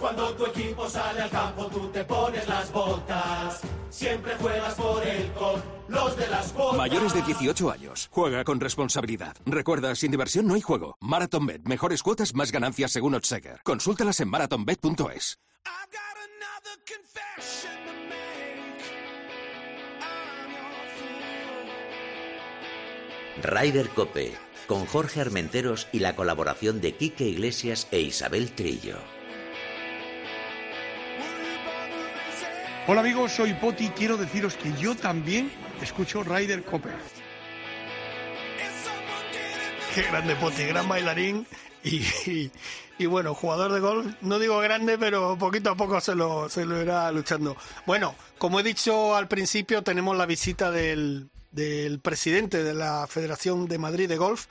Cuando 0.09 0.33
tu 0.33 0.45
equipo 0.47 0.89
sale 0.89 1.21
al 1.21 1.29
campo, 1.29 1.67
tú 1.67 1.87
te 1.89 2.03
pones 2.03 2.47
las 2.47 2.71
botas. 2.71 3.61
Siempre 3.91 4.33
juegas 4.37 4.73
por 4.73 5.05
el 5.05 5.31
con 5.33 5.61
los 5.87 6.17
de 6.17 6.27
las 6.27 6.51
botas. 6.51 6.77
Mayores 6.77 7.13
de 7.13 7.21
18 7.21 7.69
años. 7.69 8.09
Juega 8.11 8.43
con 8.43 8.59
responsabilidad. 8.59 9.37
Recuerda, 9.45 9.93
sin 9.93 10.09
diversión 10.09 10.47
no 10.47 10.55
hay 10.55 10.61
juego. 10.61 10.97
Marathon 10.99 11.45
Bet. 11.45 11.61
Mejores 11.65 12.01
cuotas, 12.01 12.33
más 12.33 12.51
ganancias 12.51 12.91
según 12.91 13.13
Otsaker. 13.13 13.61
Consúltalas 13.63 14.19
en 14.19 14.29
marathonbet.es. 14.29 15.37
Ryder 23.43 23.89
Cope 23.89 24.35
con 24.65 24.87
Jorge 24.87 25.21
Armenteros 25.21 25.87
y 25.91 25.99
la 25.99 26.15
colaboración 26.15 26.81
de 26.81 26.95
Quique 26.95 27.25
Iglesias 27.25 27.87
e 27.91 28.01
Isabel 28.01 28.51
Trillo. 28.53 29.18
Hola 32.91 33.01
amigos, 33.01 33.33
soy 33.33 33.53
Poti 33.53 33.85
y 33.85 33.89
quiero 33.89 34.17
deciros 34.17 34.55
que 34.55 34.73
yo 34.81 34.95
también 34.95 35.51
escucho 35.79 36.23
Ryder 36.23 36.63
Copper. 36.63 36.95
Qué 39.93 40.01
grande 40.01 40.35
Poti, 40.35 40.63
gran 40.63 40.89
bailarín 40.89 41.45
y, 41.83 42.49
y, 42.97 43.05
bueno, 43.05 43.35
jugador 43.35 43.73
de 43.73 43.79
golf, 43.79 44.15
no 44.21 44.39
digo 44.39 44.57
grande, 44.57 44.97
pero 44.97 45.37
poquito 45.37 45.69
a 45.69 45.75
poco 45.75 46.01
se 46.01 46.15
lo, 46.15 46.49
se 46.49 46.65
lo 46.65 46.81
irá 46.81 47.11
luchando. 47.11 47.55
Bueno, 47.85 48.15
como 48.39 48.59
he 48.59 48.63
dicho 48.63 49.15
al 49.15 49.27
principio, 49.27 49.83
tenemos 49.83 50.17
la 50.17 50.25
visita 50.25 50.71
del, 50.71 51.29
del 51.51 51.99
presidente 51.99 52.63
de 52.63 52.73
la 52.73 53.05
Federación 53.05 53.67
de 53.67 53.77
Madrid 53.77 54.09
de 54.09 54.17
Golf, 54.17 54.47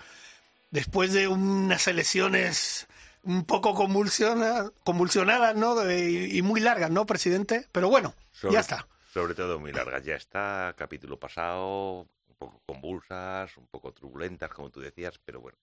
después 0.71 1.13
de 1.13 1.27
unas 1.27 1.89
elecciones 1.89 2.87
un 3.29 3.45
poco 3.45 3.75
convulsionadas, 3.75 4.73
convulsionadas 4.85 5.55
¿no? 5.55 5.91
y, 5.91 6.41
muy 6.41 6.61
largas, 6.61 6.91
¿no, 6.91 7.05
presidente? 7.05 7.69
Pero 7.73 7.91
bueno, 7.91 8.15
ya 8.51 8.61
está. 8.61 8.89
Sobre 9.13 9.35
todo 9.35 9.59
muy 9.59 9.71
largas, 9.71 10.03
ya 10.03 10.15
está. 10.15 10.75
Capítulo 10.79 11.21
pasado, 11.21 12.09
un 12.27 12.35
poco 12.39 12.63
convulsas, 12.65 13.55
un 13.59 13.67
poco 13.67 13.93
turbulentas, 13.93 14.51
como 14.51 14.71
tú 14.71 14.81
decías, 14.81 15.21
pero 15.23 15.43
bueno, 15.43 15.59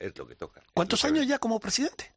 es 0.00 0.18
lo 0.18 0.26
que 0.26 0.34
toca. 0.34 0.64
¿Cuántos 0.74 1.04
años 1.04 1.24
ya 1.28 1.38
como 1.38 1.60
presidente? 1.60 2.16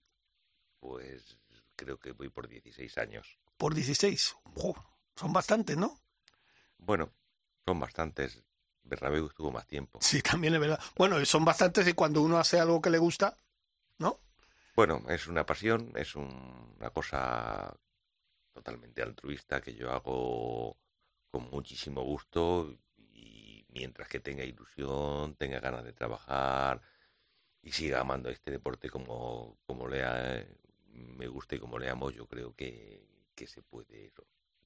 Pues 0.80 1.38
creo 1.76 2.00
que 2.00 2.14
voy 2.14 2.30
por 2.30 2.48
16 2.48 2.98
años. 2.98 3.38
Por 3.58 3.76
16. 3.76 4.36
son 5.16 5.32
bastantes, 5.32 5.78
¿no? 5.78 6.00
Bueno, 6.80 7.14
son 7.68 7.80
bastantes. 7.80 8.44
Bernabéu 8.82 9.28
estuvo 9.28 9.52
más 9.52 9.68
tiempo. 9.68 10.00
Sí, 10.02 10.22
también 10.24 10.56
es 10.56 10.60
verdad. 10.60 10.80
Bueno, 10.96 11.24
son 11.24 11.46
bastantes 11.46 11.88
y 11.88 11.94
cuando 11.94 12.24
uno 12.24 12.40
hace 12.40 12.60
algo 12.60 12.82
que 12.82 12.90
le 12.90 12.98
gusta, 12.98 13.38
¿no? 14.00 14.20
Bueno, 14.78 15.02
es 15.10 15.26
una 15.26 15.44
pasión, 15.44 15.92
es 15.96 16.16
una 16.16 16.92
cosa 16.94 17.76
totalmente 18.54 19.02
altruista 19.02 19.60
que 19.60 19.74
yo 19.74 19.92
hago 19.92 20.78
con 21.32 21.50
muchísimo 21.50 22.04
gusto 22.04 22.78
y 23.12 23.66
mientras 23.70 24.08
que 24.08 24.20
tenga 24.20 24.44
ilusión, 24.44 25.36
tenga 25.36 25.60
ganas 25.60 25.84
de 25.84 25.94
trabajar 25.94 26.80
y 27.64 27.72
siga 27.72 28.02
amando 28.02 28.30
este 28.30 28.52
deporte 28.52 28.92
como, 28.92 29.58
como 29.66 29.88
le 29.88 30.48
me 30.92 31.28
gusta 31.28 31.56
y 31.56 31.60
como 31.60 31.80
le 31.80 31.90
amo, 31.90 32.12
yo 32.12 32.28
creo 32.28 32.56
que, 32.56 33.04
que 33.34 33.48
se 33.48 33.64
puede. 33.64 34.14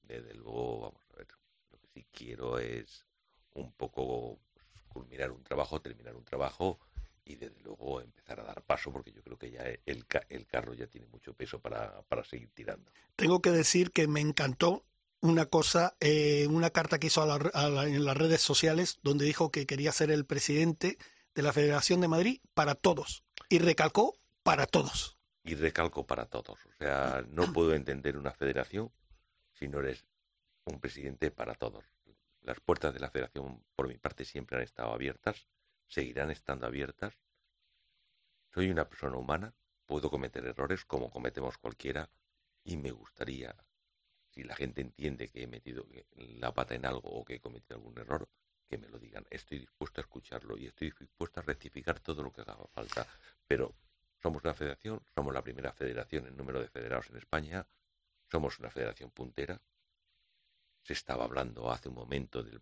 Desde 0.02 0.34
luego, 0.34 0.80
vamos 0.80 1.02
a 1.10 1.16
ver, 1.16 1.28
lo 1.70 1.78
que 1.78 1.88
sí 1.88 2.06
quiero 2.12 2.58
es 2.58 3.06
un 3.54 3.72
poco 3.72 4.38
culminar 4.88 5.30
un 5.30 5.42
trabajo, 5.42 5.80
terminar 5.80 6.16
un 6.16 6.24
trabajo 6.24 6.78
y 7.24 7.36
desde 7.36 7.60
luego 7.62 8.00
empezar 8.00 8.40
a 8.40 8.44
dar 8.44 8.62
paso 8.62 8.92
porque 8.92 9.12
yo 9.12 9.22
creo 9.22 9.38
que 9.38 9.50
ya 9.50 9.62
el, 9.86 10.04
el 10.28 10.46
carro 10.46 10.74
ya 10.74 10.86
tiene 10.86 11.06
mucho 11.06 11.34
peso 11.34 11.60
para, 11.60 12.02
para 12.02 12.24
seguir 12.24 12.50
tirando. 12.52 12.90
Tengo 13.16 13.40
que 13.40 13.50
decir 13.50 13.90
que 13.92 14.08
me 14.08 14.20
encantó 14.20 14.84
una 15.20 15.46
cosa, 15.46 15.96
eh, 16.00 16.46
una 16.48 16.70
carta 16.70 16.98
que 16.98 17.06
hizo 17.06 17.22
en 17.22 18.04
las 18.04 18.16
redes 18.16 18.42
sociales 18.42 18.98
donde 19.02 19.24
dijo 19.24 19.50
que 19.50 19.66
quería 19.66 19.92
ser 19.92 20.10
el 20.10 20.26
presidente 20.26 20.98
de 21.34 21.42
la 21.42 21.52
Federación 21.52 22.00
de 22.00 22.08
Madrid 22.08 22.40
para 22.54 22.74
todos 22.74 23.24
y 23.48 23.58
recalcó 23.58 24.18
para 24.42 24.66
todos. 24.66 25.16
Y 25.44 25.54
recalco 25.54 26.06
para 26.06 26.26
todos. 26.26 26.58
O 26.66 26.72
sea, 26.78 27.24
no 27.28 27.52
puedo 27.52 27.74
entender 27.74 28.16
una 28.16 28.32
federación 28.32 28.90
si 29.52 29.68
no 29.68 29.78
eres 29.78 30.04
un 30.64 30.80
presidente 30.80 31.30
para 31.30 31.54
todos. 31.54 31.84
Las 32.42 32.58
puertas 32.60 32.92
de 32.92 33.00
la 33.00 33.10
federación, 33.10 33.62
por 33.76 33.86
mi 33.86 33.98
parte, 33.98 34.24
siempre 34.24 34.56
han 34.56 34.64
estado 34.64 34.92
abiertas, 34.92 35.46
seguirán 35.86 36.30
estando 36.30 36.66
abiertas. 36.66 37.18
Soy 38.52 38.70
una 38.70 38.88
persona 38.88 39.16
humana, 39.16 39.54
puedo 39.86 40.10
cometer 40.10 40.44
errores 40.46 40.84
como 40.84 41.10
cometemos 41.10 41.58
cualquiera, 41.58 42.10
y 42.64 42.76
me 42.76 42.90
gustaría, 42.90 43.54
si 44.30 44.44
la 44.44 44.54
gente 44.54 44.80
entiende 44.80 45.28
que 45.28 45.42
he 45.42 45.46
metido 45.46 45.86
la 46.14 46.52
pata 46.52 46.74
en 46.74 46.86
algo 46.86 47.08
o 47.10 47.24
que 47.24 47.34
he 47.34 47.40
cometido 47.40 47.76
algún 47.76 47.98
error, 47.98 48.28
que 48.68 48.78
me 48.78 48.88
lo 48.88 48.98
digan. 48.98 49.26
Estoy 49.28 49.58
dispuesto 49.58 50.00
a 50.00 50.04
escucharlo 50.04 50.56
y 50.56 50.66
estoy 50.66 50.92
dispuesto 50.98 51.40
a 51.40 51.42
rectificar 51.42 52.00
todo 52.00 52.22
lo 52.22 52.32
que 52.32 52.40
haga 52.40 52.56
falta. 52.72 53.06
Pero 53.46 53.74
somos 54.22 54.42
una 54.44 54.54
federación, 54.54 55.02
somos 55.14 55.34
la 55.34 55.42
primera 55.42 55.72
federación 55.72 56.26
en 56.26 56.36
número 56.36 56.60
de 56.60 56.68
federados 56.68 57.10
en 57.10 57.16
España, 57.16 57.66
somos 58.30 58.58
una 58.58 58.70
federación 58.70 59.10
puntera, 59.10 59.60
se 60.82 60.94
estaba 60.94 61.24
hablando 61.24 61.70
hace 61.70 61.90
un 61.90 61.96
momento 61.96 62.42
del 62.42 62.60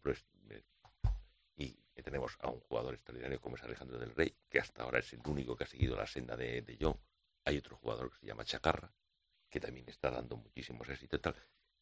tenemos 2.02 2.36
a 2.40 2.48
un 2.48 2.60
jugador 2.60 2.94
extraordinario 2.94 3.40
como 3.40 3.56
es 3.56 3.62
Alejandro 3.62 3.98
del 3.98 4.14
Rey, 4.14 4.34
que 4.48 4.60
hasta 4.60 4.82
ahora 4.82 4.98
es 4.98 5.12
el 5.12 5.20
único 5.26 5.56
que 5.56 5.64
ha 5.64 5.66
seguido 5.66 5.96
la 5.96 6.06
senda 6.06 6.36
de, 6.36 6.62
de 6.62 6.78
John. 6.80 6.98
Hay 7.44 7.56
otro 7.58 7.76
jugador 7.76 8.10
que 8.10 8.18
se 8.18 8.26
llama 8.26 8.44
Chacarra, 8.44 8.92
que 9.48 9.60
también 9.60 9.88
está 9.88 10.10
dando 10.10 10.36
muchísimos 10.36 10.88
éxitos 10.88 11.18
y 11.18 11.22
tal. 11.22 11.34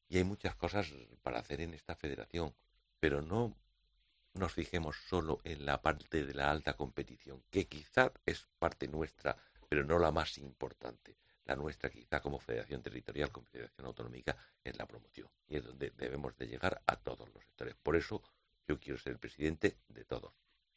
Y 0.08 0.18
hay 0.18 0.24
muchas 0.24 0.54
cosas 0.54 0.92
para 1.22 1.38
hacer 1.38 1.60
en 1.60 1.74
esta 1.74 1.94
federación, 1.94 2.54
pero 2.98 3.20
no 3.20 3.56
nos 4.34 4.52
fijemos 4.52 4.96
solo 5.08 5.40
en 5.44 5.66
la 5.66 5.82
parte 5.82 6.24
de 6.24 6.34
la 6.34 6.50
alta 6.50 6.74
competición, 6.74 7.42
que 7.50 7.66
quizá 7.66 8.12
es 8.24 8.46
parte 8.58 8.88
nuestra, 8.88 9.36
pero 9.68 9.84
no 9.84 9.98
la 9.98 10.10
más 10.10 10.38
importante. 10.38 11.16
La 11.44 11.56
nuestra, 11.56 11.90
quizá 11.90 12.20
como 12.20 12.38
Federación 12.38 12.82
Territorial, 12.82 13.32
como 13.32 13.46
Federación 13.46 13.86
Autonómica, 13.86 14.36
es 14.62 14.76
la 14.78 14.86
promoción. 14.86 15.28
Y 15.46 15.56
es 15.56 15.64
donde 15.64 15.90
debemos 15.96 16.36
de 16.36 16.46
llegar 16.46 16.82
a 16.86 16.96
todos 16.96 17.28
los 17.32 17.42
sectores. 17.42 17.74
Por 17.82 17.96
eso 17.96 18.22
yo 18.68 18.78
quiero 18.78 18.98
ser 18.98 19.14
el 19.14 19.18
presidente 19.18 19.78
de 19.88 20.04
todos. 20.04 20.32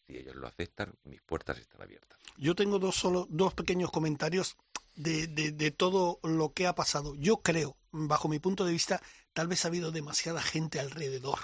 Si 0.08 0.18
ellos 0.18 0.36
lo 0.36 0.48
aceptan, 0.48 0.96
mis 1.04 1.22
puertas 1.22 1.60
están 1.60 1.82
abiertas. 1.82 2.18
Yo 2.38 2.56
tengo 2.56 2.80
dos, 2.80 2.96
solo, 2.96 3.28
dos 3.30 3.54
pequeños 3.54 3.92
comentarios 3.92 4.58
de, 4.96 5.28
de, 5.28 5.72
todo 5.72 6.20
lo 6.24 6.54
que 6.54 6.68
ha 6.68 6.74
pasado. 6.74 7.16
Yo 7.16 7.42
creo, 7.42 7.78
bajo 7.92 8.28
mi 8.28 8.40
punto 8.40 8.66
de 8.66 8.72
vista, 8.72 9.02
tal 9.34 9.48
vez 9.48 9.64
ha 9.64 9.68
habido 9.68 9.92
demasiada 9.92 10.42
gente 10.42 10.80
alrededor, 10.80 11.40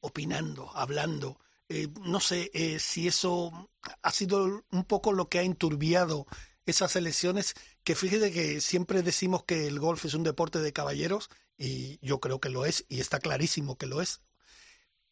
opinando, 0.00 0.70
hablando. 0.74 1.38
Eh, 1.68 1.88
no 2.02 2.20
sé 2.20 2.50
eh, 2.52 2.78
si 2.78 3.06
eso 3.06 3.70
ha 4.02 4.10
sido 4.10 4.64
un 4.70 4.84
poco 4.84 5.12
lo 5.12 5.28
que 5.28 5.38
ha 5.38 5.42
enturbiado 5.42 6.26
esas 6.66 6.96
elecciones, 6.96 7.54
que 7.84 7.94
fíjese 7.94 8.32
que 8.32 8.60
siempre 8.60 9.02
decimos 9.02 9.44
que 9.44 9.66
el 9.66 9.78
golf 9.78 10.04
es 10.04 10.14
un 10.14 10.22
deporte 10.22 10.60
de 10.60 10.72
caballeros, 10.72 11.28
y 11.56 11.98
yo 12.06 12.20
creo 12.20 12.40
que 12.40 12.48
lo 12.48 12.64
es, 12.64 12.86
y 12.88 13.00
está 13.00 13.18
clarísimo 13.18 13.76
que 13.76 13.86
lo 13.86 14.00
es. 14.00 14.22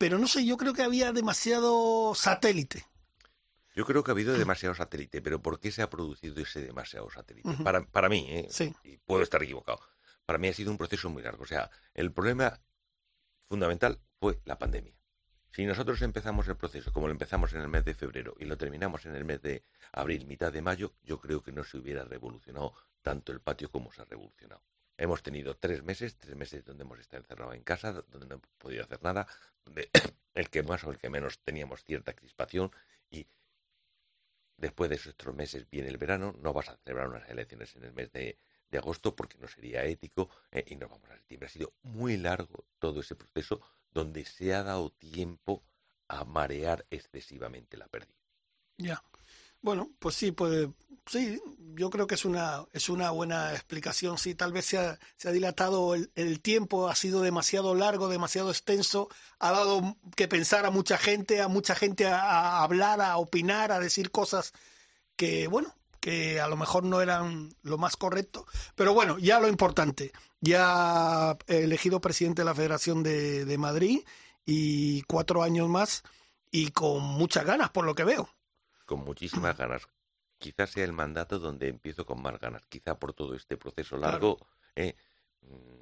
Pero 0.02 0.18
no 0.18 0.26
sé, 0.26 0.44
yo 0.44 0.56
creo 0.56 0.74
que 0.74 0.82
había 0.82 1.12
demasiado 1.12 2.12
satélite. 2.16 2.84
Yo 3.76 3.86
creo 3.86 4.02
que 4.02 4.10
ha 4.10 4.14
habido 4.14 4.36
demasiado 4.36 4.74
satélite, 4.74 5.22
pero 5.22 5.40
¿por 5.40 5.60
qué 5.60 5.70
se 5.70 5.80
ha 5.80 5.88
producido 5.90 6.42
ese 6.42 6.60
demasiado 6.60 7.08
satélite? 7.08 7.48
para, 7.62 7.86
para 7.86 8.08
mí, 8.08 8.26
¿eh? 8.28 8.48
Sí. 8.50 8.74
y 8.82 8.96
puedo 8.96 9.22
estar 9.22 9.40
equivocado, 9.44 9.78
para 10.26 10.40
mí 10.40 10.48
ha 10.48 10.54
sido 10.54 10.72
un 10.72 10.76
proceso 10.76 11.08
muy 11.08 11.22
largo. 11.22 11.44
O 11.44 11.46
sea, 11.46 11.70
el 11.94 12.10
problema 12.10 12.58
fundamental 13.48 14.00
fue 14.18 14.40
la 14.44 14.58
pandemia. 14.58 14.92
Si 15.52 15.64
nosotros 15.64 16.02
empezamos 16.02 16.48
el 16.48 16.56
proceso 16.56 16.92
como 16.92 17.06
lo 17.06 17.12
empezamos 17.12 17.52
en 17.52 17.60
el 17.60 17.68
mes 17.68 17.84
de 17.84 17.94
febrero 17.94 18.34
y 18.40 18.46
lo 18.46 18.56
terminamos 18.56 19.06
en 19.06 19.14
el 19.14 19.24
mes 19.24 19.40
de 19.40 19.62
abril, 19.92 20.26
mitad 20.26 20.52
de 20.52 20.62
mayo, 20.62 20.94
yo 21.04 21.20
creo 21.20 21.44
que 21.44 21.52
no 21.52 21.62
se 21.62 21.78
hubiera 21.78 22.02
revolucionado 22.02 22.74
tanto 23.02 23.30
el 23.30 23.40
patio 23.40 23.70
como 23.70 23.92
se 23.92 24.02
ha 24.02 24.04
revolucionado. 24.04 24.64
Hemos 24.96 25.22
tenido 25.22 25.56
tres 25.56 25.82
meses, 25.82 26.16
tres 26.16 26.36
meses 26.36 26.64
donde 26.64 26.84
hemos 26.84 26.98
estado 26.98 27.22
encerrados 27.22 27.54
en 27.54 27.62
casa, 27.62 27.92
donde 27.92 28.26
no 28.26 28.34
hemos 28.36 28.48
podido 28.58 28.84
hacer 28.84 29.02
nada, 29.02 29.26
donde 29.64 29.90
el 30.34 30.50
que 30.50 30.62
más 30.62 30.84
o 30.84 30.90
el 30.90 30.98
que 30.98 31.10
menos 31.10 31.40
teníamos 31.40 31.84
cierta 31.84 32.14
crispación 32.14 32.70
y 33.10 33.26
después 34.56 34.88
de 34.90 34.96
esos 34.96 35.16
tres 35.16 35.34
meses 35.34 35.68
viene 35.70 35.88
el 35.88 35.98
verano, 35.98 36.34
no 36.40 36.52
vas 36.52 36.68
a 36.68 36.76
celebrar 36.76 37.08
unas 37.08 37.28
elecciones 37.28 37.74
en 37.76 37.84
el 37.84 37.92
mes 37.92 38.12
de, 38.12 38.38
agosto 38.72 39.14
porque 39.14 39.36
no 39.36 39.48
sería 39.48 39.84
ético 39.84 40.30
eh, 40.50 40.64
y 40.66 40.76
nos 40.76 40.88
vamos 40.88 41.10
a 41.10 41.16
septiembre. 41.16 41.46
Ha 41.46 41.50
sido 41.50 41.74
muy 41.82 42.16
largo 42.16 42.64
todo 42.78 43.00
ese 43.00 43.14
proceso 43.14 43.60
donde 43.90 44.24
se 44.24 44.54
ha 44.54 44.62
dado 44.62 44.90
tiempo 44.90 45.62
a 46.08 46.24
marear 46.24 46.86
excesivamente 46.90 47.76
la 47.76 47.86
pérdida. 47.88 48.16
Ya. 48.78 49.02
Bueno, 49.62 49.90
pues 49.98 50.16
sí, 50.16 50.32
pues 50.32 50.68
sí, 51.06 51.40
yo 51.74 51.90
creo 51.90 52.06
que 52.06 52.16
es 52.16 52.24
una 52.24 52.66
es 52.72 52.88
una 52.88 53.10
buena 53.10 53.52
explicación. 53.52 54.18
Sí, 54.18 54.34
tal 54.34 54.52
vez 54.52 54.66
se 54.66 54.78
ha, 54.78 54.98
se 55.16 55.28
ha 55.28 55.32
dilatado 55.32 55.94
el, 55.94 56.10
el, 56.14 56.40
tiempo, 56.40 56.88
ha 56.88 56.94
sido 56.94 57.22
demasiado 57.22 57.74
largo, 57.74 58.08
demasiado 58.08 58.50
extenso, 58.50 59.08
ha 59.38 59.52
dado 59.52 59.96
que 60.16 60.28
pensar 60.28 60.66
a 60.66 60.70
mucha 60.70 60.98
gente, 60.98 61.40
a 61.40 61.48
mucha 61.48 61.74
gente 61.74 62.06
a, 62.06 62.20
a 62.20 62.62
hablar, 62.64 63.00
a 63.00 63.16
opinar, 63.18 63.72
a 63.72 63.80
decir 63.80 64.10
cosas 64.10 64.52
que, 65.16 65.46
bueno, 65.48 65.74
que 66.00 66.40
a 66.40 66.48
lo 66.48 66.56
mejor 66.56 66.82
no 66.84 67.00
eran 67.00 67.54
lo 67.62 67.78
más 67.78 67.96
correcto. 67.96 68.46
Pero 68.74 68.92
bueno, 68.94 69.18
ya 69.18 69.38
lo 69.40 69.48
importante, 69.48 70.12
ya 70.40 71.38
elegido 71.46 72.00
presidente 72.00 72.42
de 72.42 72.46
la 72.46 72.54
Federación 72.54 73.02
de, 73.04 73.44
de 73.44 73.58
Madrid 73.58 74.00
y 74.44 75.02
cuatro 75.02 75.44
años 75.44 75.68
más 75.68 76.02
y 76.50 76.72
con 76.72 77.02
muchas 77.02 77.44
ganas, 77.46 77.70
por 77.70 77.84
lo 77.86 77.94
que 77.94 78.04
veo. 78.04 78.28
Con 78.92 79.04
muchísimas 79.04 79.56
ganas. 79.62 79.88
Quizás 80.38 80.70
sea 80.70 80.84
el 80.84 80.92
mandato 80.92 81.38
donde 81.38 81.68
empiezo 81.68 82.04
con 82.04 82.20
más 82.20 82.38
ganas. 82.38 82.62
Quizá 82.68 82.98
por 82.98 83.14
todo 83.14 83.34
este 83.34 83.56
proceso 83.56 83.96
largo 83.96 84.36
claro. 84.36 84.52
eh, 84.76 84.96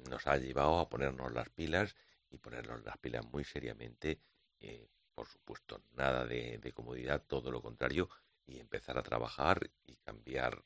nos 0.09 0.27
ha 0.27 0.37
llevado 0.37 0.79
a 0.79 0.87
ponernos 0.87 1.31
las 1.33 1.49
pilas 1.49 1.95
y 2.29 2.37
ponernos 2.37 2.83
las 2.85 2.97
pilas 2.99 3.25
muy 3.25 3.43
seriamente. 3.43 4.21
Eh, 4.61 4.87
por 5.13 5.27
supuesto, 5.27 5.83
nada 5.91 6.25
de, 6.25 6.57
de 6.59 6.71
comodidad, 6.71 7.21
todo 7.27 7.51
lo 7.51 7.61
contrario, 7.61 8.09
y 8.45 8.59
empezar 8.59 8.97
a 8.97 9.03
trabajar 9.03 9.69
y 9.83 9.97
cambiar 9.97 10.63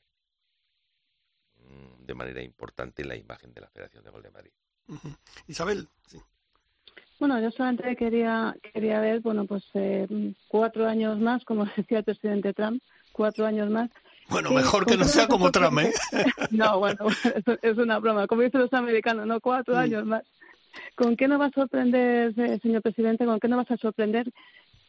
de 1.98 2.14
manera 2.14 2.42
importante 2.42 3.04
la 3.04 3.16
imagen 3.16 3.52
de 3.52 3.60
la 3.60 3.68
Federación 3.68 4.04
de 4.04 4.10
Gol 4.10 4.22
de 4.22 4.30
Madrid. 4.30 4.52
Uh 4.86 4.94
-huh. 4.94 5.18
Isabel, 5.48 5.88
sí. 6.06 6.22
Bueno, 7.18 7.40
yo 7.40 7.50
solamente 7.50 7.96
quería 7.96 8.54
quería 8.72 9.00
ver, 9.00 9.20
bueno, 9.20 9.46
pues 9.46 9.64
eh, 9.74 10.06
cuatro 10.48 10.86
años 10.86 11.18
más, 11.18 11.44
como 11.44 11.64
decía 11.76 11.98
el 11.98 12.04
presidente 12.04 12.52
Trump, 12.52 12.82
cuatro 13.12 13.46
años 13.46 13.70
más. 13.70 13.90
Bueno, 14.28 14.50
mejor 14.50 14.86
que 14.86 14.96
no 14.96 15.04
sea 15.04 15.28
como 15.28 15.50
Trump, 15.52 15.78
¿eh? 15.78 15.92
no, 16.50 16.78
bueno, 16.78 17.06
es 17.62 17.78
una 17.78 17.98
broma. 17.98 18.26
Como 18.26 18.42
dicen 18.42 18.60
los 18.60 18.72
americanos, 18.72 19.26
no 19.26 19.40
cuatro 19.40 19.74
sí. 19.74 19.80
años 19.80 20.04
más. 20.04 20.24
¿Con 20.94 21.16
qué 21.16 21.28
nos 21.28 21.40
va 21.40 21.46
a 21.46 21.50
sorprender, 21.50 22.34
eh, 22.38 22.58
señor 22.60 22.82
presidente? 22.82 23.24
¿Con 23.24 23.40
qué 23.40 23.48
nos 23.48 23.58
vas 23.58 23.70
a 23.70 23.76
sorprender? 23.80 24.30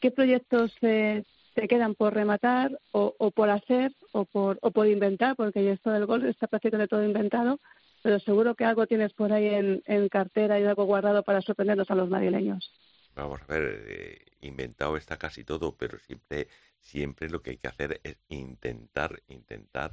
¿Qué 0.01 0.11
proyectos 0.11 0.73
eh, 0.81 1.23
te 1.53 1.67
quedan 1.67 1.95
por 1.95 2.13
rematar 2.13 2.77
o, 2.91 3.15
o, 3.17 3.31
por 3.31 3.49
hacer 3.49 3.93
o 4.11 4.25
por, 4.25 4.57
o 4.61 4.71
por 4.71 4.87
inventar? 4.87 5.35
Porque 5.35 5.71
esto 5.71 5.91
del 5.91 6.05
gol 6.05 6.25
está 6.25 6.47
prácticamente 6.47 6.89
todo 6.89 7.03
inventado, 7.03 7.59
pero 8.07 8.21
seguro 8.21 8.55
que 8.55 8.63
algo 8.63 8.87
tienes 8.87 9.11
por 9.11 9.33
ahí 9.33 9.47
en, 9.47 9.83
en 9.85 10.07
cartera 10.07 10.57
y 10.57 10.63
algo 10.63 10.85
guardado 10.85 11.23
para 11.23 11.41
sorprendernos 11.41 11.91
a 11.91 11.95
los 11.95 12.09
madrileños. 12.09 12.71
Vamos 13.13 13.41
a 13.41 13.45
ver, 13.47 13.83
eh, 13.85 14.25
inventado 14.39 14.95
está 14.95 15.17
casi 15.17 15.43
todo, 15.43 15.75
pero 15.75 15.99
siempre, 15.99 16.47
siempre 16.79 17.29
lo 17.29 17.41
que 17.41 17.49
hay 17.49 17.57
que 17.57 17.67
hacer 17.67 17.99
es 18.05 18.15
intentar, 18.29 19.21
intentar 19.27 19.91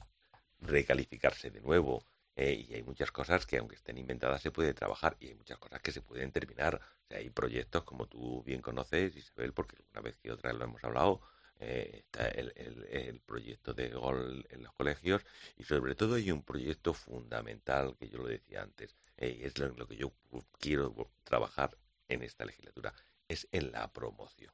recalificarse 0.61 1.51
de 1.51 1.61
nuevo. 1.61 2.05
Eh, 2.37 2.67
y 2.69 2.75
hay 2.75 2.85
muchas 2.85 3.11
cosas 3.11 3.47
que, 3.47 3.59
aunque 3.59 3.75
estén 3.75 3.99
inventadas, 3.99 4.41
se 4.41 4.53
puede 4.53 4.75
trabajar 4.75 5.17
y 5.19 5.31
hay 5.31 5.35
muchas 5.35 5.59
cosas 5.59 5.83
que 5.83 5.91
se 5.91 6.01
pueden 6.01 6.31
terminar. 6.31 6.77
O 6.77 7.07
sea, 7.09 7.19
hay 7.19 7.31
proyectos, 7.31 7.83
como 7.83 8.07
tú 8.07 8.45
bien 8.45 8.63
conoces, 8.63 9.17
Isabel, 9.17 9.53
porque 9.53 9.75
una 9.91 10.03
vez 10.03 10.17
que 10.19 10.31
otra 10.31 10.53
lo 10.53 10.67
hemos 10.67 10.85
hablado, 10.85 11.21
eh, 11.61 12.03
está 12.05 12.29
el, 12.29 13.21
proyecto 13.27 13.73
de 13.75 13.89
gol 13.91 14.47
en 14.51 14.63
los 14.63 14.73
colegios 14.73 15.23
y 15.57 15.65
sobre 15.65 15.95
todo 15.95 16.15
hay 16.15 16.31
un 16.31 16.43
proyecto 16.43 16.95
fundamental 16.95 17.97
que 17.99 18.09
yo 18.09 18.19
lo 18.19 18.27
decía 18.27 18.63
antes, 18.63 18.95
eh, 19.17 19.41
es 19.43 19.59
lo, 19.59 19.69
lo 19.69 19.87
que 19.87 19.97
yo 19.97 20.13
quiero 20.59 21.11
trabajar 21.25 21.77
en 22.09 22.23
esta 22.23 22.45
legislatura, 22.45 22.93
es 23.29 23.49
en 23.53 23.73
la 23.73 23.93
promoción. 23.93 24.53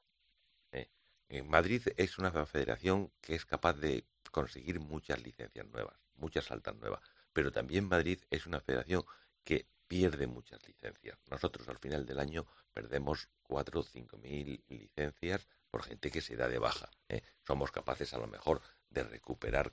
Eh. 0.73 1.43
Madrid 1.43 1.83
es 1.97 2.19
una 2.19 2.31
federación 2.47 3.11
que 3.21 3.35
es 3.35 3.45
capaz 3.45 3.75
de 3.75 4.05
conseguir 4.31 4.81
muchas 4.81 5.23
licencias 5.23 5.67
nuevas, 5.67 5.97
muchas 6.17 6.51
altas 6.51 6.77
nuevas 6.77 7.01
pero 7.33 7.53
también 7.53 7.89
Madrid 7.89 8.19
es 8.31 8.47
una 8.47 8.61
federación 8.61 9.05
que 9.45 9.67
pierde 9.91 10.29
muchas 10.29 10.65
licencias. 10.69 11.19
Nosotros 11.29 11.67
al 11.69 11.79
final 11.79 12.07
del 12.07 12.21
año 12.21 12.47
perdemos 12.73 13.29
cuatro 13.43 13.81
o 13.81 13.83
cinco 13.83 14.19
mil 14.19 14.63
licencias 14.69 15.49
por 15.69 15.83
gente 15.83 16.13
que 16.13 16.21
se 16.21 16.37
da 16.37 16.47
de 16.47 16.61
baja. 16.61 16.89
¿eh? 17.09 17.23
Somos 17.45 17.73
capaces 17.73 18.15
a 18.15 18.19
lo 18.19 18.29
mejor 18.29 18.63
de 18.89 19.03
recuperar 19.03 19.73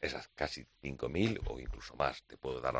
esas 0.00 0.26
casi 0.34 0.66
cinco 0.80 1.08
mil 1.08 1.40
o 1.46 1.60
incluso 1.60 1.94
más. 1.94 2.24
Te 2.24 2.36
puedo 2.36 2.60
dar 2.60 2.74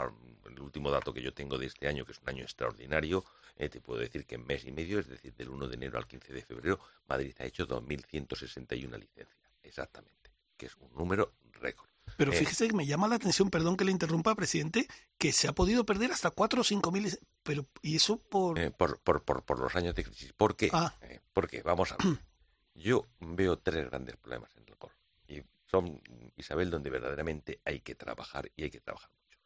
el 0.44 0.60
último 0.60 0.90
dato 0.90 1.14
que 1.14 1.22
yo 1.22 1.32
tengo 1.32 1.56
de 1.56 1.66
este 1.66 1.86
año, 1.86 2.04
que 2.04 2.10
es 2.10 2.20
un 2.20 2.28
año 2.28 2.42
extraordinario. 2.42 3.24
Eh, 3.54 3.68
te 3.68 3.80
puedo 3.80 4.00
decir 4.00 4.26
que 4.26 4.34
en 4.34 4.44
mes 4.44 4.64
y 4.64 4.72
medio, 4.72 4.98
es 4.98 5.06
decir, 5.06 5.32
del 5.36 5.50
1 5.50 5.68
de 5.68 5.74
enero 5.76 5.98
al 5.98 6.08
15 6.08 6.32
de 6.32 6.42
febrero, 6.42 6.80
Madrid 7.06 7.36
ha 7.38 7.44
hecho 7.44 7.64
2.161 7.64 8.98
licencias. 8.98 9.38
Exactamente. 9.62 10.32
Que 10.56 10.66
es 10.66 10.74
un 10.78 10.92
número 10.94 11.32
récord. 11.52 11.91
Pero 12.16 12.32
fíjese 12.32 12.68
que 12.68 12.74
me 12.74 12.86
llama 12.86 13.08
la 13.08 13.16
atención, 13.16 13.50
perdón 13.50 13.76
que 13.76 13.84
le 13.84 13.92
interrumpa, 13.92 14.34
presidente, 14.34 14.86
que 15.18 15.32
se 15.32 15.48
ha 15.48 15.52
podido 15.52 15.84
perder 15.84 16.12
hasta 16.12 16.30
4 16.30 16.60
o 16.60 16.64
5 16.64 16.92
mil. 16.92 17.18
Pero, 17.42 17.66
¿y 17.80 17.96
eso 17.96 18.18
por... 18.18 18.58
Eh, 18.58 18.70
por, 18.70 19.00
por, 19.00 19.24
por, 19.24 19.42
por, 19.44 19.58
los 19.58 19.74
años 19.74 19.94
de 19.94 20.04
crisis. 20.04 20.32
¿Por 20.32 20.56
qué? 20.56 20.70
Ah. 20.72 20.94
Eh, 21.02 21.20
porque, 21.32 21.62
vamos 21.62 21.92
a 21.92 21.96
ver, 21.96 22.18
yo 22.74 23.06
veo 23.20 23.58
tres 23.58 23.86
grandes 23.86 24.16
problemas 24.16 24.54
en 24.56 24.64
el 24.68 24.76
golf. 24.76 24.94
Y 25.26 25.42
son, 25.66 26.00
Isabel, 26.36 26.70
donde 26.70 26.90
verdaderamente 26.90 27.60
hay 27.64 27.80
que 27.80 27.94
trabajar 27.94 28.50
y 28.56 28.64
hay 28.64 28.70
que 28.70 28.80
trabajar 28.80 29.10
mucho. 29.10 29.38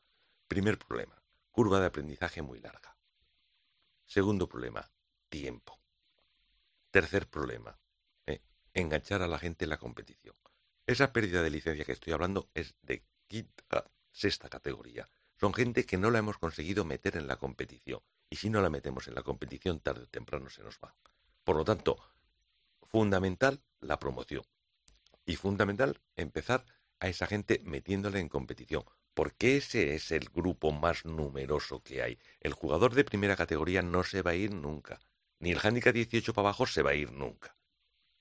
Primer 0.48 0.78
problema, 0.78 1.22
curva 1.50 1.80
de 1.80 1.86
aprendizaje 1.86 2.42
muy 2.42 2.60
larga. 2.60 2.96
Segundo 4.04 4.48
problema, 4.48 4.90
tiempo. 5.28 5.80
Tercer 6.90 7.28
problema, 7.28 7.78
eh, 8.26 8.40
enganchar 8.74 9.22
a 9.22 9.28
la 9.28 9.38
gente 9.38 9.64
en 9.64 9.70
la 9.70 9.78
competición. 9.78 10.36
Esa 10.86 11.12
pérdida 11.12 11.42
de 11.42 11.50
licencia 11.50 11.84
que 11.84 11.92
estoy 11.92 12.12
hablando 12.12 12.48
es 12.54 12.74
de 12.82 13.04
quinta, 13.26 13.90
sexta 14.12 14.48
categoría. 14.48 15.08
Son 15.38 15.52
gente 15.52 15.84
que 15.84 15.98
no 15.98 16.10
la 16.10 16.20
hemos 16.20 16.38
conseguido 16.38 16.84
meter 16.84 17.16
en 17.16 17.26
la 17.26 17.36
competición. 17.36 18.00
Y 18.30 18.36
si 18.36 18.50
no 18.50 18.62
la 18.62 18.70
metemos 18.70 19.08
en 19.08 19.14
la 19.14 19.22
competición, 19.22 19.80
tarde 19.80 20.04
o 20.04 20.08
temprano 20.08 20.48
se 20.48 20.62
nos 20.62 20.78
va. 20.78 20.94
Por 21.44 21.56
lo 21.56 21.64
tanto, 21.64 21.98
fundamental 22.88 23.62
la 23.80 23.98
promoción. 23.98 24.44
Y 25.24 25.36
fundamental, 25.36 26.00
empezar 26.14 26.64
a 27.00 27.08
esa 27.08 27.26
gente 27.26 27.60
metiéndole 27.64 28.20
en 28.20 28.28
competición, 28.28 28.84
porque 29.12 29.56
ese 29.56 29.94
es 29.94 30.12
el 30.12 30.28
grupo 30.28 30.70
más 30.70 31.04
numeroso 31.04 31.82
que 31.82 32.02
hay. 32.02 32.18
El 32.40 32.52
jugador 32.52 32.94
de 32.94 33.04
primera 33.04 33.36
categoría 33.36 33.82
no 33.82 34.04
se 34.04 34.22
va 34.22 34.32
a 34.32 34.34
ir 34.36 34.54
nunca, 34.54 35.00
ni 35.40 35.50
el 35.50 35.58
handicap 35.62 35.92
18 35.92 36.32
para 36.32 36.48
abajo 36.48 36.66
se 36.66 36.82
va 36.82 36.90
a 36.90 36.94
ir 36.94 37.10
nunca. 37.12 37.56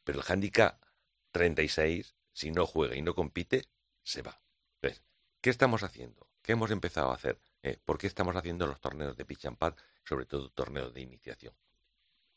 Pero 0.04 0.20
el 0.20 0.26
handicap 0.28 0.84
36, 1.32 2.16
si 2.36 2.52
no 2.52 2.68
juega 2.68 2.96
y 2.96 3.02
no 3.02 3.16
compite, 3.16 3.64
se 4.04 4.22
va. 4.22 4.40
Entonces, 4.76 5.04
¿qué 5.42 5.50
estamos 5.50 5.84
haciendo? 5.84 6.28
¿Qué 6.42 6.52
hemos 6.52 6.70
empezado 6.70 7.12
a 7.12 7.16
hacer? 7.16 7.40
Eh, 7.64 7.80
¿Por 7.84 7.98
qué 7.98 8.08
estamos 8.08 8.36
haciendo 8.36 8.68
los 8.68 8.80
torneos 8.82 9.16
de 9.16 9.26
pitch 9.26 9.46
and 9.46 9.58
pad, 9.58 9.74
sobre 10.04 10.26
todo 10.26 10.50
torneos 10.50 10.94
de 10.94 11.02
iniciación? 11.02 11.56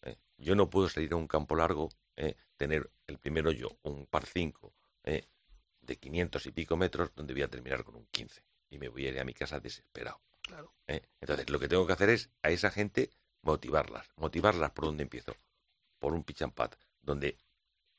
Eh, 0.03 0.17
yo 0.37 0.55
no 0.55 0.71
puedo 0.71 0.89
salir 0.89 1.13
a 1.13 1.17
un 1.17 1.27
campo 1.27 1.57
largo, 1.57 1.91
eh, 2.17 2.37
tener 2.57 2.91
el 3.09 3.19
primero 3.19 3.51
yo, 3.51 3.77
un 3.83 4.07
par 4.07 4.25
5 4.25 4.73
de 5.03 5.97
500 5.97 6.47
y 6.47 6.53
pico 6.53 6.77
metros, 6.77 7.15
donde 7.15 7.33
voy 7.33 7.43
a 7.43 7.49
terminar 7.49 7.83
con 7.83 7.97
un 7.97 8.07
15 8.07 8.45
y 8.71 8.79
me 8.79 8.89
voy 8.89 9.07
a 9.07 9.11
ir 9.11 9.19
a 9.19 9.25
mi 9.25 9.33
casa 9.33 9.59
desesperado. 9.59 10.21
Claro. 10.43 10.75
Entonces, 10.87 11.49
lo 11.49 11.59
que 11.59 11.67
tengo 11.67 11.87
que 11.87 11.95
hacer 11.95 12.11
es 12.11 12.31
a 12.43 12.51
esa 12.51 12.71
gente 12.71 13.11
motivarlas. 13.43 14.07
Motivarlas 14.17 14.71
por 14.73 14.85
donde 14.85 15.05
empiezo. 15.05 15.35
Por 15.99 16.13
un 16.13 16.25
pitch 16.25 16.43
and 16.43 16.53
pad, 16.53 16.73
donde 17.01 17.39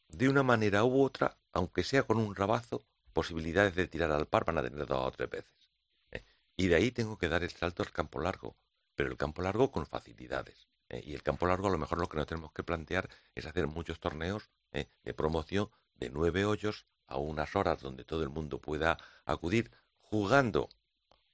de 0.10 0.28
una 0.28 0.43
manera 0.43 0.84
u 0.84 1.01
otra, 1.01 1.38
aunque 1.53 1.84
sea 1.84 2.03
con 2.03 2.18
un 2.18 2.36
rabazo, 2.36 2.86
posibilidades 3.14 3.76
de 3.76 3.88
tirar 3.88 4.12
al 4.12 4.28
par 4.28 4.45
van 4.45 4.57
a 4.57 4.64
tener 4.64 4.86
dos 4.86 5.07
o 5.07 5.12
tres 5.12 5.30
veces. 5.30 5.70
¿eh? 6.12 6.24
Y 6.57 6.68
de 6.68 6.76
ahí 6.76 6.91
tengo 6.91 7.18
que 7.18 7.30
dar 7.30 7.43
el 7.43 7.51
salto 7.51 7.84
al 7.84 7.91
campo 7.91 8.20
largo, 8.20 8.57
pero 8.95 9.10
el 9.10 9.18
campo 9.18 9.41
largo 9.41 9.72
con 9.72 9.86
facilidades. 9.86 10.68
¿eh? 10.89 11.01
Y 11.05 11.14
el 11.14 11.24
campo 11.24 11.47
largo 11.47 11.68
a 11.68 11.72
lo 11.72 11.78
mejor 11.78 11.99
lo 11.99 12.10
que 12.10 12.18
no 12.18 12.26
tenemos 12.26 12.51
que 12.51 12.64
plantear 12.64 13.10
es 13.36 13.45
hacer 13.45 13.68
muchos 13.68 13.99
torneos 13.99 14.49
¿eh? 14.72 14.89
de 15.03 15.14
promoción 15.14 15.70
de 15.95 16.10
nueve 16.10 16.45
hoyos 16.45 16.86
a 17.07 17.18
unas 17.18 17.55
horas 17.55 17.82
donde 17.82 18.03
todo 18.03 18.24
el 18.24 18.30
mundo 18.30 18.60
pueda 18.60 18.97
acudir 19.26 19.72
jugando 19.99 20.70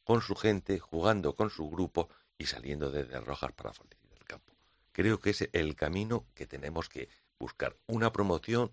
con 0.04 0.22
su 0.22 0.36
gente, 0.36 0.80
jugando 0.80 1.36
con 1.36 1.50
su 1.50 1.70
grupo 1.70 2.10
y 2.38 2.46
saliendo 2.46 2.92
desde 2.92 3.20
Rojas 3.20 3.54
para 3.54 3.74
facilitar 3.74 4.12
el 4.18 4.26
campo. 4.26 4.54
Creo 4.92 5.20
que 5.20 5.32
es 5.32 5.50
el 5.52 5.76
camino 5.76 6.26
que 6.34 6.46
tenemos 6.46 6.90
que 6.90 7.10
buscar, 7.40 7.78
una 7.88 8.12
promoción 8.12 8.72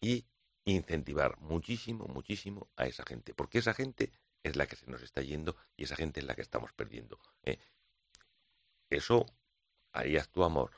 y 0.00 0.26
incentivar 0.64 1.38
muchísimo, 1.40 2.06
muchísimo 2.06 2.68
a 2.76 2.86
esa 2.86 3.04
gente, 3.04 3.34
porque 3.34 3.58
esa 3.58 3.74
gente 3.74 4.12
es 4.42 4.56
la 4.56 4.66
que 4.66 4.76
se 4.76 4.90
nos 4.90 5.02
está 5.02 5.22
yendo 5.22 5.56
y 5.76 5.84
esa 5.84 5.96
gente 5.96 6.20
es 6.20 6.26
la 6.26 6.34
que 6.34 6.42
estamos 6.42 6.72
perdiendo. 6.72 7.18
¿eh? 7.44 7.58
Eso, 8.90 9.26
ahí 9.92 10.16
actuamos 10.16 10.70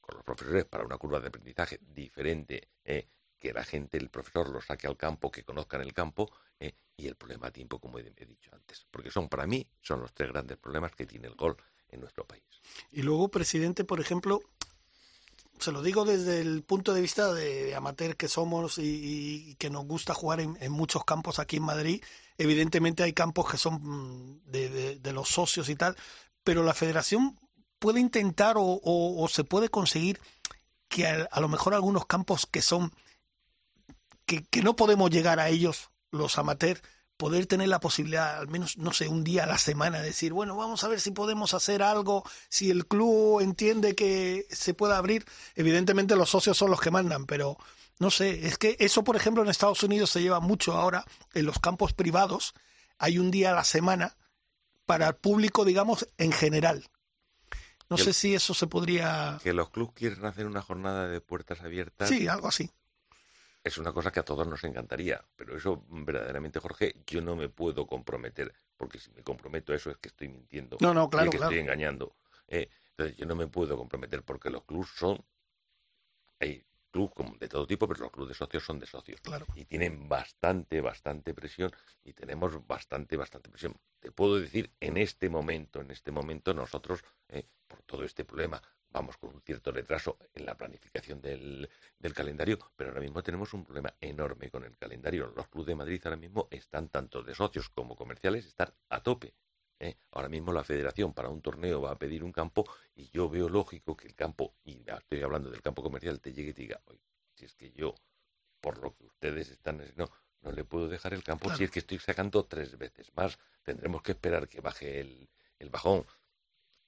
con 0.00 0.16
los 0.16 0.24
profesores 0.24 0.64
para 0.64 0.84
una 0.84 0.98
curva 0.98 1.20
de 1.20 1.28
aprendizaje 1.28 1.80
diferente, 1.82 2.68
¿eh? 2.84 3.08
que 3.38 3.52
la 3.52 3.64
gente, 3.64 3.98
el 3.98 4.08
profesor, 4.08 4.48
lo 4.48 4.60
saque 4.60 4.86
al 4.86 4.96
campo, 4.96 5.30
que 5.30 5.44
conozcan 5.44 5.82
el 5.82 5.92
campo, 5.92 6.32
¿eh? 6.58 6.72
y 6.96 7.06
el 7.06 7.16
problema 7.16 7.48
a 7.48 7.50
tiempo, 7.50 7.78
como 7.78 7.98
he 7.98 8.02
dicho 8.02 8.50
antes. 8.54 8.86
Porque 8.90 9.10
son, 9.10 9.28
para 9.28 9.46
mí, 9.46 9.68
son 9.80 10.00
los 10.00 10.14
tres 10.14 10.30
grandes 10.30 10.56
problemas 10.56 10.94
que 10.94 11.06
tiene 11.06 11.26
el 11.26 11.34
gol 11.34 11.56
en 11.88 12.00
nuestro 12.00 12.26
país. 12.26 12.44
Y 12.90 13.02
luego, 13.02 13.28
presidente, 13.28 13.84
por 13.84 14.00
ejemplo, 14.00 14.40
se 15.58 15.72
lo 15.72 15.82
digo 15.82 16.04
desde 16.04 16.40
el 16.40 16.62
punto 16.62 16.94
de 16.94 17.00
vista 17.00 17.32
de, 17.32 17.74
amateur 17.74 18.16
que 18.16 18.28
somos 18.28 18.78
y, 18.78 19.54
que 19.58 19.70
nos 19.70 19.86
gusta 19.86 20.14
jugar 20.14 20.40
en, 20.40 20.72
muchos 20.72 21.04
campos 21.04 21.38
aquí 21.38 21.56
en 21.56 21.64
Madrid. 21.64 22.02
Evidentemente 22.38 23.02
hay 23.02 23.12
campos 23.12 23.50
que 23.50 23.56
son 23.56 23.80
mm, 23.82 24.40
de, 24.50 25.12
los 25.12 25.28
socios 25.28 25.68
y 25.68 25.76
tal, 25.76 25.96
pero 26.44 26.62
la 26.62 26.74
federación 26.74 27.38
puede 27.78 28.00
intentar 28.00 28.56
o, 28.58 29.26
se 29.30 29.44
puede 29.44 29.68
conseguir 29.68 30.20
que 30.88 31.06
a, 31.06 31.40
lo 31.40 31.48
mejor 31.48 31.74
algunos 31.74 32.06
campos 32.06 32.46
que 32.46 32.62
son 32.62 32.92
que, 34.24 34.44
que 34.44 34.62
no 34.62 34.76
podemos 34.76 35.10
llegar 35.10 35.40
a 35.40 35.48
ellos 35.48 35.90
los 36.10 36.38
amateurs 36.38 36.82
poder 37.16 37.46
tener 37.46 37.68
la 37.68 37.80
posibilidad, 37.80 38.38
al 38.38 38.48
menos, 38.48 38.76
no 38.78 38.92
sé, 38.92 39.08
un 39.08 39.24
día 39.24 39.44
a 39.44 39.46
la 39.46 39.58
semana, 39.58 40.00
de 40.00 40.06
decir, 40.06 40.32
bueno, 40.32 40.56
vamos 40.56 40.84
a 40.84 40.88
ver 40.88 41.00
si 41.00 41.10
podemos 41.10 41.54
hacer 41.54 41.82
algo, 41.82 42.24
si 42.48 42.70
el 42.70 42.86
club 42.86 43.40
entiende 43.40 43.94
que 43.94 44.46
se 44.50 44.74
pueda 44.74 44.98
abrir. 44.98 45.24
Evidentemente 45.54 46.16
los 46.16 46.30
socios 46.30 46.56
son 46.56 46.70
los 46.70 46.80
que 46.80 46.90
mandan, 46.90 47.26
pero 47.26 47.56
no 47.98 48.10
sé, 48.10 48.46
es 48.46 48.58
que 48.58 48.76
eso, 48.78 49.04
por 49.04 49.16
ejemplo, 49.16 49.42
en 49.42 49.48
Estados 49.48 49.82
Unidos 49.82 50.10
se 50.10 50.20
lleva 50.20 50.40
mucho 50.40 50.72
ahora, 50.72 51.04
en 51.34 51.46
los 51.46 51.58
campos 51.58 51.92
privados, 51.92 52.54
hay 52.98 53.18
un 53.18 53.30
día 53.30 53.52
a 53.52 53.54
la 53.54 53.64
semana 53.64 54.16
para 54.84 55.08
el 55.08 55.14
público, 55.14 55.64
digamos, 55.64 56.08
en 56.18 56.32
general. 56.32 56.88
No 57.88 57.96
sé 57.96 58.12
si 58.12 58.34
eso 58.34 58.52
se 58.52 58.66
podría... 58.66 59.38
Que 59.42 59.52
los 59.52 59.70
clubes 59.70 59.94
quieren 59.94 60.24
hacer 60.24 60.46
una 60.46 60.60
jornada 60.60 61.06
de 61.06 61.20
puertas 61.20 61.60
abiertas. 61.60 62.08
Sí, 62.08 62.26
algo 62.26 62.48
así 62.48 62.70
es 63.66 63.78
una 63.78 63.92
cosa 63.92 64.12
que 64.12 64.20
a 64.20 64.24
todos 64.24 64.46
nos 64.46 64.62
encantaría, 64.62 65.20
pero 65.34 65.56
eso 65.56 65.84
verdaderamente, 65.88 66.60
Jorge, 66.60 67.02
yo 67.04 67.20
no 67.20 67.34
me 67.34 67.48
puedo 67.48 67.84
comprometer, 67.84 68.54
porque 68.76 69.00
si 69.00 69.10
me 69.10 69.24
comprometo 69.24 69.72
a 69.72 69.76
eso 69.76 69.90
es 69.90 69.96
que 69.96 70.08
estoy 70.08 70.28
mintiendo, 70.28 70.76
no, 70.80 70.94
no, 70.94 71.10
claro, 71.10 71.30
que 71.30 71.36
estoy 71.38 71.58
engañando. 71.58 72.14
Eh, 72.46 72.70
entonces 72.90 73.16
yo 73.16 73.26
no 73.26 73.34
me 73.34 73.48
puedo 73.48 73.76
comprometer 73.76 74.22
porque 74.22 74.50
los 74.50 74.62
clubs 74.62 74.90
son, 74.96 75.20
hay 76.38 76.64
clubes 76.92 77.40
de 77.40 77.48
todo 77.48 77.66
tipo, 77.66 77.88
pero 77.88 78.00
los 78.02 78.12
clubes 78.12 78.28
de 78.28 78.34
socios 78.34 78.64
son 78.64 78.78
de 78.78 78.86
socios 78.86 79.20
claro. 79.20 79.46
y 79.56 79.64
tienen 79.64 80.08
bastante, 80.08 80.80
bastante 80.80 81.34
presión 81.34 81.72
y 82.04 82.12
tenemos 82.12 82.64
bastante, 82.68 83.16
bastante 83.16 83.50
presión. 83.50 83.74
Te 83.98 84.12
puedo 84.12 84.38
decir, 84.38 84.70
en 84.78 84.96
este 84.96 85.28
momento, 85.28 85.80
en 85.80 85.90
este 85.90 86.12
momento 86.12 86.54
nosotros, 86.54 87.02
eh, 87.30 87.48
por 87.66 87.82
todo 87.82 88.04
este 88.04 88.24
problema, 88.24 88.62
vamos 88.90 89.16
con 89.16 89.34
un 89.34 89.40
cierto 89.42 89.72
retraso 89.72 90.18
en 90.34 90.46
la 90.46 90.56
planificación 90.56 91.20
del, 91.20 91.68
calendario, 92.14 92.58
pero 92.76 92.90
ahora 92.90 93.00
mismo 93.00 93.22
tenemos 93.22 93.52
un 93.52 93.64
problema 93.64 93.92
enorme 94.00 94.50
con 94.50 94.64
el 94.64 94.76
calendario. 94.76 95.32
Los 95.36 95.48
clubes 95.48 95.66
de 95.66 95.74
Madrid 95.74 96.00
ahora 96.04 96.16
mismo 96.16 96.48
están 96.50 96.88
tanto 96.88 97.22
de 97.22 97.34
socios 97.34 97.68
como 97.68 97.96
comerciales, 97.96 98.46
están 98.46 98.72
a 98.88 99.00
tope. 99.00 99.34
¿eh? 99.78 99.96
Ahora 100.12 100.28
mismo 100.28 100.52
la 100.52 100.64
federación 100.64 101.12
para 101.12 101.28
un 101.28 101.42
torneo 101.42 101.82
va 101.82 101.90
a 101.90 101.98
pedir 101.98 102.24
un 102.24 102.32
campo 102.32 102.64
y 102.94 103.10
yo 103.10 103.28
veo 103.28 103.48
lógico 103.48 103.96
que 103.96 104.06
el 104.06 104.14
campo, 104.14 104.54
y 104.64 104.82
estoy 104.88 105.22
hablando 105.22 105.50
del 105.50 105.60
campo 105.60 105.82
comercial, 105.82 106.20
te 106.20 106.32
llegue 106.32 106.50
y 106.50 106.54
te 106.54 106.62
diga, 106.62 106.80
oye, 106.86 107.00
si 107.34 107.44
es 107.44 107.54
que 107.54 107.70
yo, 107.72 107.94
por 108.60 108.78
lo 108.78 108.94
que 108.94 109.04
ustedes 109.04 109.50
están, 109.50 109.82
no, 109.96 110.10
no 110.40 110.52
le 110.52 110.64
puedo 110.64 110.88
dejar 110.88 111.12
el 111.12 111.22
campo 111.22 111.54
si 111.54 111.64
es 111.64 111.70
que 111.70 111.80
estoy 111.80 111.98
sacando 111.98 112.44
tres 112.44 112.78
veces 112.78 113.12
más, 113.14 113.38
tendremos 113.62 114.02
que 114.02 114.12
esperar 114.12 114.48
que 114.48 114.60
baje 114.60 115.00
el, 115.00 115.28
el 115.58 115.70
bajón. 115.70 116.06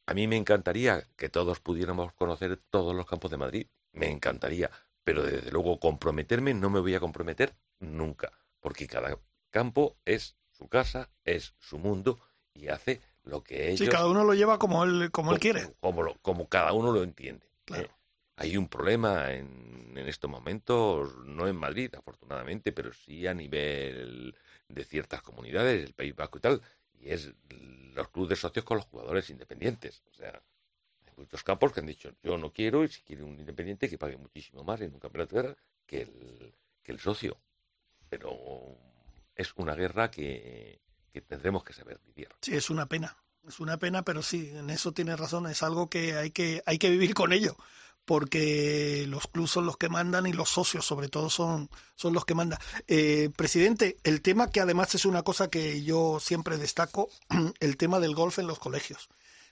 A 0.09 0.15
mí 0.15 0.27
me 0.27 0.37
encantaría 0.37 1.07
que 1.19 1.29
todos 1.29 1.61
pudiéramos 1.61 2.15
conocer 2.15 2.59
todos 2.71 2.97
los 2.97 3.05
campos 3.05 3.31
de 3.31 3.37
Madrid, 3.37 3.67
me 3.93 4.11
encantaría, 4.11 4.71
pero 5.05 5.23
desde 5.23 5.51
luego 5.51 5.79
comprometerme 5.79 6.55
no 6.55 6.71
me 6.71 6.81
voy 6.81 6.95
a 6.95 7.01
comprometer 7.01 7.55
nunca, 7.79 8.33
porque 8.59 8.87
cada 8.87 9.19
campo 9.51 9.99
es 10.07 10.35
su 10.51 10.67
casa, 10.67 11.11
es 11.25 11.53
su 11.59 11.79
mundo 11.79 12.19
y 12.55 12.69
hace 12.69 13.03
lo 13.23 13.45
que 13.45 13.67
ellos... 13.69 13.81
Sí, 13.81 13.89
cada 13.89 14.09
uno 14.09 14.25
lo 14.25 14.33
lleva 14.33 14.59
como 14.59 14.83
él, 14.83 15.11
como, 15.11 15.33
él 15.33 15.41
quiere. 15.41 15.75
Como, 15.79 16.15
como 16.23 16.49
cada 16.49 16.73
uno 16.73 16.91
lo 16.91 17.03
entiende. 17.03 17.47
¿eh? 17.75 17.87
Hay 18.37 18.57
un 18.57 18.67
problema 18.67 19.35
en, 19.35 19.93
en, 19.95 20.09
estos 20.09 20.31
momentos, 20.31 21.19
no 21.27 21.47
en 21.47 21.57
Madrid, 21.57 21.95
afortunadamente, 21.95 22.73
pero 22.73 22.95
sí 22.95 23.27
a 23.27 23.35
nivel 23.35 24.35
de 24.69 24.85
ciertas 24.85 25.21
comunidades, 25.21 25.85
el 25.85 25.93
País 25.93 26.17
Vasco 26.17 26.39
y 26.39 26.41
tal, 26.41 26.63
y 27.01 27.11
es 27.11 27.33
los 27.95 28.09
clubes 28.09 28.31
de 28.31 28.37
socios 28.37 28.65
con 28.65 28.79
los 28.79 28.87
jugadores 28.87 29.29
independientes. 29.31 30.03
O 30.11 30.15
sea, 30.15 30.43
hay 31.07 31.13
muchos 31.17 31.43
campos 31.43 31.73
que 31.73 31.81
han 31.81 31.87
dicho, 31.87 32.13
yo 32.23 32.39
no 32.39 32.53
quiero, 32.53 32.85
y 32.85 32.89
si 32.89 33.03
quiere 33.03 33.23
un 33.23 33.39
independiente 33.39 33.89
que 33.89 33.99
pague 33.99 34.17
muchísimo 34.17 34.65
más 34.65 34.81
en 34.81 34.95
un 34.95 35.01
campeonato 35.01 35.37
de 35.37 35.43
guerra 35.43 35.57
que 35.87 36.03
el, 36.03 36.55
que 36.83 36.93
el 36.93 37.01
socio. 37.01 37.37
Pero 38.09 38.77
es 39.35 39.53
una 39.57 39.75
guerra 39.75 40.11
que, 40.11 40.81
que 41.13 41.21
tendremos 41.21 41.65
que 41.65 41.73
saber 41.73 42.01
vivir. 42.07 42.29
Sí, 42.43 42.55
es 42.55 42.71
una 42.71 42.87
pena. 42.87 43.17
Es 43.47 43.61
una 43.61 43.79
pena, 43.79 44.03
pero 44.03 44.23
sí, 44.23 44.51
en 44.55 44.71
eso 44.71 44.93
tiene 44.93 45.17
razón. 45.17 45.47
Es 45.47 45.63
algo 45.63 45.89
que 45.89 46.15
hay 46.15 46.31
que, 46.31 46.63
hay 46.67 46.79
que 46.79 46.91
vivir 46.91 47.15
con 47.15 47.33
ello 47.33 47.57
porque 48.09 49.05
los 49.07 49.27
clubes 49.27 49.51
son 49.51 49.67
los 49.67 49.77
que 49.77 49.91
mandan 49.91 50.27
y 50.27 50.33
los 50.33 50.49
socios 50.49 50.87
sobre 50.87 51.11
todo 51.11 51.29
son, 51.29 51.69
son 51.95 52.15
los 52.15 52.25
que 52.25 52.35
mandan. 52.35 52.59
Eh, 52.87 53.29
presidente, 53.37 53.99
el 54.03 54.23
tema 54.23 54.49
que 54.51 54.61
además 54.61 54.95
es 54.95 55.05
una 55.05 55.23
cosa 55.23 55.51
que 55.51 55.83
yo 55.83 56.19
siempre 56.19 56.57
destaco, 56.57 57.11
el 57.61 57.77
tema 57.77 58.01
del 58.01 58.15
golf 58.15 58.39
en 58.39 58.47
los 58.47 58.59
colegios. 58.59 59.11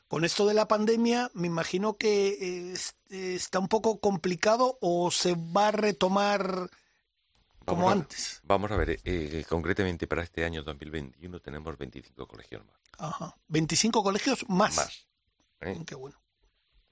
Con 0.08 0.24
esto 0.24 0.46
de 0.46 0.54
la 0.54 0.68
pandemia, 0.68 1.30
me 1.34 1.48
imagino 1.48 1.98
que 1.98 2.74
está 3.10 3.58
un 3.58 3.68
poco 3.68 3.98
complicado 3.98 4.78
o 4.80 5.10
se 5.10 5.34
va 5.34 5.68
a 5.68 5.72
retomar 5.72 6.70
como 7.66 7.90
antes. 7.90 8.40
Vamos 8.44 8.70
a 8.70 8.76
ver, 8.76 9.00
eh, 9.04 9.44
concretamente 9.46 10.06
para 10.06 10.22
este 10.22 10.46
año 10.46 10.62
2021 10.62 11.40
tenemos 11.40 11.76
25 11.76 12.26
colegios 12.26 12.64
más. 12.64 12.76
Ajá, 12.96 13.36
25 13.48 14.02
colegios 14.02 14.48
más. 14.48 14.76
Más. 14.76 15.06
¿eh? 15.60 15.78
Qué 15.84 15.94
bueno. 15.94 16.16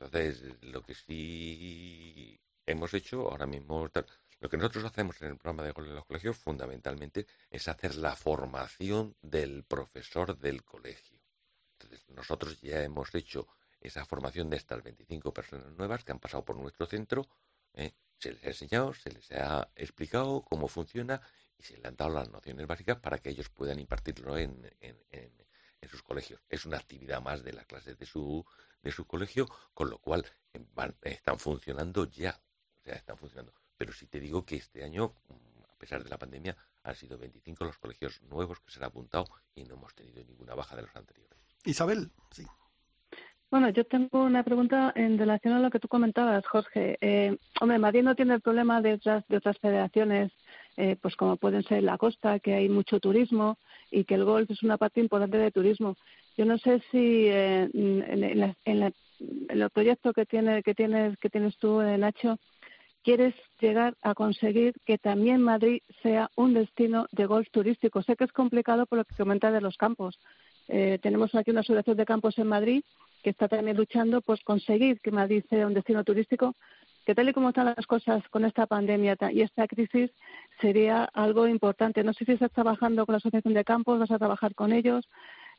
Entonces, 0.04 0.42
lo 0.62 0.82
que 0.82 0.94
sí 0.94 2.38
hemos 2.66 2.92
hecho 2.94 3.30
ahora 3.30 3.46
mismo, 3.46 3.90
lo 4.40 4.48
que 4.48 4.56
nosotros 4.56 4.84
hacemos 4.84 5.20
en 5.22 5.28
el 5.28 5.36
programa 5.36 5.62
de 5.62 5.72
gol 5.72 5.86
en 5.86 5.94
los 5.94 6.04
colegios 6.04 6.36
fundamentalmente 6.36 7.26
es 7.50 7.68
hacer 7.68 7.96
la 7.96 8.14
formación 8.14 9.16
del 9.22 9.64
profesor 9.64 10.38
del 10.38 10.62
colegio. 10.64 11.20
Entonces, 11.78 12.08
nosotros 12.10 12.60
ya 12.60 12.82
hemos 12.82 13.14
hecho 13.14 13.46
esa 13.80 14.04
formación 14.04 14.48
de 14.50 14.56
estas 14.56 14.82
25 14.82 15.32
personas 15.32 15.72
nuevas 15.72 16.04
que 16.04 16.12
han 16.12 16.18
pasado 16.18 16.44
por 16.44 16.56
nuestro 16.56 16.86
centro 16.86 17.28
¿eh? 17.74 17.92
Se 18.18 18.32
les 18.32 18.44
ha 18.44 18.48
enseñado, 18.48 18.94
se 18.94 19.10
les 19.10 19.30
ha 19.32 19.68
explicado 19.76 20.42
cómo 20.42 20.68
funciona 20.68 21.20
y 21.58 21.62
se 21.62 21.76
les 21.76 21.84
han 21.84 21.96
dado 21.96 22.10
las 22.10 22.30
nociones 22.30 22.66
básicas 22.66 22.98
para 22.98 23.18
que 23.18 23.30
ellos 23.30 23.48
puedan 23.50 23.78
impartirlo 23.78 24.38
en, 24.38 24.72
sus 25.90 26.02
colegios. 26.02 26.40
Es 26.48 26.64
una 26.64 26.78
actividad 26.78 27.20
más 27.20 27.44
de 27.44 27.52
las 27.52 27.66
clases 27.66 27.98
de 27.98 28.06
su, 28.06 28.44
de 28.84 28.92
su 28.92 29.06
colegio, 29.06 29.46
con 29.72 29.90
lo 29.90 29.98
cual 29.98 30.24
eh, 30.52 30.60
están 31.04 31.38
funcionando 31.38 32.04
ya. 32.04 32.38
O 32.78 32.82
sea, 32.84 32.94
están 32.94 33.16
funcionando. 33.16 33.52
Pero 33.76 33.92
si 33.92 34.06
te 34.06 34.20
digo 34.20 34.44
que 34.44 34.56
este 34.56 34.84
año, 34.84 35.14
mm, 35.28 35.72
a 35.72 35.78
pesar 35.78 36.04
de 36.04 36.10
la 36.10 36.18
pandemia, 36.18 36.56
han 36.84 36.94
sido 36.94 37.18
25 37.18 37.64
los 37.64 37.78
colegios 37.78 38.22
nuevos 38.22 38.60
que 38.60 38.70
se 38.70 38.78
han 38.78 38.84
apuntado 38.84 39.24
y 39.54 39.64
no 39.64 39.74
hemos 39.74 39.94
tenido 39.94 40.22
ninguna 40.22 40.54
baja 40.54 40.76
de 40.76 40.82
los 40.82 40.94
anteriores. 40.94 41.38
Isabel, 41.64 42.10
sí. 42.30 42.44
Bueno, 43.50 43.70
yo 43.70 43.84
tengo 43.84 44.24
una 44.24 44.42
pregunta 44.42 44.92
en 44.96 45.16
relación 45.16 45.54
a 45.54 45.60
lo 45.60 45.70
que 45.70 45.78
tú 45.78 45.88
comentabas, 45.88 46.44
Jorge. 46.46 46.98
Eh, 47.00 47.36
hombre, 47.60 47.78
Madrid 47.78 48.02
no 48.02 48.14
tiene 48.14 48.34
el 48.34 48.40
problema 48.40 48.82
de 48.82 48.94
otras, 48.94 49.26
de 49.28 49.36
otras 49.36 49.58
federaciones, 49.58 50.32
eh, 50.76 50.96
pues 51.00 51.14
como 51.14 51.36
pueden 51.36 51.62
ser 51.62 51.84
la 51.84 51.96
costa, 51.96 52.40
que 52.40 52.54
hay 52.54 52.68
mucho 52.68 52.98
turismo 53.00 53.58
y 53.90 54.04
que 54.04 54.16
el 54.16 54.24
golf 54.24 54.50
es 54.50 54.62
una 54.62 54.76
parte 54.76 55.00
importante 55.00 55.38
de 55.38 55.52
turismo. 55.52 55.96
Yo 56.36 56.44
no 56.44 56.58
sé 56.58 56.80
si 56.90 57.26
eh, 57.28 57.68
en, 57.72 58.54
en, 58.64 58.94
el 59.48 59.70
proyecto 59.70 60.12
que, 60.12 60.26
tiene, 60.26 60.62
que, 60.62 60.74
tienes, 60.74 61.16
que 61.18 61.30
tienes 61.30 61.56
tú, 61.58 61.80
eh, 61.80 61.96
Nacho, 61.96 62.38
quieres 63.02 63.34
llegar 63.60 63.94
a 64.02 64.14
conseguir 64.14 64.74
que 64.84 64.98
también 64.98 65.40
Madrid 65.40 65.82
sea 66.02 66.30
un 66.36 66.54
destino 66.54 67.06
de 67.12 67.26
golf 67.26 67.48
turístico. 67.50 68.02
Sé 68.02 68.16
que 68.16 68.24
es 68.24 68.32
complicado 68.32 68.86
por 68.86 68.98
lo 68.98 69.04
que 69.04 69.14
comentas 69.14 69.52
de 69.52 69.60
los 69.60 69.76
campos. 69.76 70.18
tenemos 70.66 71.34
aquí 71.34 71.50
una 71.50 71.60
asociación 71.60 71.96
de 71.96 72.06
campos 72.06 72.38
en 72.38 72.46
Madrid 72.46 72.82
que 73.24 73.30
está 73.30 73.48
también 73.48 73.76
luchando 73.76 74.20
por 74.20 74.42
conseguir 74.44 75.00
que 75.00 75.10
Madrid 75.10 75.42
sea 75.48 75.66
un 75.66 75.74
destino 75.74 76.04
turístico, 76.04 76.54
que 77.04 77.14
tal 77.14 77.28
y 77.28 77.32
como 77.32 77.48
están 77.48 77.66
las 77.66 77.86
cosas 77.86 78.22
con 78.28 78.44
esta 78.44 78.66
pandemia 78.66 79.16
y 79.32 79.40
esta 79.40 79.66
crisis, 79.66 80.10
sería 80.60 81.04
algo 81.04 81.48
importante. 81.48 82.04
No 82.04 82.12
sé 82.12 82.24
si 82.24 82.32
estás 82.32 82.52
trabajando 82.52 83.04
con 83.04 83.14
la 83.14 83.18
Asociación 83.18 83.54
de 83.54 83.64
Campos, 83.64 83.98
vas 83.98 84.10
a 84.10 84.18
trabajar 84.18 84.54
con 84.54 84.72
ellos. 84.72 85.08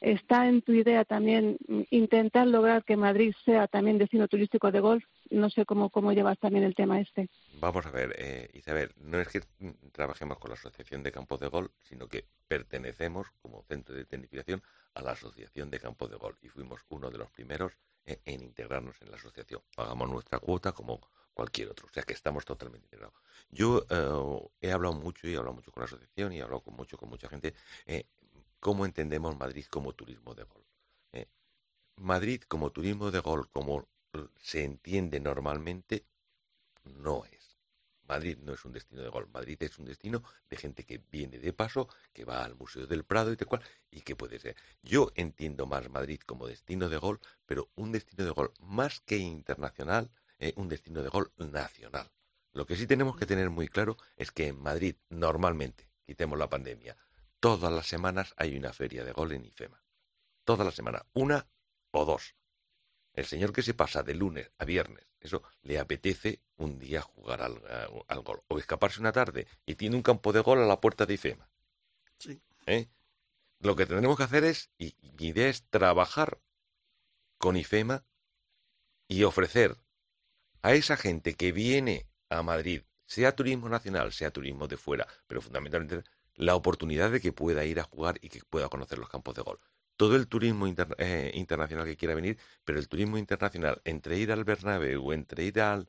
¿Está 0.02 0.48
en 0.48 0.62
tu 0.62 0.74
idea 0.74 1.06
también 1.06 1.58
intentar 1.90 2.48
lograr 2.48 2.84
que 2.84 2.98
Madrid 2.98 3.34
sea 3.46 3.68
también 3.68 3.98
destino 3.98 4.28
turístico 4.28 4.72
de 4.72 4.80
golf? 4.80 5.04
No 5.30 5.50
sé 5.50 5.66
cómo, 5.66 5.90
cómo 5.90 6.12
llevas 6.12 6.38
también 6.40 6.64
el 6.64 6.76
tema 6.76 7.00
este. 7.00 7.30
Vamos 7.60 7.86
a 7.86 7.92
ver, 7.92 8.16
eh, 8.18 8.50
Isabel, 8.54 8.92
no 8.98 9.20
es 9.20 9.28
que 9.28 9.42
trabajemos 9.92 10.38
con 10.38 10.50
la 10.50 10.56
Asociación 10.56 11.04
de 11.04 11.12
Campos 11.12 11.40
de 11.40 11.48
Golf, 11.48 11.72
sino 11.84 12.08
que 12.08 12.26
pertenecemos 12.48 13.28
como 13.42 13.64
centro 13.64 13.96
de 13.96 14.06
tecnificación 14.06 14.62
a 14.94 15.02
la 15.02 15.12
Asociación 15.12 15.70
de 15.70 15.80
Campos 15.80 16.10
de 16.10 16.18
Golf 16.18 16.38
y 16.44 16.50
fuimos 16.50 16.82
uno 16.90 17.10
de 17.10 17.18
los 17.18 17.30
primeros 17.32 17.74
en, 18.06 18.42
integrarnos 18.42 19.02
en 19.02 19.12
la 19.12 19.18
asociación. 19.18 19.62
Pagamos 19.76 20.10
nuestra 20.10 20.40
cuota 20.40 20.72
como 20.72 21.02
cualquier 21.34 21.70
otro, 21.70 21.88
o 21.88 21.94
sea 21.94 22.04
que 22.04 22.14
estamos 22.14 22.46
totalmente 22.46 22.86
integrados. 22.86 23.16
Yo 23.50 23.86
eh, 23.90 24.68
he 24.68 24.72
hablado 24.72 24.94
mucho 24.94 25.28
y 25.28 25.34
he 25.34 25.38
hablado 25.38 25.56
mucho 25.56 25.72
con 25.72 25.82
la 25.82 25.86
asociación 25.86 26.32
y 26.32 26.40
he 26.40 26.42
hablado 26.42 26.62
con 26.62 26.76
mucho 26.76 26.98
con 26.98 27.10
mucha 27.10 27.28
gente 27.28 27.54
eh, 27.86 28.06
cómo 28.66 28.88
entendemos 28.88 29.38
Madrid 29.38 29.66
como 29.70 29.94
turismo 29.94 30.34
de 30.34 30.44
golf. 30.44 30.66
Eh, 31.12 31.28
Madrid 31.98 32.42
como 32.48 32.72
turismo 32.72 33.12
de 33.12 33.20
golf, 33.20 33.48
como 33.52 33.88
se 34.42 34.64
entiende 34.64 35.20
normalmente, 35.20 36.08
no 36.84 37.26
es. 37.26 37.60
Madrid 38.08 38.40
no 38.42 38.56
es 38.56 38.66
un 38.66 38.72
destino 38.72 39.04
de 39.04 39.10
golf, 39.10 39.30
Madrid 39.32 39.62
es 39.62 39.78
un 39.78 39.86
destino 39.86 40.24
de 40.50 40.58
gente 40.58 40.84
que 40.84 40.98
viene 41.12 41.38
de 41.38 41.54
paso, 41.54 41.90
que 42.12 42.26
va 42.26 42.44
al 42.44 42.56
Museo 42.56 42.88
del 42.88 43.04
Prado 43.04 43.32
y 43.32 43.38
tal 43.38 43.48
cual, 43.48 43.62
y 43.92 44.02
que 44.02 44.16
puede 44.16 44.40
ser. 44.40 44.56
Yo 44.82 45.12
entiendo 45.14 45.68
más 45.68 45.88
Madrid 45.92 46.20
como 46.26 46.48
destino 46.48 46.90
de 46.90 46.98
golf, 46.98 47.22
pero 47.46 47.70
un 47.76 47.92
destino 47.92 48.26
de 48.26 48.32
golf 48.32 48.52
más 48.62 49.00
que 49.02 49.18
internacional, 49.18 50.10
eh, 50.40 50.54
un 50.56 50.70
destino 50.70 51.04
de 51.04 51.10
golf 51.10 51.30
nacional. 51.38 52.10
Lo 52.52 52.66
que 52.66 52.76
sí 52.76 52.88
tenemos 52.88 53.16
que 53.16 53.28
tener 53.28 53.52
muy 53.52 53.68
claro 53.68 53.96
es 54.18 54.32
que 54.32 54.48
en 54.48 54.60
Madrid, 54.60 54.96
normalmente, 55.10 55.88
quitemos 56.04 56.40
la 56.40 56.50
pandemia, 56.50 56.98
todas 57.46 57.72
las 57.72 57.86
semanas 57.86 58.34
hay 58.38 58.58
una 58.58 58.74
feria 58.74 59.04
de 59.04 59.12
golf 59.12 59.32
en 59.32 59.46
IFEMA. 59.46 59.80
Todas 60.46 60.66
las 60.66 60.74
semanas, 60.74 61.04
una 61.14 61.48
o 61.92 62.04
dos. 62.04 62.34
El 63.14 63.28
señor 63.28 63.54
que 63.54 63.62
se 63.62 63.76
pasa 63.76 64.02
de 64.02 64.16
lunes 64.16 64.50
a 64.58 64.66
viernes, 64.66 65.06
eso 65.20 65.44
le 65.62 65.78
apetece 65.78 66.42
un 66.56 66.80
día 66.80 67.04
jugar 67.04 67.44
al, 67.44 67.62
al, 68.08 68.22
gol 68.24 68.42
o 68.48 68.58
escaparse 68.58 69.00
una 69.00 69.12
tarde 69.12 69.46
y 69.64 69.76
tiene 69.76 69.96
un 69.96 70.02
campo 70.02 70.34
de 70.34 70.40
gol 70.40 70.58
a 70.58 70.66
la 70.66 70.82
puerta 70.82 71.06
de 71.06 71.14
IFEMA. 71.14 71.48
Sí. 72.18 72.42
¿Eh? 72.66 72.90
Lo 73.60 73.76
que 73.76 73.86
tenemos 73.86 74.18
que 74.18 74.24
hacer 74.24 74.44
es, 74.44 74.72
y 74.80 74.96
mi 75.20 75.28
idea 75.28 75.48
es 75.48 75.70
trabajar 75.70 76.42
con 77.38 77.58
IFEMA 77.58 78.08
y 79.08 79.22
ofrecer 79.22 79.78
a 80.64 80.74
esa 80.74 80.98
gente 80.98 81.36
que 81.36 81.52
viene 81.52 82.10
a 82.30 82.42
Madrid, 82.42 82.82
sea 83.06 83.36
turismo 83.36 83.70
nacional, 83.70 84.14
sea 84.14 84.32
turismo 84.32 84.68
de 84.68 84.78
fuera, 84.78 85.08
pero 85.28 85.44
fundamentalmente 85.44 86.10
la 86.36 86.56
oportunidad 86.56 87.12
de 87.12 87.22
que 87.22 87.32
pueda 87.32 87.66
ir 87.66 87.80
a 87.80 87.84
jugar 87.84 88.18
y 88.22 88.30
que 88.30 88.42
pueda 88.50 88.70
conocer 88.70 89.00
los 89.00 89.10
campos 89.10 89.36
de 89.36 89.42
gol 89.42 89.60
todo 89.98 90.16
el 90.16 90.28
turismo 90.28 90.68
eh, 90.98 91.32
internacional 91.36 91.86
que 91.86 91.98
quiera 91.98 92.16
venir, 92.16 92.38
pero 92.64 92.80
el 92.80 92.88
turismo 92.88 93.18
internacional, 93.18 93.82
entre 93.86 94.18
ir 94.18 94.32
al 94.32 94.44
Bernabéu, 94.44 95.12
entre 95.14 95.46
ir 95.46 95.62
al, 95.62 95.88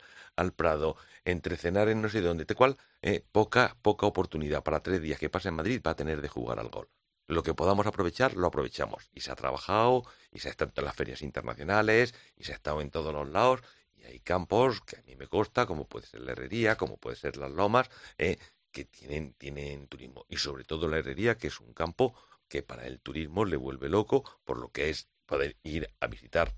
Prado, 0.54 0.96
entre 1.24 1.56
cenar 1.56 1.88
en 1.88 2.02
no 2.02 2.08
sé 2.08 2.20
dónde, 2.20 2.44
te 2.44 2.54
cual, 2.54 2.76
eh, 3.02 3.24
poca, 3.32 3.76
poca 3.82 4.06
oportunidad 4.06 4.62
para 4.62 4.80
tres 4.80 5.00
días 5.02 5.18
que 5.18 5.30
pase 5.30 5.48
en 5.48 5.54
Madrid 5.54 5.80
va 5.84 5.92
a 5.92 5.96
tener 5.96 6.20
de 6.22 6.28
jugar 6.28 6.58
al 6.60 6.68
gol. 6.68 6.88
Lo 7.26 7.42
que 7.42 7.54
podamos 7.54 7.86
aprovechar, 7.86 8.36
lo 8.36 8.46
aprovechamos. 8.46 9.10
Y 9.12 9.20
se 9.20 9.32
ha 9.32 9.34
trabajado, 9.34 10.04
y 10.30 10.38
se 10.38 10.48
ha 10.48 10.50
estado 10.52 10.72
en 10.76 10.84
las 10.84 10.94
ferias 10.94 11.22
internacionales, 11.22 12.14
y 12.36 12.44
se 12.44 12.52
ha 12.52 12.54
estado 12.54 12.80
en 12.80 12.90
todos 12.90 13.12
los 13.12 13.28
lados, 13.28 13.62
y 13.96 14.04
hay 14.04 14.20
campos 14.20 14.80
que 14.82 14.96
a 14.96 15.02
mí 15.02 15.16
me 15.16 15.26
consta, 15.26 15.66
como 15.66 15.88
puede 15.88 16.06
ser 16.06 16.20
la 16.20 16.32
herrería, 16.32 16.76
como 16.76 16.98
puede 16.98 17.16
ser 17.16 17.36
las 17.36 17.50
lomas, 17.50 17.90
eh, 18.18 18.38
que 18.76 18.84
tienen, 18.84 19.32
tienen 19.38 19.88
turismo. 19.88 20.26
Y 20.28 20.36
sobre 20.36 20.64
todo 20.64 20.86
la 20.86 20.98
herrería, 20.98 21.38
que 21.38 21.46
es 21.46 21.60
un 21.60 21.72
campo 21.72 22.14
que 22.46 22.62
para 22.62 22.86
el 22.86 23.00
turismo 23.00 23.46
le 23.46 23.56
vuelve 23.56 23.88
loco, 23.88 24.22
por 24.44 24.58
lo 24.58 24.70
que 24.70 24.90
es 24.90 25.08
poder 25.24 25.56
ir 25.62 25.88
a 25.98 26.08
visitar 26.08 26.54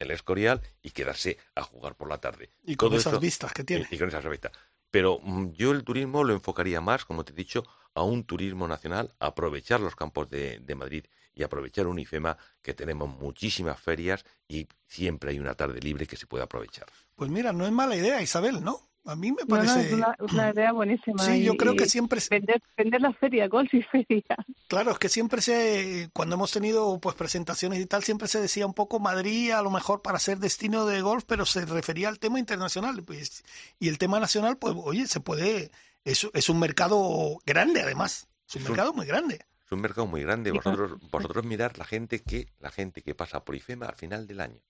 el 0.00 0.10
Escorial 0.10 0.62
y 0.82 0.90
quedarse 0.90 1.38
a 1.54 1.62
jugar 1.62 1.94
por 1.94 2.08
la 2.08 2.18
tarde. 2.18 2.50
Y 2.64 2.74
con 2.74 2.92
esas 2.92 3.20
vistas 3.20 3.52
que 3.52 3.62
tiene. 3.62 3.86
Y, 3.88 3.98
con 3.98 4.08
esas 4.08 4.28
vistas. 4.28 4.50
Pero 4.90 5.20
mm, 5.22 5.52
yo 5.52 5.70
el 5.70 5.84
turismo 5.84 6.24
lo 6.24 6.34
enfocaría 6.34 6.80
más, 6.80 7.04
como 7.04 7.24
te 7.24 7.32
he 7.32 7.36
dicho, 7.36 7.62
a 7.94 8.02
un 8.02 8.24
turismo 8.24 8.66
nacional, 8.66 9.14
aprovechar 9.20 9.78
los 9.78 9.94
campos 9.94 10.28
de, 10.28 10.58
de 10.58 10.74
Madrid 10.74 11.04
y 11.32 11.44
aprovechar 11.44 11.86
un 11.86 12.00
IFEMA, 12.00 12.36
que 12.62 12.74
tenemos 12.74 13.08
muchísimas 13.08 13.78
ferias 13.78 14.24
y 14.48 14.66
siempre 14.88 15.30
hay 15.30 15.38
una 15.38 15.54
tarde 15.54 15.78
libre 15.78 16.08
que 16.08 16.16
se 16.16 16.26
puede 16.26 16.42
aprovechar. 16.42 16.86
Pues 17.14 17.30
mira, 17.30 17.52
no 17.52 17.64
es 17.64 17.70
mala 17.70 17.94
idea, 17.94 18.20
Isabel, 18.20 18.60
¿no? 18.64 18.89
A 19.06 19.16
mí 19.16 19.32
me 19.32 19.46
parece. 19.46 19.92
es 19.92 19.92
una, 20.32 20.50
idea 20.50 20.72
buenísima. 20.72 21.22
Sí, 21.22 21.42
yo 21.42 21.56
creo 21.56 21.74
que 21.74 21.86
siempre. 21.86 22.20
Vender, 22.30 22.62
vender 22.76 23.00
la 23.00 23.12
feria, 23.14 23.48
golf 23.48 23.72
y 23.72 23.82
feria. 23.82 24.36
Claro, 24.68 24.92
es 24.92 24.98
que 24.98 25.08
siempre 25.08 25.40
se. 25.40 26.10
Cuando 26.12 26.34
hemos 26.34 26.52
tenido 26.52 27.00
pues 27.00 27.16
presentaciones 27.16 27.80
y 27.80 27.86
tal, 27.86 28.04
siempre 28.04 28.28
se 28.28 28.40
decía 28.40 28.66
un 28.66 28.74
poco 28.74 29.00
Madrid, 29.00 29.52
a 29.52 29.62
lo 29.62 29.70
mejor 29.70 30.02
para 30.02 30.18
ser 30.18 30.38
destino 30.38 30.84
de 30.84 31.00
golf, 31.00 31.24
pero 31.26 31.46
se 31.46 31.64
refería 31.64 32.08
al 32.08 32.18
tema 32.18 32.38
internacional. 32.38 33.02
Pues, 33.02 33.42
y 33.78 33.88
el 33.88 33.98
tema 33.98 34.20
nacional, 34.20 34.58
pues, 34.58 34.74
oye, 34.76 35.06
se 35.06 35.20
puede. 35.20 35.70
Es, 36.04 36.28
es 36.32 36.48
un 36.48 36.60
mercado 36.60 37.38
grande, 37.46 37.82
además. 37.82 38.28
Es 38.48 38.56
un 38.56 38.64
mercado 38.64 38.92
muy 38.92 39.06
grande. 39.06 39.40
Es 39.64 39.72
un 39.72 39.80
mercado 39.80 40.06
muy 40.06 40.22
grande. 40.22 40.50
Vosotros, 40.50 41.00
vosotros 41.10 41.44
mirar 41.44 41.78
la 41.78 41.84
gente 41.84 42.20
que 42.20 42.48
la 42.58 42.70
gente 42.70 43.02
que 43.02 43.14
pasa 43.14 43.44
por 43.44 43.54
IFEMA 43.54 43.86
al 43.86 43.96
final 43.96 44.26
del 44.26 44.40
año. 44.40 44.60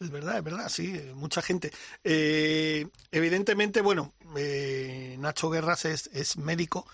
Es 0.00 0.10
verdad, 0.10 0.38
es 0.38 0.44
verdad, 0.44 0.68
sí, 0.70 0.98
mucha 1.14 1.42
gente. 1.42 1.70
Eh, 2.04 2.88
evidentemente, 3.12 3.82
bueno, 3.82 4.14
eh, 4.34 5.16
Nacho 5.18 5.50
Guerras 5.50 5.84
es, 5.84 6.08
es 6.14 6.38
médico 6.38 6.86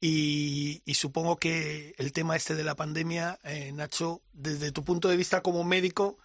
y, 0.00 0.80
supongo 0.94 1.38
que 1.38 1.96
el 1.98 2.12
tema 2.12 2.36
este 2.36 2.54
de 2.54 2.62
la 2.62 2.76
pandemia, 2.76 3.40
eh, 3.42 3.72
Nacho, 3.72 4.22
desde 4.32 4.70
tu 4.70 4.84
punto 4.84 5.08
de 5.08 5.16
vista 5.16 5.42
como 5.42 5.64
médico, 5.64 6.18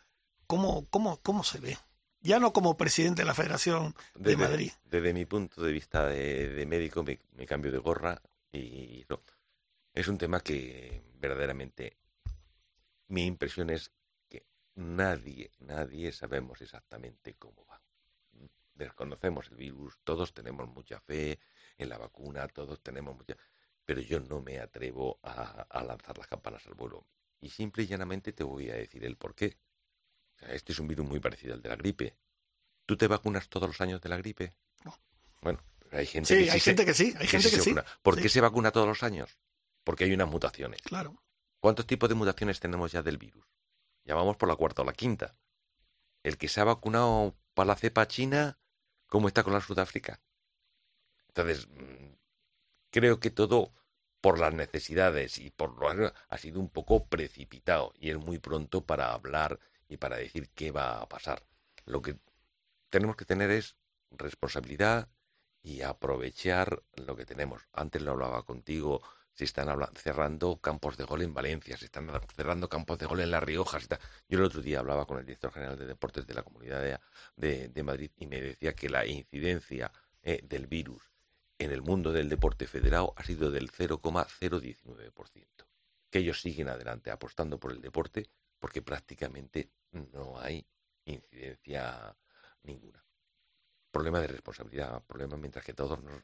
¿cómo, 0.45 0.85
cómo, 0.91 1.17
cómo 1.23 1.43
se 1.43 1.59
ve? 1.59 1.77
Ya 2.19 2.39
no 2.39 2.53
como 2.53 2.77
presidente 2.77 3.23
de 3.23 3.25
la 3.25 3.33
Federación 3.33 3.95
de 4.13 4.37
Madrid. 4.37 4.71
Desde 4.85 5.13
mi 5.13 5.25
punto 5.25 5.63
de 5.63 5.71
vista 5.71 6.05
de, 6.05 6.65
médico, 6.67 7.01
me, 7.01 7.17
me, 7.35 7.47
cambio 7.47 7.71
de 7.71 7.79
gorra 7.79 8.21
y 8.51 9.03
no. 9.09 9.23
Es 9.91 10.07
un 10.07 10.19
tema 10.19 10.39
que 10.41 11.01
verdaderamente 11.19 11.97
mi 13.07 13.25
impresión 13.25 13.71
es 13.71 13.91
nadie, 14.81 15.51
nadie 15.59 16.11
sabemos 16.11 16.61
exactamente 16.61 17.35
cómo 17.35 17.65
va. 17.65 17.81
Desconocemos 18.73 19.49
el 19.49 19.57
virus, 19.57 19.99
todos 20.03 20.33
tenemos 20.33 20.67
mucha 20.67 20.99
fe 20.99 21.39
en 21.77 21.89
la 21.89 21.97
vacuna, 21.97 22.47
todos 22.47 22.81
tenemos 22.81 23.15
mucha... 23.15 23.35
Pero 23.85 24.01
yo 24.01 24.19
no 24.19 24.41
me 24.41 24.59
atrevo 24.59 25.19
a, 25.23 25.83
lanzar 25.83 26.17
las 26.17 26.27
campanas 26.27 26.65
al 26.67 26.73
vuelo. 26.73 27.05
Y 27.39 27.49
simple 27.49 27.83
y 27.83 27.87
llanamente 27.87 28.33
te 28.33 28.43
voy 28.43 28.69
a 28.69 28.75
decir 28.75 29.03
el 29.05 29.17
por 29.17 29.35
qué. 29.35 29.57
este 30.47 30.71
es 30.71 30.79
un 30.79 30.87
virus 30.87 31.05
muy 31.05 31.19
parecido 31.19 31.53
al 31.53 31.61
de 31.61 31.69
la 31.69 31.75
gripe. 31.75 32.15
¿Tú 32.85 32.97
te 32.97 33.07
vacunas 33.07 33.49
todos 33.49 33.67
los 33.67 33.81
años 33.81 34.01
de 34.01 34.09
la 34.09 34.17
gripe? 34.17 34.53
No. 34.85 34.97
Bueno, 35.41 35.59
hay 35.91 36.05
gente 36.05 36.27
sí, 36.27 36.45
que 36.45 36.51
hay 36.51 36.59
gente 36.59 36.85
que 36.85 36.93
sí, 36.93 37.13
hay 37.17 37.27
gente 37.27 37.49
que, 37.49 37.59
sí. 37.59 37.75
¿Por 38.01 38.21
qué 38.21 38.29
se 38.29 38.41
vacuna 38.41 38.71
todos 38.71 38.87
los 38.87 39.03
años? 39.03 39.37
Porque 39.83 40.05
hay 40.05 40.13
unas 40.13 40.29
mutaciones. 40.29 40.81
Claro. 40.81 41.21
¿Cuántos 41.59 41.85
tipos 41.85 42.09
de 42.09 42.15
mutaciones 42.15 42.59
tenemos 42.59 42.91
ya 42.91 43.03
del 43.03 43.17
virus? 43.17 43.45
Ya 44.03 44.15
vamos 44.15 44.37
por 44.37 44.49
la 44.49 44.55
cuarta 44.55 44.81
o 44.81 44.85
la 44.85 44.93
quinta. 44.93 45.35
El 46.23 46.37
que 46.37 46.47
se 46.47 46.61
ha 46.61 46.65
vacunado 46.65 47.35
para 47.53 47.67
la 47.67 47.75
cepa 47.75 48.07
china, 48.07 48.57
¿Cómo 49.11 49.27
está 49.27 49.43
con 49.43 49.51
la 49.51 49.59
Sudáfrica? 49.59 50.21
Entonces, 51.27 51.67
mm, 51.67 52.13
creo 52.91 53.19
que 53.19 53.29
todo 53.29 53.73
por 54.21 54.39
las 54.39 54.53
necesidades 54.53 55.37
y 55.37 55.49
por 55.49 55.77
lo 55.77 56.13
ha 56.29 56.37
sido 56.37 56.61
un 56.61 56.69
poco 56.69 57.07
precipitado 57.07 57.91
y 57.99 58.11
es 58.11 58.17
muy 58.17 58.39
pronto 58.39 58.85
para 58.85 59.11
hablar 59.11 59.59
y 59.89 59.97
para 59.97 60.15
decir 60.15 60.49
qué 60.51 60.71
va 60.71 61.01
a 61.01 61.09
pasar. 61.09 61.43
Lo 61.85 62.01
que 62.01 62.19
tenemos 62.89 63.17
que 63.17 63.25
tener 63.25 63.51
es 63.51 63.75
responsabilidad 64.11 65.09
y 65.61 65.81
aprovechar 65.81 66.81
lo 66.95 67.17
que 67.17 67.25
tenemos. 67.25 67.67
Antes 67.73 68.01
lo 68.03 68.11
hablaba 68.11 68.43
contigo, 68.45 69.01
se 69.33 69.45
están 69.45 69.67
cerrando 69.95 70.57
campos 70.57 70.97
de 70.97 71.05
gol 71.05 71.21
en 71.21 71.33
Valencia, 71.33 71.77
se 71.77 71.85
están 71.85 72.09
cerrando 72.35 72.69
campos 72.69 72.97
de 72.97 73.05
gol 73.05 73.21
en 73.21 73.31
La 73.31 73.39
Rioja. 73.39 73.79
Yo 74.27 74.37
el 74.37 74.43
otro 74.43 74.61
día 74.61 74.79
hablaba 74.79 75.05
con 75.05 75.19
el 75.19 75.25
director 75.25 75.51
general 75.51 75.77
de 75.77 75.85
deportes 75.85 76.27
de 76.27 76.33
la 76.33 76.43
Comunidad 76.43 76.99
de, 77.35 77.83
Madrid 77.83 78.11
y 78.17 78.27
me 78.27 78.41
decía 78.41 78.73
que 78.73 78.89
la 78.89 79.05
incidencia 79.05 79.91
eh, 80.21 80.41
del 80.43 80.67
virus 80.67 81.11
en 81.57 81.71
el 81.71 81.81
mundo 81.81 82.11
del 82.11 82.29
deporte 82.29 82.67
federado 82.67 83.13
ha 83.15 83.23
sido 83.23 83.51
del 83.51 83.71
0,019%. 83.71 85.45
Que 86.09 86.19
ellos 86.19 86.41
siguen 86.41 86.69
adelante 86.69 87.11
apostando 87.11 87.59
por 87.59 87.71
el 87.71 87.81
deporte 87.81 88.29
porque 88.59 88.81
prácticamente 88.81 89.71
no 89.91 90.39
hay 90.39 90.65
incidencia 91.05 92.15
ninguna. 92.63 93.03
Problema 93.91 94.19
de 94.19 94.27
responsabilidad, 94.27 95.03
problema 95.05 95.37
mientras 95.37 95.65
que 95.65 95.73
todos 95.73 96.01
nos 96.01 96.21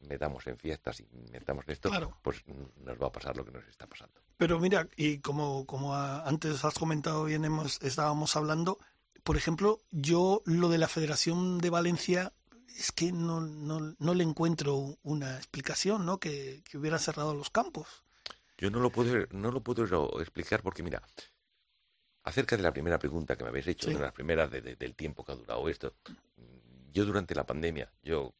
metamos 0.00 0.46
en 0.46 0.58
fiestas 0.58 1.00
y 1.00 1.06
metamos 1.30 1.64
en 1.66 1.72
esto, 1.72 1.90
pues 2.22 2.42
nos 2.46 3.00
va 3.00 3.08
a 3.08 3.12
pasar 3.12 3.36
lo 3.36 3.44
que 3.44 3.52
nos 3.52 3.66
está 3.66 3.86
pasando. 3.86 4.20
Pero 4.36 4.58
mira, 4.58 4.88
y 4.96 5.18
como, 5.18 5.66
como 5.66 5.94
antes 5.94 6.64
has 6.64 6.74
comentado 6.74 7.24
bien, 7.24 7.44
hemos, 7.44 7.80
estábamos 7.82 8.36
hablando, 8.36 8.78
por 9.22 9.36
ejemplo, 9.36 9.80
yo 9.90 10.42
lo 10.46 10.68
de 10.68 10.78
la 10.78 10.88
Federación 10.88 11.58
de 11.58 11.70
Valencia 11.70 12.32
es 12.78 12.92
que 12.92 13.12
no, 13.12 13.40
no, 13.40 13.94
no 13.98 14.14
le 14.14 14.24
encuentro 14.24 14.96
una 15.02 15.36
explicación, 15.36 16.06
¿no? 16.06 16.18
Que, 16.18 16.62
que 16.64 16.78
hubiera 16.78 16.98
cerrado 16.98 17.34
los 17.34 17.50
campos. 17.50 18.04
Yo 18.56 18.70
no 18.70 18.80
lo 18.80 18.90
puedo, 18.90 19.26
no 19.30 19.50
lo 19.50 19.62
puedo 19.62 20.20
explicar 20.20 20.62
porque, 20.62 20.82
mira, 20.82 21.02
acerca 22.24 22.56
de 22.56 22.62
la 22.62 22.72
primera 22.72 22.98
pregunta 22.98 23.36
que 23.36 23.44
me 23.44 23.50
habéis 23.50 23.68
hecho, 23.68 23.88
de 23.88 23.98
las 23.98 24.12
primeras 24.12 24.50
del 24.50 24.94
tiempo 24.94 25.24
que 25.24 25.32
ha 25.32 25.36
durado 25.36 25.68
esto, 25.68 25.94
yo 26.92 27.04
durante 27.04 27.34
la 27.34 27.44
pandemia, 27.44 27.90
yo 28.02 28.34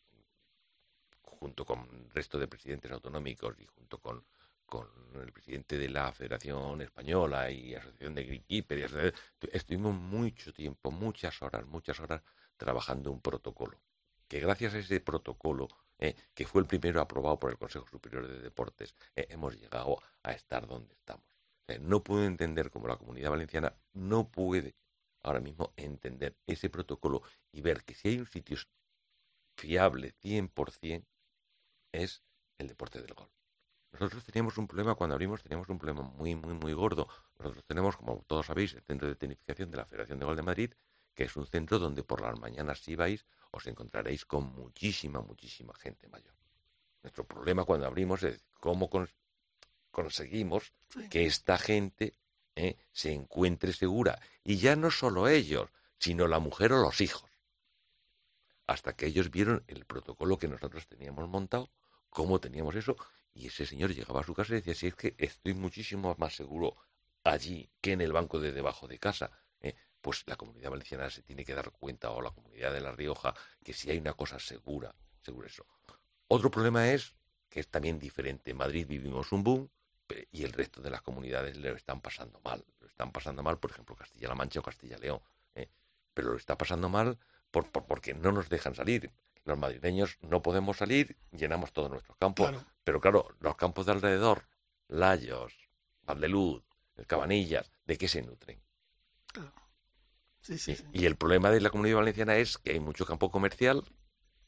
junto 1.40 1.64
con 1.64 1.80
el 1.90 2.10
resto 2.10 2.38
de 2.38 2.46
presidentes 2.46 2.92
autonómicos 2.92 3.58
y 3.58 3.66
junto 3.66 3.98
con, 3.98 4.24
con 4.66 4.86
el 5.14 5.32
presidente 5.32 5.78
de 5.78 5.88
la 5.88 6.12
Federación 6.12 6.82
Española 6.82 7.50
y 7.50 7.74
Asociación 7.74 8.14
de 8.14 8.24
Greenkeepers, 8.24 9.14
estuvimos 9.50 9.94
mucho 9.94 10.52
tiempo, 10.52 10.90
muchas 10.90 11.40
horas, 11.40 11.66
muchas 11.66 11.98
horas 11.98 12.22
trabajando 12.58 13.10
un 13.10 13.22
protocolo. 13.22 13.80
Que 14.28 14.38
gracias 14.38 14.74
a 14.74 14.78
ese 14.78 15.00
protocolo, 15.00 15.66
eh, 15.98 16.14
que 16.34 16.46
fue 16.46 16.60
el 16.60 16.66
primero 16.66 17.00
aprobado 17.00 17.40
por 17.40 17.50
el 17.50 17.58
Consejo 17.58 17.86
Superior 17.88 18.28
de 18.28 18.38
Deportes, 18.40 18.94
eh, 19.16 19.26
hemos 19.30 19.58
llegado 19.58 19.98
a 20.22 20.32
estar 20.32 20.66
donde 20.66 20.94
estamos. 20.94 21.24
no 21.80 22.02
puedo 22.02 22.24
entender 22.24 22.70
cómo 22.70 22.88
la 22.88 22.96
comunidad 22.96 23.30
valenciana 23.30 23.72
no 23.92 24.28
puede 24.28 24.74
ahora 25.22 25.40
mismo 25.40 25.72
entender 25.76 26.36
ese 26.46 26.68
protocolo 26.68 27.22
y 27.52 27.60
ver 27.60 27.84
que 27.84 27.94
si 27.94 28.08
hay 28.08 28.18
un 28.18 28.26
sitio 28.26 28.58
fiable 29.56 30.14
100%, 30.22 31.04
es 31.92 32.22
el 32.58 32.68
deporte 32.68 33.00
del 33.00 33.14
gol. 33.14 33.30
Nosotros 33.92 34.24
teníamos 34.24 34.56
un 34.56 34.68
problema 34.68 34.94
cuando 34.94 35.14
abrimos, 35.14 35.42
teníamos 35.42 35.68
un 35.68 35.78
problema 35.78 36.02
muy, 36.02 36.34
muy, 36.34 36.54
muy 36.54 36.72
gordo. 36.72 37.08
Nosotros 37.38 37.64
tenemos, 37.66 37.96
como 37.96 38.24
todos 38.26 38.46
sabéis, 38.46 38.74
el 38.74 38.82
centro 38.82 39.08
de 39.08 39.16
tecnificación 39.16 39.70
de 39.70 39.76
la 39.78 39.84
Federación 39.84 40.18
de 40.18 40.24
Gol 40.24 40.36
de 40.36 40.42
Madrid, 40.42 40.72
que 41.14 41.24
es 41.24 41.36
un 41.36 41.46
centro 41.46 41.78
donde 41.78 42.04
por 42.04 42.20
las 42.20 42.38
mañanas 42.38 42.80
si 42.80 42.94
vais 42.94 43.26
os 43.50 43.66
encontraréis 43.66 44.24
con 44.24 44.44
muchísima, 44.54 45.20
muchísima 45.20 45.74
gente 45.74 46.08
mayor. 46.08 46.34
Nuestro 47.02 47.24
problema 47.24 47.64
cuando 47.64 47.86
abrimos 47.86 48.22
es 48.22 48.44
cómo 48.60 48.88
conseguimos 49.90 50.72
que 51.10 51.26
esta 51.26 51.58
gente 51.58 52.14
eh, 52.54 52.76
se 52.92 53.12
encuentre 53.12 53.72
segura. 53.72 54.20
Y 54.44 54.58
ya 54.58 54.76
no 54.76 54.90
solo 54.90 55.26
ellos, 55.26 55.68
sino 55.98 56.28
la 56.28 56.38
mujer 56.38 56.72
o 56.72 56.82
los 56.82 57.00
hijos. 57.00 57.28
Hasta 58.66 58.94
que 58.94 59.06
ellos 59.06 59.30
vieron 59.30 59.64
el 59.66 59.84
protocolo 59.84 60.38
que 60.38 60.46
nosotros 60.46 60.86
teníamos 60.86 61.28
montado 61.28 61.70
cómo 62.10 62.40
teníamos 62.40 62.74
eso. 62.74 62.96
Y 63.32 63.46
ese 63.46 63.64
señor 63.64 63.94
llegaba 63.94 64.20
a 64.20 64.24
su 64.24 64.34
casa 64.34 64.52
y 64.52 64.56
decía, 64.56 64.74
si 64.74 64.88
es 64.88 64.94
que 64.94 65.14
estoy 65.16 65.54
muchísimo 65.54 66.14
más 66.18 66.34
seguro 66.34 66.76
allí 67.24 67.70
que 67.80 67.92
en 67.92 68.00
el 68.00 68.12
banco 68.12 68.38
de 68.40 68.52
debajo 68.52 68.88
de 68.88 68.98
casa. 68.98 69.30
¿eh? 69.60 69.74
Pues 70.00 70.24
la 70.26 70.36
comunidad 70.36 70.70
valenciana 70.70 71.10
se 71.10 71.22
tiene 71.22 71.44
que 71.44 71.54
dar 71.54 71.70
cuenta, 71.70 72.10
o 72.10 72.20
la 72.20 72.30
comunidad 72.30 72.72
de 72.72 72.80
La 72.80 72.92
Rioja, 72.92 73.34
que 73.62 73.72
si 73.72 73.90
hay 73.90 73.98
una 73.98 74.14
cosa 74.14 74.38
segura, 74.38 74.94
seguro 75.22 75.46
eso. 75.46 75.64
Otro 76.28 76.50
problema 76.50 76.90
es 76.90 77.14
que 77.48 77.60
es 77.60 77.68
también 77.68 77.98
diferente. 77.98 78.50
En 78.50 78.56
Madrid 78.56 78.86
vivimos 78.86 79.32
un 79.32 79.44
boom 79.44 79.70
y 80.32 80.44
el 80.44 80.52
resto 80.52 80.80
de 80.80 80.90
las 80.90 81.02
comunidades 81.02 81.56
lo 81.56 81.74
están 81.74 82.00
pasando 82.00 82.40
mal. 82.44 82.64
Lo 82.80 82.88
están 82.88 83.12
pasando 83.12 83.42
mal, 83.42 83.58
por 83.58 83.70
ejemplo, 83.70 83.94
Castilla-La 83.94 84.34
Mancha 84.34 84.60
o 84.60 84.62
Castilla-León. 84.62 85.20
¿eh? 85.54 85.68
Pero 86.14 86.30
lo 86.30 86.36
está 86.36 86.56
pasando 86.56 86.88
mal 86.88 87.18
por, 87.50 87.70
porque 87.70 88.14
no 88.14 88.32
nos 88.32 88.48
dejan 88.48 88.74
salir 88.74 89.10
los 89.50 89.58
madrileños 89.58 90.18
no 90.22 90.42
podemos 90.42 90.78
salir, 90.78 91.16
llenamos 91.32 91.72
todos 91.72 91.90
nuestros 91.90 92.16
campos. 92.16 92.50
Pero 92.84 93.00
claro, 93.00 93.28
los 93.40 93.56
campos 93.56 93.86
de 93.86 93.92
alrededor, 93.92 94.46
Layos, 94.88 95.52
Valdeluz, 96.02 96.62
Cabanillas, 97.06 97.70
¿de 97.84 97.98
qué 97.98 98.08
se 98.08 98.22
nutren? 98.22 98.60
y, 100.92 101.04
el 101.04 101.16
problema 101.16 101.50
de 101.50 101.60
la 101.60 101.70
comunidad 101.70 101.96
valenciana 101.96 102.36
es 102.36 102.58
que 102.58 102.72
hay 102.72 102.80
mucho 102.80 103.04
campo 103.04 103.30
comercial, 103.30 103.84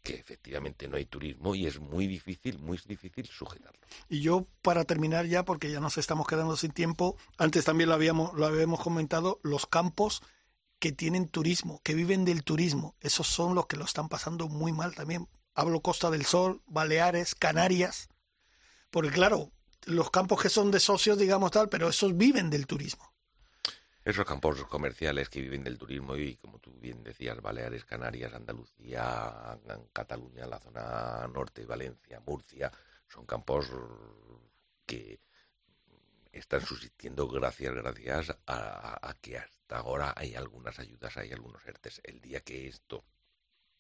que 0.03 0.14
efectivamente 0.14 0.88
no 0.88 0.96
hay 0.96 1.05
turismo 1.05 1.55
y 1.55 1.66
es 1.66 1.78
muy 1.78 2.07
difícil, 2.07 2.59
muy 2.59 2.78
difícil 2.86 3.26
sujetarlo. 3.26 3.80
Y 4.09 4.20
yo, 4.20 4.46
para 4.62 4.84
terminar 4.84 5.26
ya, 5.26 5.44
porque 5.44 5.70
ya 5.70 5.80
nos 5.80 5.98
estamos 5.98 6.26
quedando 6.26 6.57
sin 6.57 6.72
tiempo, 6.72 7.16
antes 7.36 7.64
también 7.64 7.88
lo 7.88 7.94
habíamos, 7.94 8.34
lo 8.34 8.46
habíamos 8.46 8.80
comentado, 8.80 9.38
los 9.42 9.66
campos 9.66 10.22
que 10.83 10.91
tienen 10.91 11.28
turismo, 11.28 11.80
que 11.85 11.95
viven 11.95 12.24
del 12.24 12.43
turismo. 12.43 12.97
Esos 13.01 13.28
son 13.28 13.55
los 13.55 13.66
que 13.68 13.76
lo 13.76 13.85
están 13.85 14.09
pasando 14.09 14.49
muy 14.49 14.72
mal 14.72 14.97
también. 14.97 15.28
Hablo 15.55 15.80
Costa 15.80 16.11
del 16.11 16.24
Sol, 16.24 16.61
Baleares, 16.66 17.37
Canarias. 17.37 18.09
Porque 18.91 19.12
claro, 19.12 19.53
los 19.85 20.11
campos 20.11 20.43
que 20.43 20.49
son 20.49 20.72
de 20.72 20.80
socios, 20.80 21.18
digamos 21.18 21.53
tal, 21.53 21.68
pero 21.68 21.89
esos 21.89 22.16
viven 22.16 22.51
del 22.51 22.66
turismo. 22.66 23.14
Esos 24.05 24.24
campos 24.24 24.64
comerciales 24.64 25.28
que 25.28 25.41
viven 25.41 25.62
del 25.62 25.78
turismo 25.78 26.16
y, 26.16 26.35
como 26.35 26.59
tú 26.59 26.72
bien 26.80 27.05
decías, 27.05 27.41
Baleares, 27.41 27.85
Canarias, 27.85 28.35
Andalucía, 28.35 29.57
Cataluña, 29.93 30.49
la 30.49 30.59
zona 30.59 31.28
norte, 31.33 31.64
Valencia, 31.64 32.20
Murcia, 32.26 32.72
son 33.07 33.24
campos 33.24 33.70
que 34.85 35.20
están 36.33 36.64
subsistiendo 36.64 37.28
gracias, 37.28 37.74
gracias 37.74 38.37
a, 38.47 39.14
que 39.20 39.39
hasta 39.39 39.78
ahora 39.78 40.14
hay 40.16 40.35
algunas 40.35 40.78
ayudas, 40.78 41.16
hay 41.16 41.30
algunos 41.33 41.64
ERTES. 41.66 42.01
El 42.05 42.20
día 42.20 42.41
que 42.41 42.66
esto 42.66 43.05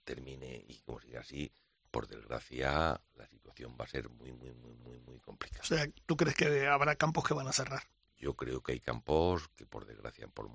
termine 0.04 0.64
y 0.68 0.78
como 0.80 1.00
siga 1.00 1.20
así, 1.20 1.50
por 1.90 2.06
desgracia, 2.06 3.00
la 3.14 3.26
situación 3.26 3.76
va 3.80 3.84
a 3.84 3.88
ser 3.88 4.08
muy, 4.10 4.32
muy, 4.32 4.52
muy, 4.52 4.74
muy, 4.74 4.98
muy 5.00 5.18
complicada. 5.20 5.62
O 5.62 5.66
sea, 5.66 5.86
¿tú 6.06 6.16
crees 6.16 6.36
que 6.36 6.66
habrá 6.66 6.96
campos 6.96 7.24
que 7.24 7.34
van 7.34 7.48
a 7.48 7.52
cerrar? 7.52 7.82
Yo 8.16 8.34
creo 8.34 8.62
que 8.62 8.72
hay 8.72 8.80
campos 8.80 9.48
que, 9.56 9.66
por 9.66 9.84
desgracia, 9.84 10.28
por 10.28 10.48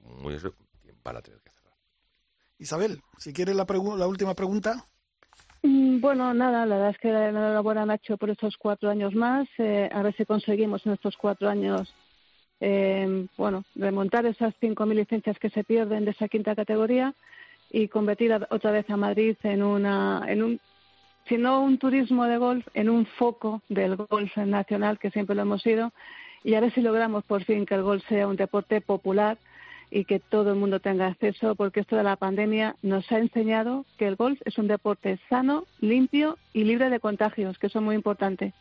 muy 0.00 0.38
van 1.02 1.16
a 1.16 1.22
tener 1.22 1.40
que 1.40 1.50
cerrar. 1.50 1.76
Isabel, 2.58 3.02
si 3.18 3.32
quieres 3.32 3.54
la, 3.54 3.64
la 3.64 4.06
última 4.06 4.34
pregunta. 4.34 4.88
Mm, 5.62 6.00
bueno, 6.00 6.32
nada, 6.34 6.66
la 6.66 6.76
verdad 6.76 6.90
es 6.90 6.98
que 6.98 7.08
enhorabuena 7.08 7.86
Nacho 7.86 8.16
por 8.16 8.30
estos 8.30 8.56
cuatro 8.56 8.90
años 8.90 9.14
más. 9.14 9.48
Eh, 9.58 9.88
a 9.92 10.02
ver 10.02 10.14
si 10.16 10.24
conseguimos 10.24 10.84
en 10.86 10.92
estos 10.92 11.16
cuatro 11.16 11.48
años, 11.48 11.92
eh, 12.60 13.26
bueno, 13.36 13.64
remontar 13.74 14.26
esas 14.26 14.54
cinco 14.60 14.86
mil 14.86 14.98
licencias 14.98 15.38
que 15.38 15.50
se 15.50 15.64
pierden 15.64 16.04
de 16.04 16.12
esa 16.12 16.28
quinta 16.28 16.54
categoría 16.54 17.14
y 17.70 17.88
convertir 17.88 18.32
otra 18.50 18.70
vez 18.70 18.88
a 18.90 18.96
Madrid 18.96 19.36
en 19.42 19.62
una, 19.62 20.24
en 20.28 20.42
un, 20.42 20.60
si 21.28 21.36
no 21.36 21.60
un 21.62 21.78
turismo 21.78 22.24
de 22.24 22.38
golf, 22.38 22.66
en 22.74 22.88
un 22.88 23.06
foco 23.06 23.62
del 23.68 23.96
golf 23.96 24.36
nacional 24.36 24.98
que 24.98 25.10
siempre 25.10 25.34
lo 25.34 25.42
hemos 25.42 25.62
sido 25.62 25.92
y 26.44 26.54
a 26.54 26.60
ver 26.60 26.72
si 26.72 26.80
logramos 26.80 27.24
por 27.24 27.42
fin 27.44 27.66
que 27.66 27.74
el 27.74 27.82
golf 27.82 28.06
sea 28.08 28.28
un 28.28 28.36
deporte 28.36 28.80
popular 28.80 29.36
y 29.90 30.04
que 30.04 30.18
todo 30.20 30.50
el 30.50 30.56
mundo 30.56 30.80
tenga 30.80 31.06
acceso, 31.06 31.54
porque 31.54 31.80
esto 31.80 31.96
de 31.96 32.02
la 32.02 32.16
pandemia 32.16 32.76
nos 32.82 33.10
ha 33.12 33.18
enseñado 33.18 33.86
que 33.98 34.06
el 34.06 34.16
golf 34.16 34.40
es 34.44 34.58
un 34.58 34.68
deporte 34.68 35.18
sano, 35.28 35.66
limpio 35.80 36.38
y 36.52 36.64
libre 36.64 36.90
de 36.90 37.00
contagios, 37.00 37.58
que 37.58 37.68
son 37.68 37.84
muy 37.84 37.94
importantes. 37.94 38.52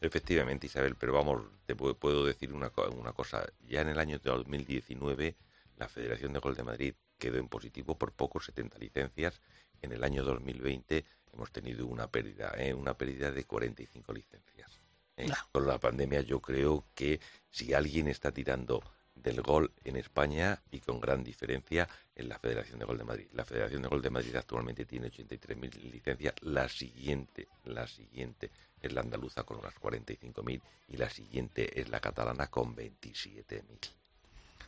Efectivamente, 0.00 0.66
Isabel, 0.66 0.94
pero 0.94 1.12
vamos, 1.12 1.42
te 1.66 1.74
puedo 1.74 2.24
decir 2.24 2.52
una, 2.52 2.70
una 2.96 3.12
cosa. 3.12 3.44
Ya 3.68 3.80
en 3.80 3.88
el 3.88 3.98
año 3.98 4.18
2019, 4.22 5.34
la 5.76 5.88
Federación 5.88 6.32
de 6.32 6.38
Golf 6.38 6.56
de 6.56 6.62
Madrid 6.62 6.94
quedó 7.18 7.38
en 7.38 7.48
positivo 7.48 7.98
por 7.98 8.12
poco 8.12 8.40
70 8.40 8.78
licencias. 8.78 9.40
En 9.82 9.92
el 9.92 10.04
año 10.04 10.24
2020 10.24 11.04
hemos 11.32 11.50
tenido 11.50 11.86
una 11.86 12.08
pérdida, 12.08 12.52
¿eh? 12.56 12.74
una 12.74 12.94
pérdida 12.94 13.30
de 13.30 13.44
45 13.44 14.12
licencias. 14.12 14.80
¿eh? 15.16 15.28
Con 15.52 15.66
la 15.66 15.78
pandemia 15.78 16.20
yo 16.22 16.40
creo 16.40 16.84
que 16.94 17.20
si 17.50 17.74
alguien 17.74 18.08
está 18.08 18.32
tirando 18.32 18.82
del 19.22 19.42
gol 19.42 19.72
en 19.84 19.96
España 19.96 20.60
y 20.70 20.80
con 20.80 21.00
gran 21.00 21.22
diferencia 21.22 21.88
en 22.14 22.28
la 22.28 22.38
Federación 22.38 22.78
de 22.78 22.84
Gol 22.84 22.98
de 22.98 23.04
Madrid. 23.04 23.26
La 23.32 23.44
Federación 23.44 23.82
de 23.82 23.88
Gol 23.88 24.02
de 24.02 24.10
Madrid 24.10 24.36
actualmente 24.36 24.84
tiene 24.84 25.10
83.000 25.10 25.90
licencias. 25.90 26.34
La 26.42 26.68
siguiente, 26.68 27.48
la 27.64 27.86
siguiente 27.86 28.50
es 28.80 28.92
la 28.92 29.00
andaluza 29.00 29.44
con 29.44 29.58
unas 29.58 29.74
45.000 29.74 30.60
y 30.88 30.96
la 30.96 31.10
siguiente 31.10 31.80
es 31.80 31.88
la 31.88 32.00
catalana 32.00 32.48
con 32.48 32.74
27.000. 32.74 33.62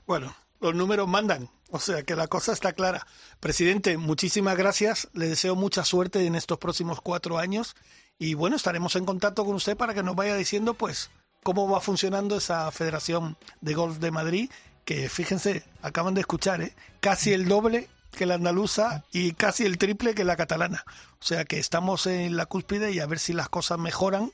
Bueno, 0.07 0.35
los 0.61 0.75
números 0.75 1.09
mandan, 1.09 1.49
o 1.71 1.79
sea 1.79 2.03
que 2.03 2.17
la 2.17 2.27
cosa 2.27 2.53
está 2.53 2.73
clara. 2.73 3.07
Presidente, 3.41 3.97
muchísimas 3.97 4.57
gracias. 4.57 5.09
Le 5.15 5.29
deseo 5.29 5.57
mucha 5.57 5.85
suerte 5.85 6.27
en 6.27 6.35
estos 6.35 6.59
próximos 6.59 7.01
cuatro 7.01 7.39
años 7.39 7.77
y 8.19 8.35
bueno, 8.35 8.57
estaremos 8.57 8.97
en 8.97 9.07
contacto 9.07 9.45
con 9.45 9.55
usted 9.55 9.77
para 9.77 9.95
que 9.95 10.03
nos 10.03 10.15
vaya 10.15 10.37
diciendo 10.37 10.75
pues 10.75 11.11
cómo 11.43 11.69
va 11.69 11.81
funcionando 11.81 12.37
esa 12.37 12.71
Federación 12.71 13.37
de 13.61 13.75
Golf 13.75 13.99
de 13.99 14.11
Madrid, 14.11 14.51
que 14.85 15.09
fíjense, 15.09 15.65
acaban 15.83 16.15
de 16.15 16.21
escuchar, 16.21 16.63
¿eh? 16.63 16.75
casi 17.01 17.33
el 17.33 17.49
doble 17.49 17.89
que 18.11 18.27
la 18.27 18.35
andaluza 18.35 19.05
y 19.13 19.33
casi 19.33 19.65
el 19.65 19.79
triple 19.79 20.15
que 20.15 20.25
la 20.25 20.37
catalana. 20.37 20.85
O 21.21 21.25
sea 21.25 21.45
que 21.45 21.59
estamos 21.59 22.07
en 22.07 22.37
la 22.37 22.47
cúspide 22.47 22.93
y 22.93 23.01
a 23.01 23.07
ver 23.07 23.19
si 23.19 23.33
las 23.33 23.49
cosas 23.49 23.79
mejoran 23.79 24.33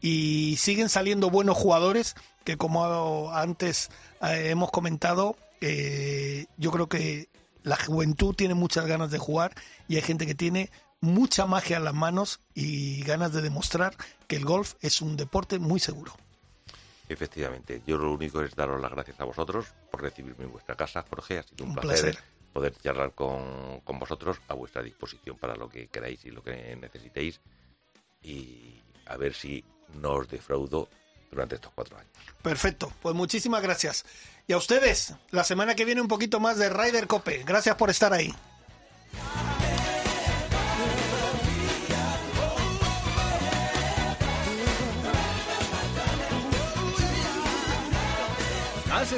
y 0.00 0.56
siguen 0.58 0.88
saliendo 0.88 1.30
buenos 1.30 1.56
jugadores 1.56 2.16
que 2.44 2.56
como 2.56 3.30
antes 3.32 3.90
eh, 4.22 4.48
hemos 4.50 4.70
comentado, 4.70 5.36
eh, 5.60 6.46
yo 6.56 6.72
creo 6.72 6.88
que 6.88 7.28
la 7.62 7.76
juventud 7.76 8.34
tiene 8.34 8.54
muchas 8.54 8.86
ganas 8.86 9.10
de 9.10 9.18
jugar 9.18 9.54
y 9.88 9.96
hay 9.96 10.02
gente 10.02 10.26
que 10.26 10.34
tiene 10.34 10.70
mucha 11.00 11.46
magia 11.46 11.76
en 11.76 11.84
las 11.84 11.94
manos 11.94 12.40
y 12.54 13.02
ganas 13.02 13.32
de 13.32 13.42
demostrar 13.42 13.94
que 14.26 14.36
el 14.36 14.44
golf 14.44 14.74
es 14.80 15.00
un 15.00 15.16
deporte 15.16 15.58
muy 15.58 15.78
seguro. 15.78 16.12
Efectivamente, 17.12 17.82
yo 17.86 17.98
lo 17.98 18.12
único 18.12 18.42
es 18.42 18.54
daros 18.54 18.80
las 18.80 18.90
gracias 18.90 19.20
a 19.20 19.24
vosotros 19.24 19.66
por 19.90 20.02
recibirme 20.02 20.44
en 20.44 20.52
vuestra 20.52 20.74
casa, 20.74 21.04
Jorge. 21.08 21.38
Ha 21.38 21.42
sido 21.42 21.64
un, 21.64 21.74
placer, 21.74 22.18
poder 22.52 22.74
charlar 22.76 23.12
con, 23.12 23.80
con, 23.80 23.98
vosotros 23.98 24.38
a 24.48 24.54
vuestra 24.54 24.82
disposición 24.82 25.36
para 25.36 25.54
lo 25.54 25.68
que 25.68 25.88
queráis 25.88 26.24
y 26.24 26.30
lo 26.30 26.42
que 26.42 26.76
necesitéis. 26.76 27.40
Y 28.22 28.80
a 29.06 29.16
ver 29.16 29.34
si 29.34 29.64
no 29.94 30.12
os 30.12 30.28
defraudo 30.28 30.88
durante 31.30 31.56
estos 31.56 31.72
cuatro 31.74 31.98
años. 31.98 32.12
Perfecto, 32.42 32.92
pues 33.00 33.14
muchísimas 33.14 33.62
gracias. 33.62 34.04
Y 34.46 34.52
a 34.52 34.56
ustedes, 34.56 35.14
la 35.30 35.44
semana 35.44 35.74
que 35.74 35.84
viene 35.84 36.00
un 36.00 36.08
poquito 36.08 36.40
más 36.40 36.58
de 36.58 36.68
Ryder 36.68 37.06
Cope. 37.06 37.42
Gracias 37.44 37.76
por 37.76 37.90
estar 37.90 38.12
ahí. 38.12 38.34